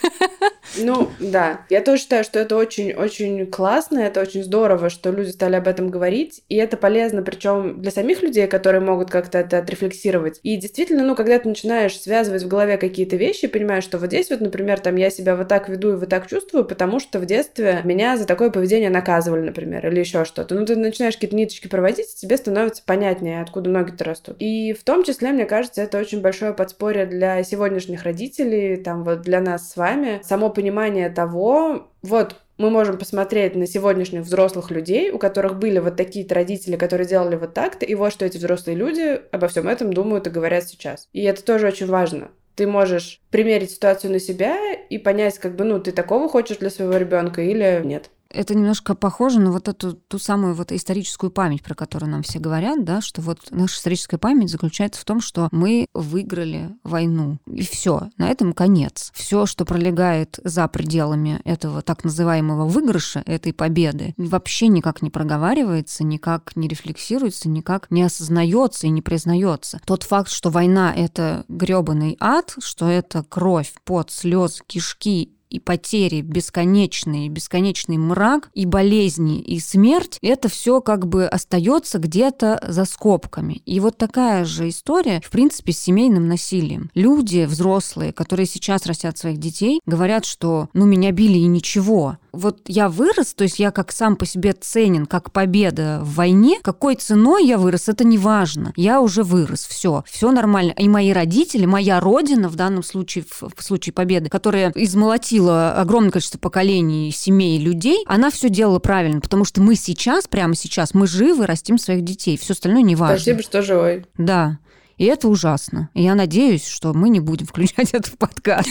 Ну, 0.77 1.09
да. 1.19 1.61
Я 1.69 1.81
тоже 1.81 2.01
считаю, 2.01 2.23
что 2.23 2.39
это 2.39 2.55
очень-очень 2.55 3.47
классно, 3.47 3.99
это 3.99 4.21
очень 4.21 4.43
здорово, 4.43 4.89
что 4.89 5.11
люди 5.11 5.29
стали 5.29 5.55
об 5.55 5.67
этом 5.67 5.89
говорить, 5.89 6.41
и 6.49 6.55
это 6.55 6.77
полезно, 6.77 7.21
причем 7.21 7.81
для 7.81 7.91
самих 7.91 8.21
людей, 8.21 8.47
которые 8.47 8.81
могут 8.81 9.09
как-то 9.09 9.37
это 9.37 9.59
отрефлексировать. 9.59 10.39
И 10.43 10.55
действительно, 10.57 11.03
ну, 11.03 11.15
когда 11.15 11.39
ты 11.39 11.47
начинаешь 11.47 11.99
связывать 11.99 12.43
в 12.43 12.47
голове 12.47 12.77
какие-то 12.77 13.15
вещи, 13.15 13.47
понимаешь, 13.47 13.83
что 13.83 13.97
вот 13.97 14.07
здесь 14.07 14.29
вот, 14.29 14.41
например, 14.41 14.79
там 14.79 14.95
я 14.95 15.09
себя 15.09 15.35
вот 15.35 15.47
так 15.47 15.69
веду 15.69 15.93
и 15.93 15.95
вот 15.95 16.09
так 16.09 16.27
чувствую, 16.27 16.65
потому 16.65 16.99
что 16.99 17.19
в 17.19 17.25
детстве 17.25 17.81
меня 17.83 18.17
за 18.17 18.25
такое 18.25 18.49
поведение 18.49 18.89
наказывали, 18.89 19.41
например, 19.41 19.87
или 19.87 19.99
еще 19.99 20.25
что-то. 20.25 20.55
Ну, 20.55 20.65
ты 20.65 20.75
начинаешь 20.75 21.15
какие-то 21.15 21.35
ниточки 21.35 21.67
проводить, 21.67 22.13
и 22.13 22.19
тебе 22.19 22.37
становится 22.37 22.83
понятнее, 22.85 23.41
откуда 23.41 23.69
ноги-то 23.69 24.03
растут. 24.03 24.37
И 24.39 24.73
в 24.73 24.83
том 24.83 25.03
числе, 25.03 25.31
мне 25.31 25.45
кажется, 25.45 25.81
это 25.81 25.97
очень 25.99 26.21
большое 26.21 26.53
подспорье 26.53 27.05
для 27.05 27.43
сегодняшних 27.43 28.03
родителей, 28.03 28.77
там 28.77 29.03
вот 29.03 29.21
для 29.21 29.39
нас 29.39 29.71
с 29.71 29.75
вами. 29.75 30.21
Само 30.23 30.49
понимание 30.49 30.62
того, 31.09 31.87
вот 32.01 32.37
мы 32.57 32.69
можем 32.69 32.97
посмотреть 32.97 33.55
на 33.55 33.67
сегодняшних 33.67 34.21
взрослых 34.21 34.71
людей, 34.71 35.11
у 35.11 35.17
которых 35.17 35.57
были 35.57 35.79
вот 35.79 35.95
такие-то 35.95 36.35
родители, 36.35 36.75
которые 36.75 37.07
делали 37.07 37.35
вот 37.35 37.53
так-то, 37.53 37.85
и 37.85 37.95
вот 37.95 38.13
что 38.13 38.25
эти 38.25 38.37
взрослые 38.37 38.77
люди 38.77 39.21
обо 39.31 39.47
всем 39.47 39.67
этом 39.67 39.91
думают 39.91 40.27
и 40.27 40.31
говорят 40.31 40.65
сейчас. 40.65 41.07
И 41.13 41.23
это 41.23 41.43
тоже 41.43 41.67
очень 41.67 41.87
важно. 41.87 42.29
Ты 42.55 42.67
можешь 42.67 43.19
примерить 43.31 43.71
ситуацию 43.71 44.11
на 44.11 44.19
себя 44.19 44.55
и 44.89 44.99
понять, 44.99 45.39
как 45.39 45.55
бы, 45.55 45.63
ну, 45.63 45.79
ты 45.79 45.91
такого 45.91 46.29
хочешь 46.29 46.57
для 46.57 46.69
своего 46.69 46.95
ребенка 46.97 47.41
или 47.41 47.81
нет 47.83 48.11
это 48.33 48.55
немножко 48.55 48.95
похоже 48.95 49.39
на 49.39 49.51
вот 49.51 49.67
эту 49.67 49.93
ту 49.93 50.19
самую 50.19 50.55
вот 50.55 50.71
историческую 50.71 51.31
память, 51.31 51.63
про 51.63 51.75
которую 51.75 52.11
нам 52.11 52.23
все 52.23 52.39
говорят, 52.39 52.83
да, 52.83 53.01
что 53.01 53.21
вот 53.21 53.39
наша 53.51 53.75
историческая 53.75 54.17
память 54.17 54.49
заключается 54.49 55.01
в 55.01 55.05
том, 55.05 55.21
что 55.21 55.47
мы 55.51 55.87
выиграли 55.93 56.75
войну. 56.83 57.37
И 57.45 57.63
все, 57.63 58.09
на 58.17 58.29
этом 58.29 58.53
конец. 58.53 59.11
Все, 59.13 59.45
что 59.45 59.65
пролегает 59.65 60.39
за 60.43 60.67
пределами 60.67 61.41
этого 61.45 61.81
так 61.81 62.03
называемого 62.03 62.65
выигрыша, 62.67 63.23
этой 63.25 63.53
победы, 63.53 64.13
вообще 64.17 64.67
никак 64.67 65.01
не 65.01 65.09
проговаривается, 65.09 66.03
никак 66.03 66.55
не 66.55 66.67
рефлексируется, 66.67 67.49
никак 67.49 67.91
не 67.91 68.03
осознается 68.03 68.87
и 68.87 68.89
не 68.89 69.01
признается. 69.01 69.79
Тот 69.85 70.03
факт, 70.03 70.29
что 70.29 70.49
война— 70.49 70.93
это 70.95 71.45
грёбаный 71.47 72.17
ад, 72.19 72.55
что 72.59 72.89
это 72.89 73.23
кровь, 73.23 73.73
пот, 73.85 74.11
слез, 74.11 74.61
кишки 74.65 75.33
и 75.53 75.59
потери, 75.59 76.21
бесконечные, 76.21 77.29
бесконечный 77.29 77.97
мрак 77.97 78.49
и 78.55 78.65
болезни 78.65 79.39
и 79.39 79.59
смерть, 79.59 80.17
это 80.21 80.49
все 80.49 80.81
как 80.81 81.07
бы 81.07 81.27
остается 81.27 81.99
где-то 81.99 82.59
за 82.67 82.85
скобками. 82.85 83.61
И 83.65 83.79
вот 83.79 83.97
такая 83.97 84.45
же 84.45 84.67
история, 84.67 85.21
в 85.23 85.29
принципе, 85.29 85.71
с 85.71 85.79
семейным 85.79 86.27
насилием. 86.27 86.89
Люди 86.95 87.45
взрослые, 87.45 88.13
которые 88.13 88.47
сейчас 88.47 88.87
растят 88.87 89.17
своих 89.17 89.37
детей, 89.37 89.79
говорят, 89.85 90.25
что 90.25 90.69
ну 90.73 90.85
меня 90.85 91.11
били 91.11 91.37
и 91.37 91.45
ничего 91.45 92.17
вот 92.33 92.61
я 92.67 92.89
вырос, 92.89 93.35
то 93.35 93.43
есть 93.43 93.59
я 93.59 93.71
как 93.71 93.91
сам 93.91 94.15
по 94.15 94.25
себе 94.25 94.53
ценен, 94.53 95.05
как 95.05 95.31
победа 95.31 95.99
в 96.01 96.15
войне, 96.15 96.59
какой 96.63 96.95
ценой 96.95 97.45
я 97.45 97.57
вырос, 97.57 97.89
это 97.89 98.03
не 98.03 98.17
важно. 98.17 98.73
Я 98.75 99.01
уже 99.01 99.23
вырос, 99.23 99.65
все, 99.65 100.03
все 100.09 100.31
нормально. 100.31 100.73
И 100.77 100.89
мои 100.89 101.13
родители, 101.13 101.65
моя 101.65 101.99
родина 101.99 102.49
в 102.49 102.55
данном 102.55 102.83
случае, 102.83 103.23
в, 103.29 103.43
в 103.55 103.63
случае 103.63 103.93
победы, 103.93 104.29
которая 104.29 104.71
измолотила 104.75 105.75
огромное 105.79 106.11
количество 106.11 106.39
поколений, 106.39 107.11
семей, 107.11 107.59
людей, 107.59 108.03
она 108.07 108.31
все 108.31 108.49
делала 108.49 108.79
правильно, 108.79 109.21
потому 109.21 109.45
что 109.45 109.61
мы 109.61 109.75
сейчас, 109.75 110.27
прямо 110.27 110.55
сейчас, 110.55 110.95
мы 110.95 111.05
живы, 111.05 111.45
растим 111.45 111.77
своих 111.77 112.03
детей, 112.03 112.37
все 112.37 112.53
остальное 112.53 112.81
не 112.81 112.95
важно. 112.95 113.17
Спасибо, 113.17 113.43
что 113.43 113.61
живой. 113.61 114.05
Да. 114.17 114.57
И 115.03 115.05
это 115.05 115.27
ужасно. 115.27 115.89
И 115.93 116.01
я 116.01 116.15
надеюсь, 116.15 116.65
что 116.65 116.93
мы 116.93 117.09
не 117.09 117.19
будем 117.19 117.45
включать 117.45 117.89
это 117.93 118.09
в 118.09 118.17
подкаст. 118.17 118.69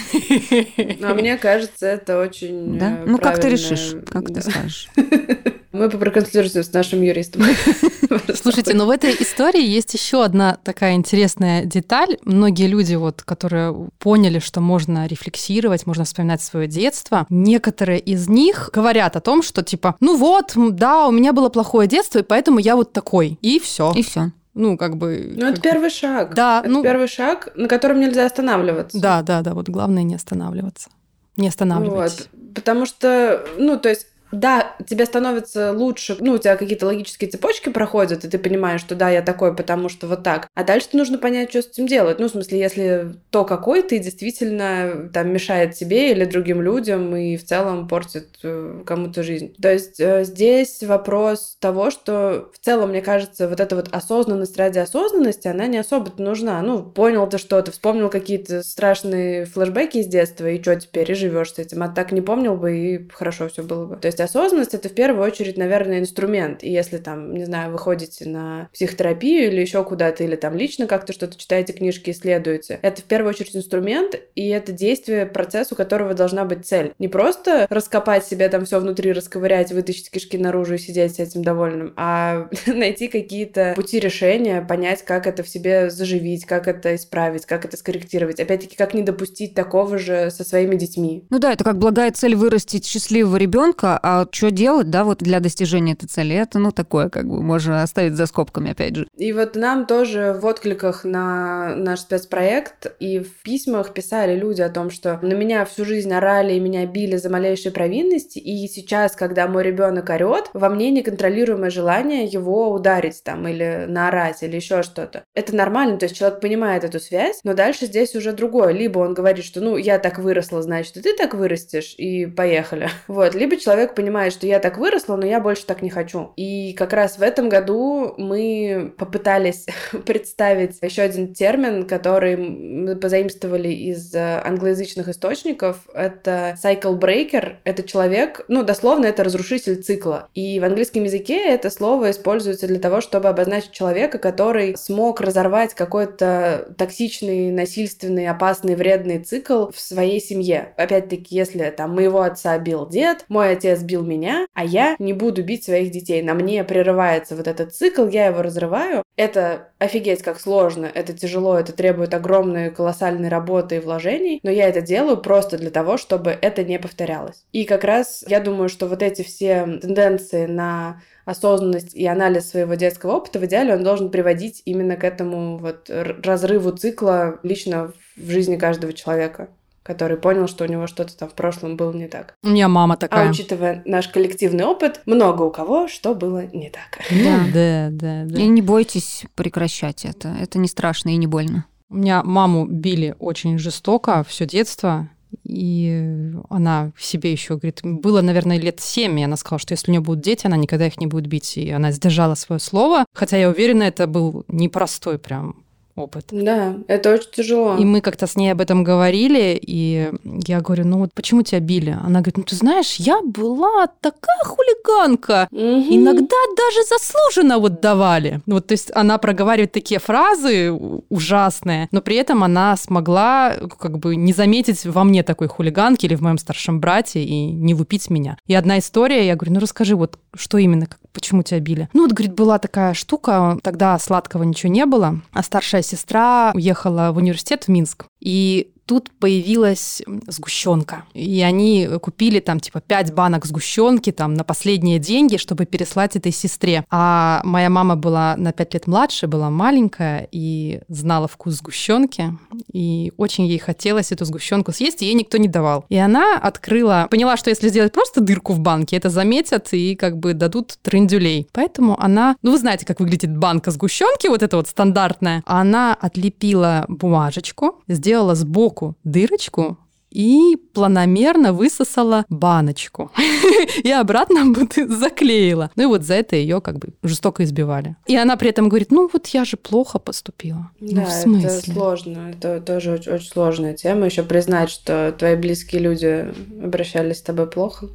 А 1.03 1.13
мне 1.13 1.37
кажется, 1.37 1.85
это 1.85 2.19
очень 2.19 2.79
Да? 2.79 3.01
Э, 3.01 3.05
ну, 3.07 3.19
как 3.19 3.39
ты 3.39 3.51
решишь, 3.51 3.95
как 4.11 4.29
ты 4.29 4.41
скажешь. 4.41 4.89
Мы 5.73 5.89
проконсультируемся 5.89 6.63
с 6.63 6.73
нашим 6.73 7.01
юристом. 7.01 7.43
Слушайте, 8.35 8.75
но 8.75 8.85
в 8.85 8.91
этой 8.91 9.15
истории 9.19 9.67
есть 9.67 9.95
еще 9.95 10.23
одна 10.23 10.59
такая 10.63 10.95
интересная 10.95 11.65
деталь. 11.65 12.19
Многие 12.25 12.67
люди, 12.67 12.95
вот, 12.95 13.23
которые 13.23 13.89
поняли, 13.99 14.39
что 14.39 14.61
можно 14.61 15.07
рефлексировать, 15.07 15.87
можно 15.87 16.05
вспоминать 16.05 16.43
свое 16.43 16.67
детство, 16.67 17.27
некоторые 17.31 18.01
из 18.01 18.29
них 18.29 18.69
говорят 18.73 19.17
о 19.17 19.21
том, 19.21 19.43
что 19.43 19.63
типа, 19.63 19.97
ну 20.01 20.19
вот, 20.19 20.53
да, 20.57 21.09
у 21.09 21.11
меня 21.11 21.33
было 21.33 21.49
плохое 21.49 21.89
детство, 21.89 22.19
и 22.19 22.23
поэтому 22.23 22.59
я 22.59 22.77
вот 22.77 22.93
такой. 22.93 23.39
И 23.41 23.59
все. 23.59 23.93
И 23.97 24.03
все. 24.03 24.31
Ну, 24.55 24.77
как 24.77 24.97
бы... 24.97 25.33
Ну, 25.37 25.47
это 25.47 25.55
как... 25.55 25.63
первый 25.63 25.91
шаг. 25.91 26.35
Да, 26.35 26.61
это 26.61 26.69
ну... 26.69 26.83
первый 26.83 27.09
шаг, 27.09 27.49
на 27.55 27.69
котором 27.69 28.01
нельзя 28.01 28.27
останавливаться. 28.27 29.01
Да, 29.01 29.23
да, 29.23 29.43
да, 29.43 29.55
вот 29.55 29.69
главное 29.69 30.03
не 30.03 30.15
останавливаться. 30.15 30.91
Не 31.37 31.49
останавливайтесь. 31.49 32.29
Вот. 32.33 32.55
Потому 32.55 32.85
что, 32.85 33.47
ну, 33.57 33.79
то 33.79 33.89
есть 33.89 34.07
да, 34.33 34.75
тебе 34.87 35.05
становится 35.07 35.73
лучше, 35.73 36.17
ну, 36.19 36.33
у 36.33 36.39
тебя 36.39 36.57
какие-то 36.57 36.87
логические 36.87 37.31
цепочки 37.31 37.69
проходят, 37.69 38.25
и 38.25 38.29
ты 38.29 38.39
понимаешь, 38.39 38.81
что 38.81 38.95
да, 38.95 39.11
я 39.11 39.23
такой, 39.23 39.55
потому 39.55 39.89
что 39.89 40.07
вот 40.07 40.23
так. 40.23 40.49
А 40.55 40.65
дальше 40.65 40.89
нужно 40.95 41.19
понять, 41.19 41.51
что 41.51 41.63
с 41.63 41.69
этим 41.69 41.87
делать. 41.87 42.19
Ну, 42.19 42.29
в 42.29 42.31
смысле, 42.31 42.59
если 42.59 43.15
то, 43.31 43.45
какой 43.45 43.83
ты, 43.83 43.99
действительно 43.99 45.11
там 45.13 45.33
мешает 45.33 45.77
себе 45.77 46.13
или 46.13 46.25
другим 46.25 46.63
людям 46.63 47.15
и 47.15 47.37
в 47.37 47.45
целом 47.45 47.89
портит 47.89 48.39
э, 48.43 48.83
кому-то 48.87 49.23
жизнь. 49.23 49.55
То 49.61 49.71
есть 49.71 50.01
э, 50.01 50.25
здесь 50.25 50.83
вопрос 50.83 51.57
того, 51.61 51.91
что 51.91 52.51
в 52.55 52.59
целом, 52.59 52.91
мне 52.91 53.03
кажется, 53.03 53.49
вот 53.49 53.61
эта 53.61 53.77
вот 53.77 53.89
осознанность 53.93 54.57
ради 54.57 54.79
осознанности, 54.79 55.49
она 55.49 55.67
не 55.67 55.79
особо 55.79 56.11
нужна. 56.17 56.63
Ну, 56.63 56.83
понял 56.83 57.29
ты 57.29 57.37
что-то, 57.37 57.71
вспомнил 57.71 58.09
какие-то 58.09 58.63
страшные 58.63 59.45
флешбеки 59.45 59.99
из 59.99 60.07
детства, 60.07 60.47
и 60.47 60.61
что 60.61 60.75
теперь, 60.77 61.11
и 61.11 61.15
живешь 61.15 61.53
с 61.53 61.59
этим. 61.59 61.83
А 61.83 61.89
так 61.89 62.13
не 62.13 62.23
помнил 62.23 62.57
бы, 62.57 62.77
и 62.77 63.09
хорошо 63.11 63.49
все 63.49 63.63
было 63.63 63.87
бы. 63.87 63.97
То 63.97 64.07
есть 64.07 64.22
осознанность 64.25 64.75
это 64.75 64.89
в 64.89 64.95
первую 64.95 65.25
очередь, 65.25 65.57
наверное, 65.57 66.01
инструмент. 66.01 66.63
И 66.63 66.71
если 66.71 66.99
там, 66.99 67.35
не 67.35 67.45
знаю, 67.45 67.73
вы 67.73 67.79
ходите 67.79 68.29
на 68.29 68.69
психотерапию 68.73 69.49
или 69.49 69.61
еще 69.61 69.85
куда-то, 69.85 70.25
или 70.25 70.37
там 70.37 70.57
лично 70.57 70.87
как-то 70.87 71.13
что-то 71.13 71.39
читаете 71.39 71.73
книжки, 71.73 72.11
исследуете, 72.11 72.79
это 72.83 73.03
в 73.03 73.05
первую 73.05 73.31
очередь 73.31 73.57
инструмент, 73.57 74.15
и 74.35 74.49
это 74.49 74.73
действие, 74.73 75.27
процесс, 75.27 75.73
у 75.73 75.75
которого 75.75 76.15
должна 76.15 76.45
быть 76.45 76.67
цель. 76.67 76.93
Не 76.99 77.09
просто 77.09 77.67
раскопать 77.71 78.25
себе 78.27 78.49
там 78.49 78.65
все 78.65 78.81
внутри, 78.81 79.13
расковырять, 79.13 79.73
вытащить 79.73 80.11
кишки 80.11 80.39
наружу 80.39 80.75
и 80.75 80.79
сидеть 80.79 81.17
с 81.17 81.19
этим 81.19 81.43
довольным, 81.43 81.93
а 81.97 82.49
найти 82.67 83.09
какие-то 83.09 83.73
пути 83.77 84.01
решения, 84.01 84.63
понять, 84.63 85.05
как 85.05 85.27
это 85.27 85.43
в 85.43 85.49
себе 85.49 85.91
заживить, 85.91 86.45
как 86.45 86.69
это 86.69 86.95
исправить, 86.95 87.47
как 87.47 87.65
это 87.65 87.77
скорректировать. 87.77 88.41
Опять-таки, 88.41 88.77
как 88.77 88.95
не 88.95 89.03
допустить 89.03 89.55
такого 89.55 89.99
же 89.99 90.31
со 90.31 90.45
своими 90.45 90.77
детьми. 90.77 91.27
Ну 91.31 91.39
да, 91.39 91.53
это 91.53 91.65
как 91.65 91.79
благая 91.79 92.11
цель 92.13 92.35
вырастить 92.35 92.87
счастливого 92.87 93.37
ребенка, 93.37 93.99
а 94.03 94.12
а 94.13 94.27
что 94.31 94.51
делать, 94.51 94.91
да, 94.91 95.05
вот 95.05 95.19
для 95.19 95.41
достижения 95.41 95.93
этой 95.93 96.07
цели, 96.07 96.37
это, 96.37 96.59
ну, 96.59 96.71
такое, 96.71 97.09
как 97.09 97.27
бы, 97.27 97.43
можно 97.43 97.83
оставить 97.83 98.15
за 98.15 98.27
скобками, 98.27 98.73
опять 98.73 98.97
же. 98.97 99.07
И 99.17 99.33
вот 99.33 99.57
нам 99.57 99.87
тоже 99.87 100.37
в 100.39 100.45
откликах 100.45 101.05
на 101.05 101.75
наш 101.77 102.01
спецпроект 102.01 102.93
и 103.01 103.21
в 103.21 103.43
письмах 103.43 103.95
писали 103.95 104.39
люди 104.39 104.61
о 104.61 104.69
том, 104.69 104.91
что 104.91 105.19
на 105.23 105.33
меня 105.33 105.65
всю 105.65 105.85
жизнь 105.85 106.13
орали 106.13 106.55
и 106.55 106.61
меня 106.61 106.87
били 106.87 107.17
за 107.17 107.31
малейшие 107.31 107.73
провинности, 107.73 108.39
и 108.39 108.69
сейчас, 108.69 109.17
когда 109.17 109.49
мой 109.49 109.63
ребенок 109.63 110.11
орет, 110.11 110.51
во 110.53 110.69
мне 110.69 110.91
неконтролируемое 110.91 111.71
желание 111.71 112.25
его 112.25 112.71
ударить 112.73 113.23
там 113.25 113.49
или 113.49 113.87
наорать 113.89 114.43
или 114.43 114.57
еще 114.57 114.83
что-то. 114.83 115.25
Это 115.35 115.55
нормально, 115.55 115.97
то 115.97 116.05
есть 116.05 116.17
человек 116.17 116.41
понимает 116.41 116.85
эту 116.85 117.01
связь, 117.01 117.41
но 117.45 117.55
дальше 117.55 117.87
здесь 117.87 118.15
уже 118.15 118.33
другое. 118.33 118.73
Либо 118.73 118.99
он 118.99 119.15
говорит, 119.15 119.45
что 119.45 119.61
ну 119.61 119.77
я 119.77 119.99
так 119.99 120.19
выросла, 120.19 120.63
значит 120.63 120.97
и 120.97 121.01
ты 121.01 121.17
так 121.17 121.35
вырастешь, 121.35 121.95
и 121.97 122.27
поехали. 122.27 122.89
Вот. 123.09 123.35
Либо 123.35 123.57
человек 123.57 123.95
понимает, 124.03 124.33
что 124.33 124.49
я 124.49 124.59
так 124.59 124.79
выросла, 124.79 125.15
но 125.15 125.25
я 125.25 125.39
больше 125.39 125.65
так 125.65 125.81
не 125.81 125.89
хочу. 125.89 126.33
И 126.35 126.73
как 126.73 126.93
раз 126.93 127.19
в 127.19 127.23
этом 127.23 127.49
году 127.49 128.15
мы 128.19 128.93
попытались 128.99 129.67
представить 130.07 130.79
еще 130.83 131.03
один 131.03 131.35
термин, 131.35 131.87
который 131.87 132.37
мы 132.37 132.97
позаимствовали 132.97 133.69
из 133.69 134.13
э, 134.13 134.43
англоязычных 134.45 135.09
источников. 135.09 135.89
Это 135.95 136.59
cycle 136.61 136.99
breaker. 136.99 137.59
Это 137.63 137.85
человек, 137.85 138.45
ну, 138.49 138.65
дословно, 138.65 139.07
это 139.07 139.23
разрушитель 139.23 139.81
цикла. 139.81 140.29
И 140.35 140.59
в 140.59 140.65
английском 140.65 141.05
языке 141.05 141.39
это 141.49 141.71
слово 141.71 142.11
используется 142.11 142.67
для 142.67 142.81
того, 142.81 143.01
чтобы 143.01 143.29
обозначить 143.29 143.71
человека, 143.71 144.19
который 144.19 144.77
смог 144.77 145.21
разорвать 145.21 145.75
какой-то 145.75 146.75
токсичный, 146.77 147.53
насильственный, 147.53 148.27
опасный, 148.27 148.75
вредный 148.75 149.21
цикл 149.21 149.71
в 149.71 149.79
своей 149.79 150.21
семье. 150.21 150.73
Опять-таки, 150.77 151.37
если 151.37 151.71
там 151.71 151.95
моего 151.95 152.23
отца 152.23 152.59
бил 152.59 152.89
дед, 152.89 153.25
мой 153.29 153.53
отец 153.53 153.82
бил 153.83 154.03
бил 154.03 154.09
меня, 154.09 154.47
а 154.55 154.65
я 154.65 154.97
не 154.99 155.13
буду 155.13 155.43
бить 155.43 155.65
своих 155.65 155.91
детей. 155.91 156.23
На 156.23 156.35
мне 156.35 156.65
прерывается 156.65 157.37
вот 157.37 157.47
этот 157.47 157.75
цикл, 157.75 158.07
я 158.07 158.27
его 158.27 158.43
разрываю. 158.43 159.03
Это 159.17 159.69
офигеть 159.79 160.23
как 160.23 160.41
сложно, 160.41 160.87
это 160.93 161.13
тяжело, 161.13 161.59
это 161.59 161.73
требует 161.73 162.15
огромной 162.15 162.71
колоссальной 162.71 163.29
работы 163.29 163.77
и 163.77 163.81
вложений, 163.81 164.41
но 164.43 164.51
я 164.51 164.69
это 164.69 164.81
делаю 164.81 165.19
просто 165.19 165.59
для 165.59 165.71
того, 165.71 165.97
чтобы 165.97 166.31
это 166.31 166.65
не 166.65 166.79
повторялось. 166.79 167.45
И 167.53 167.65
как 167.65 167.85
раз 167.85 168.25
я 168.27 168.41
думаю, 168.41 168.69
что 168.69 168.87
вот 168.87 169.03
эти 169.03 169.23
все 169.23 169.79
тенденции 169.81 170.47
на 170.47 171.03
осознанность 171.25 171.95
и 171.95 172.07
анализ 172.07 172.49
своего 172.49 172.75
детского 172.75 173.17
опыта, 173.17 173.39
в 173.39 173.45
идеале 173.45 173.75
он 173.75 173.85
должен 173.85 174.11
приводить 174.11 174.63
именно 174.65 174.97
к 174.97 175.05
этому 175.05 175.59
вот 175.59 175.91
разрыву 175.91 176.73
цикла 176.73 177.39
лично 177.43 177.93
в 178.17 178.31
жизни 178.31 178.57
каждого 178.57 178.93
человека. 178.93 179.49
Который 179.83 180.17
понял, 180.17 180.49
что 180.49 180.65
у 180.65 180.67
него 180.67 180.87
что-то 180.87 181.17
там 181.17 181.29
в 181.29 181.35
прошлом 181.35 181.77
было 181.77 181.93
не 181.93 182.09
так. 182.09 182.35
У 182.43 182.49
меня 182.49 182.69
мама 182.69 182.97
такая. 182.97 183.29
А 183.29 183.31
учитывая 183.31 183.83
наш 183.85 184.09
коллективный 184.09 184.65
опыт, 184.65 185.03
много 185.07 185.43
у 185.43 185.51
кого 185.51 185.89
что 185.89 186.15
было 186.15 186.47
не 186.47 186.71
так. 186.71 187.01
Да, 187.11 187.41
да, 187.53 187.89
да. 187.91 188.25
да. 188.25 188.41
И 188.41 188.47
не 188.47 188.63
бойтесь 188.63 189.25
прекращать 189.35 190.05
это. 190.05 190.35
Это 190.41 190.59
не 190.59 190.69
страшно 190.69 191.11
и 191.11 191.17
не 191.17 191.27
больно. 191.27 191.67
У 191.89 191.97
меня 191.97 192.23
маму 192.23 192.67
били 192.67 193.15
очень 193.19 193.59
жестоко 193.59 194.25
все 194.27 194.47
детство. 194.47 195.09
И 195.45 196.31
она 196.51 196.93
в 196.95 197.03
себе 197.05 197.33
еще 197.33 197.57
говорит, 197.57 197.81
было, 197.83 198.21
наверное, 198.21 198.59
лет 198.59 198.81
семь, 198.81 199.19
и 199.19 199.25
она 199.25 199.37
сказала, 199.37 199.59
что 199.59 199.73
если 199.73 199.91
у 199.91 199.93
нее 199.93 200.01
будут 200.03 200.23
дети, 200.23 200.47
она 200.47 200.57
никогда 200.57 200.87
их 200.87 200.99
не 200.99 201.07
будет 201.07 201.27
бить. 201.27 201.57
И 201.57 201.71
она 201.71 201.91
сдержала 201.91 202.35
свое 202.35 202.61
слово. 202.61 203.07
Хотя 203.15 203.39
я 203.39 203.49
уверена, 203.49 203.85
это 203.85 204.07
был 204.07 204.45
непростой 204.49 205.19
прям 205.19 205.65
опыт. 205.95 206.27
Да, 206.31 206.77
это 206.89 207.13
очень 207.13 207.31
тяжело. 207.33 207.77
И 207.77 207.85
мы 207.85 208.01
как-то 208.01 208.27
с 208.27 208.37
ней 208.37 208.51
об 208.51 208.61
этом 208.61 208.85
говорили, 208.85 209.59
и 209.61 210.11
я 210.47 210.61
говорю, 210.61 210.87
ну 210.87 210.99
вот 210.99 211.13
почему 211.15 211.43
тебя 211.43 211.61
били? 211.61 211.91
Она 211.91 212.21
говорит, 212.21 212.39
ну 212.39 212.43
ты 212.45 212.57
знаешь, 212.57 212.97
я 212.97 213.21
была 213.23 213.87
такая 214.01 214.43
хулиганка. 214.45 215.49
Угу. 215.51 215.61
Иногда 215.61 216.37
даже 216.57 216.85
заслуженно 216.89 217.59
вот 217.59 217.81
давали. 217.81 218.41
Вот, 218.47 218.67
то 218.67 218.73
есть 218.73 218.91
она 218.95 219.19
проговаривает 219.19 219.73
такие 219.73 220.01
фразы 220.01 220.73
ужасные, 220.73 221.89
но 221.91 222.01
при 222.01 222.17
этом 222.17 222.43
она 222.43 222.77
смогла 222.77 223.55
как 223.79 223.99
бы 223.99 224.17
не 224.17 224.33
заметить 224.33 224.85
во 224.85 225.05
мне 225.05 225.23
такой 225.23 225.49
хулиганки 225.49 226.07
или 226.07 226.15
в 226.15 226.23
моем 226.23 226.39
старшем 226.39 226.81
брате 226.81 227.23
и 227.23 227.47
не 227.47 227.75
лупить 227.75 228.09
меня. 228.11 228.39
И 228.47 228.55
одна 228.55 228.79
история, 228.79 229.27
я 229.27 229.37
говорю, 229.37 229.55
ну 229.55 229.61
расскажи, 229.61 229.95
вот 229.95 230.19
что 230.35 230.59
именно, 230.59 230.87
почему 231.13 231.43
тебя 231.43 231.61
били? 231.61 231.89
Ну 231.93 232.03
вот, 232.03 232.13
говорит, 232.13 232.35
была 232.35 232.59
такая 232.59 232.95
штука, 232.95 233.59
тогда 233.63 233.99
сладкого 233.99 234.43
ничего 234.45 234.73
не 234.73 234.87
было, 234.87 235.21
а 235.33 235.43
старшая 235.43 235.82
сестра 235.83 236.53
уехала 236.55 237.13
в 237.13 237.19
университет 237.19 237.65
в 237.65 237.69
Минск. 237.69 238.07
И 238.21 238.73
тут 238.87 239.11
появилась 239.19 240.03
сгущенка. 240.27 241.05
И 241.15 241.41
они 241.43 241.89
купили 242.01 242.41
там 242.41 242.61
типа 242.61 242.81
5 242.81 243.15
банок 243.15 243.47
сгущенки 243.47 244.13
там 244.13 244.35
на 244.35 244.45
последние 244.45 244.99
деньги, 244.99 245.37
чтобы 245.37 245.67
переслать 245.67 246.17
этой 246.17 246.33
сестре. 246.33 246.85
А 246.91 247.41
моя 247.45 247.71
мама 247.71 247.97
была 247.97 248.37
на 248.37 248.53
5 248.53 248.75
лет 248.75 248.87
младше, 248.87 249.27
была 249.27 249.51
маленькая 249.51 250.29
и 250.31 250.81
знала 250.89 251.29
вкус 251.29 251.55
сгущенки. 251.55 252.37
И 252.73 253.13
очень 253.17 253.47
ей 253.47 253.59
хотелось 253.59 254.13
эту 254.13 254.25
сгущенку 254.25 254.73
съесть, 254.73 255.03
и 255.03 255.07
ей 255.07 255.15
никто 255.15 255.39
не 255.39 255.49
давал. 255.49 255.85
И 255.89 255.97
она 255.97 256.39
открыла, 256.39 257.07
поняла, 257.11 257.37
что 257.37 257.51
если 257.51 257.69
сделать 257.69 257.93
просто 257.93 258.21
дырку 258.21 258.53
в 258.53 258.61
банке, 258.61 258.97
это 258.97 259.11
заметят 259.11 259.69
и 259.73 259.95
как 259.95 260.19
бы 260.19 260.35
дадут 260.35 260.79
трендюлей. 260.83 261.49
Поэтому 261.53 262.01
она, 262.03 262.37
ну 262.43 262.51
вы 262.51 262.59
знаете, 262.59 262.85
как 262.87 263.01
выглядит 263.01 263.37
банка 263.37 263.71
сгущенки, 263.71 264.27
вот 264.29 264.43
эта 264.43 264.57
вот 264.57 264.69
стандартная. 264.69 265.43
Она 265.47 265.95
отлепила 265.95 266.85
бумажечку, 266.89 267.83
сделала 267.89 268.35
сбоку 268.35 268.82
сбоку 268.83 268.97
дырочку 269.05 269.79
и 270.11 270.59
планомерно 270.75 271.55
высосала 271.55 272.27
баночку. 272.29 273.11
и 273.83 273.91
обратно 273.91 274.55
заклеила. 274.89 275.71
Ну 275.75 275.85
и 275.85 275.87
вот 275.87 276.03
за 276.03 276.15
это 276.15 276.37
ее 276.37 276.61
как 276.61 276.79
бы 276.79 276.89
жестоко 277.03 277.45
избивали. 277.45 277.97
И 278.07 278.15
она 278.15 278.37
при 278.37 278.51
этом 278.51 278.69
говорит, 278.69 278.91
ну 278.91 279.09
вот 279.11 279.27
я 279.29 279.47
же 279.47 279.57
плохо 279.57 279.99
поступила. 279.99 280.71
Да, 280.81 281.01
ну, 281.01 281.07
в 281.07 281.11
смысле? 281.11 281.49
это 281.49 281.73
сложно. 281.73 282.31
Это 282.31 282.61
тоже 282.61 282.93
очень, 282.93 283.13
очень 283.13 283.29
сложная 283.29 283.73
тема. 283.73 284.05
Еще 284.05 284.23
признать, 284.23 284.69
что 284.69 285.15
твои 285.19 285.35
близкие 285.35 285.81
люди 285.81 286.35
обращались 286.63 287.19
с 287.19 287.23
тобой 287.23 287.47
плохо. 287.47 287.89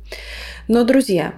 Но, 0.67 0.83
друзья, 0.85 1.35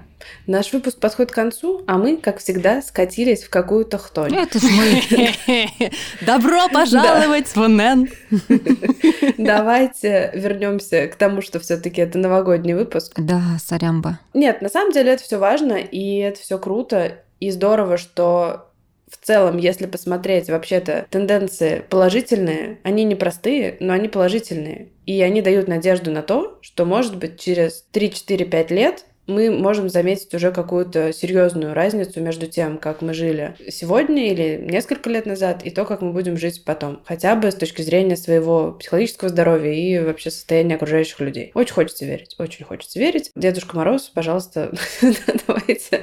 Наш 0.48 0.74
выпуск 0.74 1.00
подходит 1.00 1.32
к 1.32 1.36
концу, 1.36 1.84
а 1.88 1.98
мы, 1.98 2.18
как 2.18 2.40
всегда, 2.40 2.82
скатились 2.82 3.44
в 3.44 3.50
какую-то 3.50 3.98
хтонь. 3.98 4.36
Это 4.36 4.60
ж 4.60 4.64
мы. 4.64 5.70
Добро 6.22 6.70
пожаловать 6.70 7.48
в 7.56 7.68
НН. 7.68 8.10
Давайте 9.38 10.32
вернемся 10.34 11.08
к 11.08 11.16
тому, 11.16 11.42
что 11.42 11.60
все-таки 11.60 12.02
это 12.02 12.18
новогодний 12.18 12.74
выпуск. 12.74 13.14
Да, 13.18 13.42
сорямба. 13.64 14.20
Нет, 14.34 14.62
на 14.62 14.70
самом 14.70 14.92
деле 14.92 15.14
это 15.14 15.24
все 15.24 15.38
важно, 15.38 15.74
и 15.74 16.18
это 16.18 16.40
все 16.40 16.58
круто, 16.58 17.20
и 17.40 17.52
здорово, 17.52 17.98
что 17.98 18.70
в 19.10 19.18
целом, 19.26 19.58
если 19.58 19.88
посмотреть, 19.88 20.50
вообще-то 20.50 21.08
тенденции 21.10 21.84
положительные, 21.90 22.80
они 22.84 23.04
не 23.04 23.16
простые, 23.16 23.78
но 23.80 23.94
они 23.94 24.08
положительные. 24.08 24.90
И 25.06 25.20
они 25.22 25.42
дают 25.42 25.68
надежду 25.68 26.12
на 26.12 26.22
то, 26.22 26.60
что, 26.62 26.86
может 26.86 27.18
быть, 27.18 27.40
через 27.40 27.86
3-4-5 27.92 28.74
лет 28.74 29.06
мы 29.30 29.52
можем 29.52 29.90
заметить 29.90 30.34
уже 30.34 30.52
какую-то 30.52 31.14
серьезную 31.14 31.74
разницу 31.74 32.20
между 32.20 32.48
тем, 32.48 32.78
как 32.78 33.02
мы 33.02 33.14
жили 33.14 33.56
сегодня 33.70 34.32
или 34.32 34.60
несколько 34.62 35.10
лет 35.10 35.26
назад, 35.26 35.64
и 35.64 35.70
то, 35.70 35.86
как 35.86 36.02
мы 36.02 36.12
будем 36.12 36.38
жить 36.38 36.64
потом. 36.66 37.02
Хотя 37.06 37.36
бы 37.36 37.52
с 37.52 37.56
точки 37.56 37.82
зрения 37.82 38.18
своего 38.18 38.74
психологического 38.74 39.30
здоровья 39.30 39.72
и 39.72 40.00
вообще 40.00 40.32
состояния 40.32 40.76
окружающих 40.76 41.20
людей. 41.20 41.52
Очень 41.54 41.74
хочется 41.74 42.06
верить, 42.06 42.36
очень 42.40 42.66
хочется 42.66 43.00
верить. 43.00 43.32
Дедушка 43.36 43.78
Мороз, 43.78 44.12
пожалуйста, 44.14 44.72
давайте, 45.48 46.02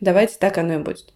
давайте 0.00 0.36
так 0.38 0.58
оно 0.58 0.74
и 0.74 0.78
будет. 0.78 1.12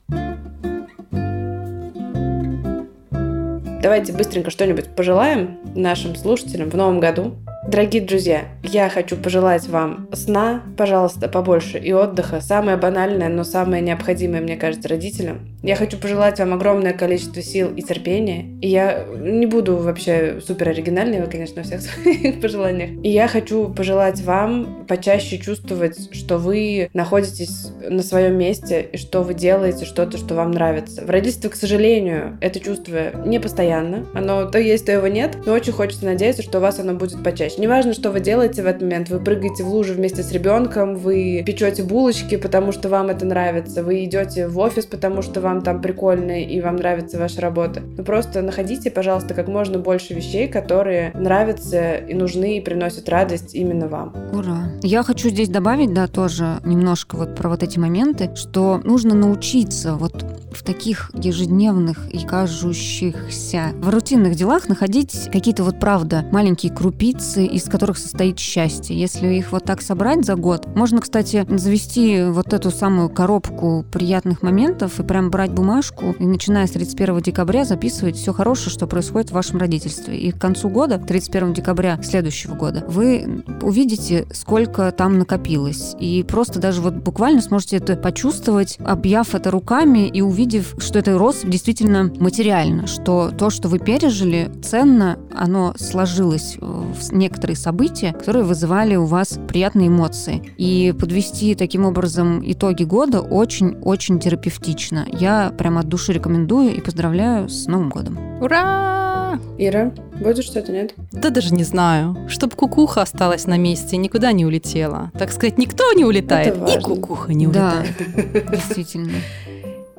Давайте 3.81 4.13
быстренько 4.13 4.51
что-нибудь 4.51 4.95
пожелаем 4.97 5.61
нашим 5.75 6.17
слушателям 6.17 6.69
в 6.69 6.77
новом 6.77 7.01
году. 7.01 7.37
Дорогие 7.69 8.01
друзья, 8.01 8.49
я 8.63 8.89
хочу 8.89 9.15
пожелать 9.15 9.69
вам 9.69 10.09
сна, 10.15 10.63
пожалуйста, 10.79 11.29
побольше 11.29 11.77
и 11.77 11.93
отдыха. 11.93 12.41
Самое 12.41 12.79
банальное, 12.79 13.29
но 13.29 13.45
самое 13.45 13.83
необходимое, 13.83 14.41
мне 14.41 14.57
кажется, 14.57 14.89
родителям. 14.89 15.58
Я 15.63 15.75
хочу 15.75 15.99
пожелать 15.99 16.39
вам 16.39 16.55
огромное 16.55 16.93
количество 16.93 17.43
сил 17.43 17.73
и 17.75 17.83
терпения. 17.83 18.47
И 18.61 18.69
я 18.69 19.07
не 19.19 19.47
буду 19.47 19.77
вообще 19.77 20.41
супер 20.41 20.69
оригинальной, 20.69 21.27
конечно, 21.27 21.63
во 21.63 21.63
всех 21.63 21.81
своих 21.83 22.41
пожеланиях. 22.41 22.91
И 23.03 23.11
я 23.11 23.27
хочу 23.29 23.69
пожелать 23.69 24.21
вам 24.21 24.87
почаще 24.87 25.39
чувствовать, 25.39 26.15
что 26.15 26.39
вы 26.39 26.89
находитесь 26.95 27.69
на 27.81 28.03
своем 28.03 28.39
месте 28.39 28.89
и 28.93 28.97
что 28.97 29.23
вы 29.23 29.35
делаете 29.35 29.85
что-то, 29.85 30.17
что 30.17 30.35
вам 30.35 30.53
нравится. 30.53 31.05
В 31.05 31.11
родительстве, 31.11 31.51
к 31.51 31.57
сожалению, 31.57 32.39
это 32.41 32.61
чувство 32.61 33.25
не 33.27 33.41
постоянно. 33.41 34.07
Оно 34.15 34.45
то 34.47 34.59
есть, 34.59 34.87
то 34.87 34.93
его 34.93 35.09
нет. 35.09 35.39
Но 35.45 35.53
очень 35.53 35.73
хочется 35.73 36.05
надеяться, 36.05 36.43
что 36.43 36.59
у 36.59 36.61
вас 36.61 36.79
оно 36.79 36.95
будет 36.95 37.23
почаще. 37.23 37.61
Неважно, 37.61 37.95
что 37.95 38.11
вы 38.11 38.21
делаете 38.21 38.63
в 38.63 38.67
этот 38.67 38.83
момент. 38.83 39.09
Вы 39.09 39.19
прыгаете 39.19 39.65
в 39.65 39.69
лужу 39.69 39.95
вместе 39.95 40.23
с 40.23 40.31
ребенком, 40.31 40.95
вы 40.95 41.43
печете 41.45 41.83
булочки, 41.83 42.37
потому 42.37 42.71
что 42.71 42.89
вам 42.89 43.09
это 43.09 43.27
нравится, 43.27 43.83
вы 43.83 44.05
идете 44.05 44.47
в 44.47 44.59
офис, 44.59 44.87
потому 44.87 45.23
что 45.23 45.41
вам 45.41 45.48
там 45.63 45.81
прикольно 45.81 46.43
и 46.43 46.61
вам 46.61 46.77
нравится 46.77 47.19
ваша 47.19 47.41
работа. 47.41 47.83
Но 47.97 48.05
просто 48.05 48.43
находите, 48.43 48.91
пожалуйста, 48.91 49.35
как 49.35 49.49
можно 49.49 49.79
больше 49.79 50.15
вещей, 50.15 50.49
которые 50.49 51.13
нравятся 51.15 51.97
и 51.97 52.15
нужны 52.15 52.59
и 52.59 52.61
приносят 52.61 53.09
радость 53.09 53.55
именно 53.55 53.89
вам. 53.89 54.15
Ура! 54.33 54.73
Я 54.83 55.03
хочу 55.03 55.29
здесь 55.29 55.49
добавить, 55.49 55.93
да, 55.93 56.07
тоже 56.07 56.59
немножко 56.65 57.17
вот 57.17 57.35
про 57.35 57.49
вот 57.49 57.63
эти 57.63 57.79
моменты, 57.79 58.31
что 58.35 58.81
нужно 58.85 59.15
научиться 59.15 59.95
вот 59.95 60.25
в 60.53 60.63
таких 60.63 61.11
ежедневных 61.15 62.09
и 62.13 62.25
кажущихся 62.25 63.73
в 63.81 63.89
рутинных 63.91 64.35
делах 64.35 64.69
находить 64.69 65.29
какие-то 65.33 65.65
вот 65.65 65.79
правда 65.79 66.25
маленькие 66.33 66.73
крупицы, 66.73 67.45
из 67.45 67.65
которых 67.65 67.99
состоит 67.99 68.39
счастье. 68.39 68.99
Если 68.99 69.35
их 69.35 69.53
вот 69.53 69.65
так 69.65 69.83
собрать 69.83 70.25
за 70.25 70.35
год, 70.37 70.67
можно, 70.75 71.01
кстати, 71.01 71.47
завести 71.49 72.23
вот 72.25 72.53
эту 72.53 72.71
самую 72.71 73.09
коробку 73.09 73.85
приятных 73.91 74.43
моментов 74.43 75.01
и 75.01 75.03
прям 75.03 75.31
брать 75.39 75.53
бумажку 75.53 76.17
и 76.19 76.27
начиная 76.27 76.67
с 76.67 76.73
31 76.73 77.21
декабря 77.21 77.65
записывать 77.65 78.17
все 78.17 78.33
хорошее, 78.33 78.71
что 78.71 78.89
происходит 78.89 79.31
в 79.31 79.35
вашем 79.35 79.61
родительстве. 79.61 80.19
И 80.19 80.33
к 80.33 80.39
концу 80.41 80.69
года, 80.69 80.99
31 80.99 81.53
декабря 81.53 81.97
следующего 82.03 82.57
года, 82.57 82.85
вы 82.89 83.45
увидите, 83.63 84.27
сколько 84.33 84.91
там 84.91 85.17
накопилось. 85.17 85.95
И 86.01 86.25
просто 86.25 86.59
даже 86.59 86.81
вот 86.81 86.95
буквально 86.95 87.41
сможете 87.41 87.77
это 87.77 87.95
почувствовать, 87.95 88.79
объяв 88.85 89.37
это 89.37 89.53
руками 89.53 90.09
и 90.09 90.23
увидев 90.23 90.75
что 90.81 90.99
это 90.99 91.17
рост 91.17 91.47
действительно 91.47 92.13
материально, 92.19 92.89
что 92.89 93.31
то, 93.31 93.51
что 93.51 93.69
вы 93.69 93.79
пережили, 93.79 94.51
ценно, 94.61 95.21
оно 95.37 95.73
сложилось 95.79 96.57
в 96.61 97.13
некоторые 97.13 97.57
события, 97.57 98.13
которые 98.13 98.43
вызывали 98.43 98.97
у 98.97 99.05
вас 99.05 99.39
приятные 99.47 99.87
эмоции. 99.87 100.43
И 100.57 100.93
подвести 100.99 101.55
таким 101.55 101.85
образом 101.85 102.43
итоги 102.45 102.83
года 102.83 103.21
очень-очень 103.21 104.19
терапевтично. 104.19 105.07
Я 105.13 105.28
прямо 105.57 105.81
от 105.81 105.89
души 105.89 106.13
рекомендую 106.13 106.75
и 106.75 106.81
поздравляю 106.81 107.49
с 107.49 107.67
Новым 107.67 107.91
годом. 107.91 108.19
Ура! 108.41 109.39
Ира, 109.59 109.93
будет 110.21 110.45
что-то, 110.45 110.73
нет? 110.73 110.95
Да 111.13 111.31
даже 111.31 111.55
не 111.55 111.65
знаю. 111.65 112.17
Чтоб 112.29 112.55
кукуха 112.55 113.03
осталась 113.03 113.47
на 113.47 113.59
месте 113.59 113.97
и 113.97 113.99
никуда 113.99 114.33
не 114.33 114.47
улетела. 114.47 115.11
Так 115.19 115.33
сказать, 115.33 115.59
никто 115.59 115.93
не 115.93 116.05
улетает, 116.05 116.57
и 116.57 116.81
кукуха 116.81 117.35
не 117.35 117.47
улетает. 117.47 117.95
Да, 117.99 118.41
действительно. 118.57 119.19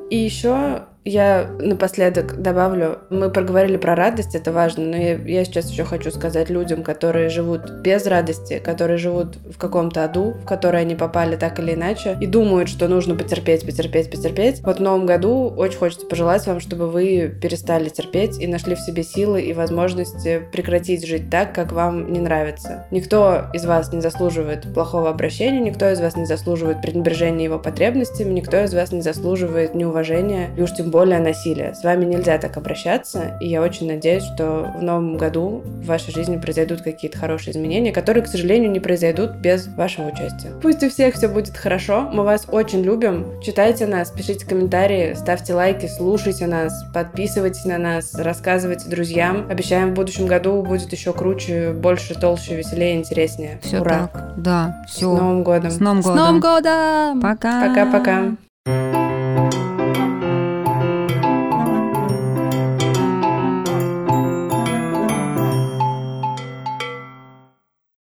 И 0.10 0.18
еще 0.18 0.86
Я 1.06 1.50
напоследок 1.60 2.42
добавлю, 2.42 3.00
мы 3.10 3.30
проговорили 3.30 3.78
про 3.78 3.96
радость, 3.96 4.36
это 4.36 4.52
важно, 4.52 4.86
но 4.86 4.98
я, 4.98 5.16
я 5.16 5.46
сейчас 5.46 5.72
еще 5.72 5.86
хочу 5.86 6.12
сказать 6.12 6.50
людям, 6.50 6.84
которые 6.84 7.30
живут 7.30 7.72
без 7.82 8.06
радости, 8.06 8.60
которые 8.60 8.98
живут 8.98 9.38
в 9.38 9.58
каком-то 9.58 10.04
аду, 10.04 10.34
в 10.34 10.46
который 10.46 10.82
они 10.82 10.96
попали 10.96 11.38
так 11.38 11.58
или 11.60 11.74
иначе, 11.74 12.18
и 12.20 12.28
думают, 12.28 12.68
что 12.68 12.90
нужно 12.90 13.16
потерпеть, 13.16 13.66
потерпеть, 13.66 14.12
потерпеть. 14.12 14.62
Вот 14.62 14.80
в 14.80 14.82
новом 14.82 15.06
году 15.06 15.48
очень 15.56 15.78
хочется 15.80 16.06
пожелать 16.06 16.46
вам, 16.46 16.60
чтобы 16.60 16.90
вы 16.90 17.34
перестали 17.42 17.88
терпеть 17.88 18.38
и 18.38 18.46
нашли 18.46 18.76
в 18.76 18.80
себе 18.80 19.04
силы 19.04 19.42
и 19.42 19.54
возможности 19.54 20.42
прекратить 20.52 21.08
жить 21.08 21.30
так, 21.30 21.56
как 21.56 21.72
вам 21.72 22.12
не 22.12 22.20
нравится. 22.20 22.88
Никто 22.92 23.46
из 23.54 23.66
вас 23.66 23.94
не 23.94 24.02
заслуживает 24.02 24.74
плохого 24.74 25.10
обращения, 25.10 25.62
никто 25.62 25.90
из 25.90 26.02
вас 26.02 26.18
не 26.18 26.26
заслуживает 26.26 26.82
пренебрежения 26.82 27.46
его 27.46 27.58
потребностями, 27.58 28.34
никто 28.34 28.62
из 28.62 28.74
вас 28.74 28.92
не 28.92 29.02
заслуживает 29.02 29.76
неуважения 29.76 30.50
и 30.58 30.62
уж 30.62 30.74
тем 30.74 30.90
более 30.90 30.99
насилия. 31.06 31.74
С 31.74 31.84
вами 31.84 32.06
нельзя 32.06 32.38
так 32.38 32.58
обращаться, 32.58 33.38
и 33.40 33.48
я 33.48 33.62
очень 33.62 33.88
надеюсь, 33.88 34.24
что 34.24 34.74
в 34.78 34.82
новом 34.82 35.18
году 35.18 35.62
в 35.66 35.86
вашей 35.86 36.14
жизни 36.14 36.38
произойдут 36.38 36.82
какие-то 36.82 37.18
хорошие 37.18 37.54
изменения, 37.54 37.92
которые, 37.92 38.24
к 38.24 38.28
сожалению, 38.28 38.72
не 38.72 38.80
произойдут 38.80 39.36
без 39.36 39.68
вашего 39.68 40.08
участия. 40.08 40.52
Пусть 40.62 40.84
у 40.84 40.90
всех 40.90 41.16
все 41.16 41.28
будет 41.28 41.56
хорошо, 41.56 42.10
мы 42.12 42.24
вас 42.24 42.46
очень 42.50 42.82
любим. 42.82 43.42
Читайте 43.42 43.86
нас, 43.86 44.12
пишите 44.12 44.46
комментарии, 44.46 45.14
ставьте 45.16 45.54
лайки, 45.54 45.88
слушайте 45.88 46.48
нас, 46.48 46.74
подписывайтесь 46.94 47.66
на 47.66 47.78
нас, 47.78 48.14
рассказывайте 48.16 48.90
друзьям. 48.90 49.48
Обещаем, 49.50 49.92
в 49.92 49.94
будущем 49.94 50.28
году 50.28 50.62
будет 50.62 50.92
еще 50.92 51.14
круче, 51.14 51.72
больше, 51.72 52.16
толще, 52.16 52.56
веселее, 52.56 52.98
интереснее. 52.98 53.60
Все 53.64 53.80
Ура! 53.80 54.10
так. 54.12 54.34
Да, 54.38 54.84
все. 54.88 55.16
С 55.16 55.20
Новым 55.20 55.44
годом! 55.44 55.72
С 55.72 55.80
Новым 55.80 56.02
С 56.02 56.06
годом. 56.06 56.18
Новым 56.18 56.40
годом! 56.40 57.22
Пока. 57.22 57.68
Пока-пока. 57.68 58.99